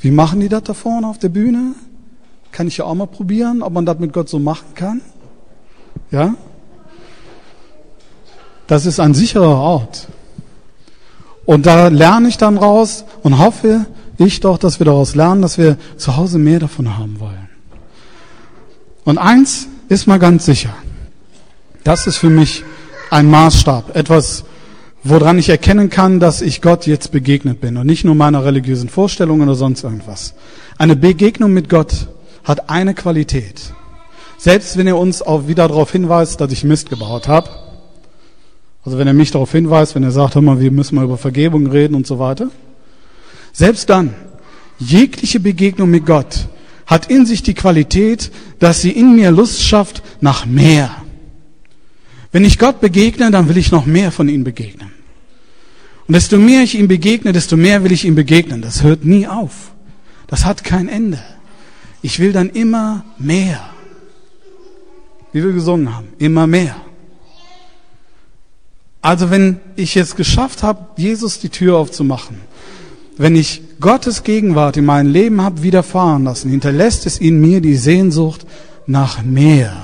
Wie 0.00 0.12
machen 0.12 0.38
die 0.38 0.48
das 0.48 0.62
da 0.62 0.72
vorne 0.72 1.08
auf 1.08 1.18
der 1.18 1.30
Bühne? 1.30 1.74
Kann 2.52 2.68
ich 2.68 2.76
ja 2.76 2.84
auch 2.84 2.94
mal 2.94 3.08
probieren, 3.08 3.60
ob 3.62 3.72
man 3.72 3.84
das 3.84 3.98
mit 3.98 4.12
Gott 4.12 4.28
so 4.28 4.38
machen 4.38 4.68
kann. 4.76 5.00
Ja? 6.12 6.34
Das 8.68 8.86
ist 8.86 9.00
ein 9.00 9.14
sicherer 9.14 9.56
Ort. 9.56 10.06
Und 11.44 11.66
da 11.66 11.88
lerne 11.88 12.28
ich 12.28 12.38
dann 12.38 12.56
raus 12.56 13.04
und 13.24 13.38
hoffe 13.38 13.86
ich 14.16 14.38
doch, 14.38 14.58
dass 14.58 14.78
wir 14.78 14.84
daraus 14.84 15.16
lernen, 15.16 15.42
dass 15.42 15.58
wir 15.58 15.76
zu 15.96 16.16
Hause 16.16 16.38
mehr 16.38 16.60
davon 16.60 16.96
haben 16.96 17.18
wollen. 17.18 17.48
Und 19.04 19.18
eins 19.18 19.66
ist 19.88 20.06
mal 20.06 20.20
ganz 20.20 20.44
sicher. 20.44 20.72
Das 21.82 22.06
ist 22.06 22.18
für 22.18 22.30
mich 22.30 22.62
ein 23.10 23.28
Maßstab, 23.28 23.96
etwas, 23.96 24.44
woran 25.04 25.38
ich 25.38 25.48
erkennen 25.48 25.90
kann, 25.90 26.20
dass 26.20 26.42
ich 26.42 26.60
Gott 26.60 26.86
jetzt 26.86 27.12
begegnet 27.12 27.60
bin 27.60 27.76
und 27.76 27.86
nicht 27.86 28.04
nur 28.04 28.14
meiner 28.14 28.44
religiösen 28.44 28.88
Vorstellung 28.88 29.40
oder 29.40 29.54
sonst 29.54 29.84
irgendwas. 29.84 30.34
Eine 30.76 30.96
Begegnung 30.96 31.52
mit 31.52 31.68
Gott 31.68 32.08
hat 32.44 32.70
eine 32.70 32.94
Qualität. 32.94 33.72
Selbst 34.38 34.76
wenn 34.76 34.86
er 34.86 34.98
uns 34.98 35.22
auch 35.22 35.48
wieder 35.48 35.68
darauf 35.68 35.92
hinweist, 35.92 36.40
dass 36.40 36.52
ich 36.52 36.64
Mist 36.64 36.90
gebaut 36.90 37.28
habe, 37.28 37.50
also 38.84 38.98
wenn 38.98 39.06
er 39.06 39.12
mich 39.12 39.30
darauf 39.30 39.52
hinweist, 39.52 39.94
wenn 39.94 40.04
er 40.04 40.12
sagt, 40.12 40.34
hör 40.34 40.42
mal, 40.42 40.60
wir 40.60 40.70
müssen 40.70 40.94
mal 40.94 41.04
über 41.04 41.18
Vergebung 41.18 41.66
reden 41.66 41.94
und 41.94 42.06
so 42.06 42.18
weiter, 42.18 42.48
selbst 43.52 43.90
dann, 43.90 44.14
jegliche 44.78 45.40
Begegnung 45.40 45.90
mit 45.90 46.06
Gott 46.06 46.48
hat 46.86 47.10
in 47.10 47.26
sich 47.26 47.42
die 47.42 47.54
Qualität, 47.54 48.30
dass 48.60 48.80
sie 48.80 48.90
in 48.90 49.14
mir 49.14 49.30
Lust 49.30 49.62
schafft 49.62 50.02
nach 50.20 50.46
mehr. 50.46 50.90
Wenn 52.32 52.44
ich 52.44 52.58
Gott 52.58 52.80
begegne, 52.80 53.30
dann 53.30 53.48
will 53.48 53.56
ich 53.56 53.70
noch 53.70 53.86
mehr 53.86 54.12
von 54.12 54.28
ihm 54.28 54.44
begegnen. 54.44 54.90
Und 56.06 56.14
desto 56.14 56.38
mehr 56.38 56.62
ich 56.62 56.74
ihm 56.74 56.88
begegne, 56.88 57.32
desto 57.32 57.56
mehr 57.56 57.84
will 57.84 57.92
ich 57.92 58.04
ihm 58.04 58.14
begegnen. 58.14 58.62
Das 58.62 58.82
hört 58.82 59.04
nie 59.04 59.26
auf. 59.26 59.72
Das 60.26 60.44
hat 60.44 60.64
kein 60.64 60.88
Ende. 60.88 61.18
Ich 62.02 62.18
will 62.18 62.32
dann 62.32 62.50
immer 62.50 63.04
mehr. 63.18 63.60
Wie 65.32 65.42
wir 65.42 65.52
gesungen 65.52 65.94
haben, 65.94 66.08
immer 66.18 66.46
mehr. 66.46 66.76
Also 69.02 69.30
wenn 69.30 69.60
ich 69.76 69.94
jetzt 69.94 70.16
geschafft 70.16 70.62
habe, 70.62 70.86
Jesus 70.96 71.38
die 71.38 71.50
Tür 71.50 71.76
aufzumachen, 71.76 72.40
wenn 73.16 73.36
ich 73.36 73.62
Gottes 73.80 74.22
Gegenwart 74.22 74.76
in 74.76 74.84
meinem 74.84 75.12
Leben 75.12 75.40
habe 75.40 75.62
widerfahren 75.62 76.24
lassen, 76.24 76.50
hinterlässt 76.50 77.04
es 77.06 77.18
in 77.18 77.40
mir 77.40 77.60
die 77.60 77.76
Sehnsucht 77.76 78.46
nach 78.86 79.22
mehr. 79.22 79.76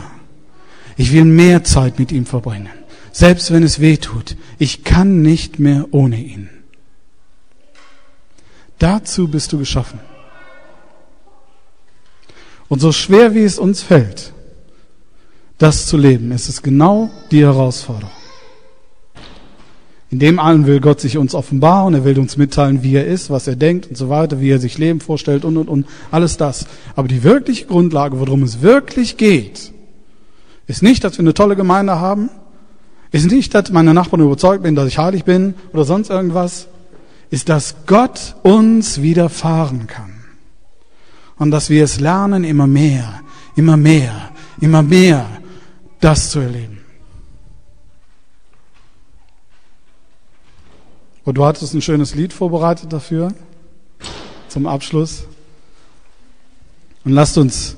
Ich 0.97 1.13
will 1.13 1.25
mehr 1.25 1.65
Zeit 1.65 1.99
mit 1.99 2.13
ihm 2.13 2.27
verbringen, 2.27 2.71
selbst 3.13 3.53
wenn 3.53 3.63
es 3.63 3.81
weh 3.81 3.97
tut. 3.97 4.37
Ich 4.59 4.85
kann 4.85 5.23
nicht 5.23 5.59
mehr 5.59 5.87
ohne 5.91 6.21
ihn. 6.21 6.49
Dazu 8.79 9.29
bist 9.29 9.53
du 9.53 9.59
geschaffen. 9.59 10.01
Und 12.69 12.81
so 12.81 12.93
schwer 12.93 13.35
wie 13.35 13.45
es 13.45 13.59
uns 13.59 13.83
fällt, 13.83 14.33
das 15.59 15.87
zu 15.87 15.97
leben, 15.97 16.33
ist 16.33 16.49
es 16.49 16.63
genau 16.63 17.11
die 17.31 17.43
Herausforderung. 17.43 18.11
In 20.11 20.21
dem 20.21 20.39
allen 20.39 20.67
will 20.67 20.81
Gott 20.81 21.01
sich 21.01 21.19
uns 21.19 21.35
offenbaren, 21.35 21.95
er 21.95 22.05
will 22.05 22.19
uns 22.21 22.37
mitteilen, 22.37 22.85
wie 22.85 22.95
er 22.95 23.07
ist, 23.07 23.31
was 23.31 23.49
er 23.49 23.57
denkt 23.57 23.89
und 23.89 23.97
so 23.97 24.09
weiter, 24.09 24.41
wie 24.41 24.51
er 24.51 24.61
sich 24.61 24.79
Leben 24.79 25.01
vorstellt 25.01 25.45
und 25.45 25.57
und 25.57 25.69
und 25.69 25.87
alles 26.13 26.37
das. 26.37 26.67
Aber 26.95 27.09
die 27.09 27.25
wirkliche 27.25 27.67
Grundlage, 27.67 28.21
worum 28.21 28.45
es 28.45 28.63
wirklich 28.63 29.17
geht, 29.17 29.74
ist 30.67 30.83
nicht, 30.83 31.05
dass 31.05 31.15
wir 31.15 31.21
eine 31.21 31.35
tolle 31.35 31.57
Gemeinde 31.57 32.01
haben. 32.01 32.31
Ist 33.11 33.31
nicht, 33.31 33.55
dass 33.55 33.71
meine 33.71 33.95
Nachbarn 33.95 34.23
überzeugt 34.23 34.63
bin, 34.63 34.75
dass 34.75 34.89
ich 34.89 34.99
heilig 34.99 35.25
bin 35.25 35.55
oder 35.73 35.85
sonst 35.85 36.11
irgendwas. 36.11 36.69
Ist, 37.31 37.49
dass 37.49 37.77
Gott 37.87 38.37
uns 38.43 39.03
widerfahren 39.03 39.87
kann. 39.87 40.25
Und 41.37 41.51
dass 41.51 41.71
wir 41.71 41.85
es 41.85 42.01
lernen, 42.01 42.45
immer 42.45 42.67
mehr, 42.67 43.21
immer 43.57 43.77
mehr, 43.77 44.31
immer 44.61 44.83
mehr 44.83 45.27
das 46.01 46.31
zu 46.31 46.41
erleben. 46.41 46.81
Und 51.25 51.39
du 51.39 51.45
hattest 51.45 51.75
ein 51.75 51.83
schönes 51.83 52.15
Lied 52.15 52.33
vorbereitet 52.33 52.93
dafür, 52.93 53.33
zum 54.49 54.67
Abschluss. 54.67 55.25
Und 57.05 57.13
lasst 57.13 57.39
uns 57.39 57.77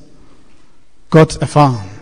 Gott 1.11 1.37
erfahren. 1.37 1.96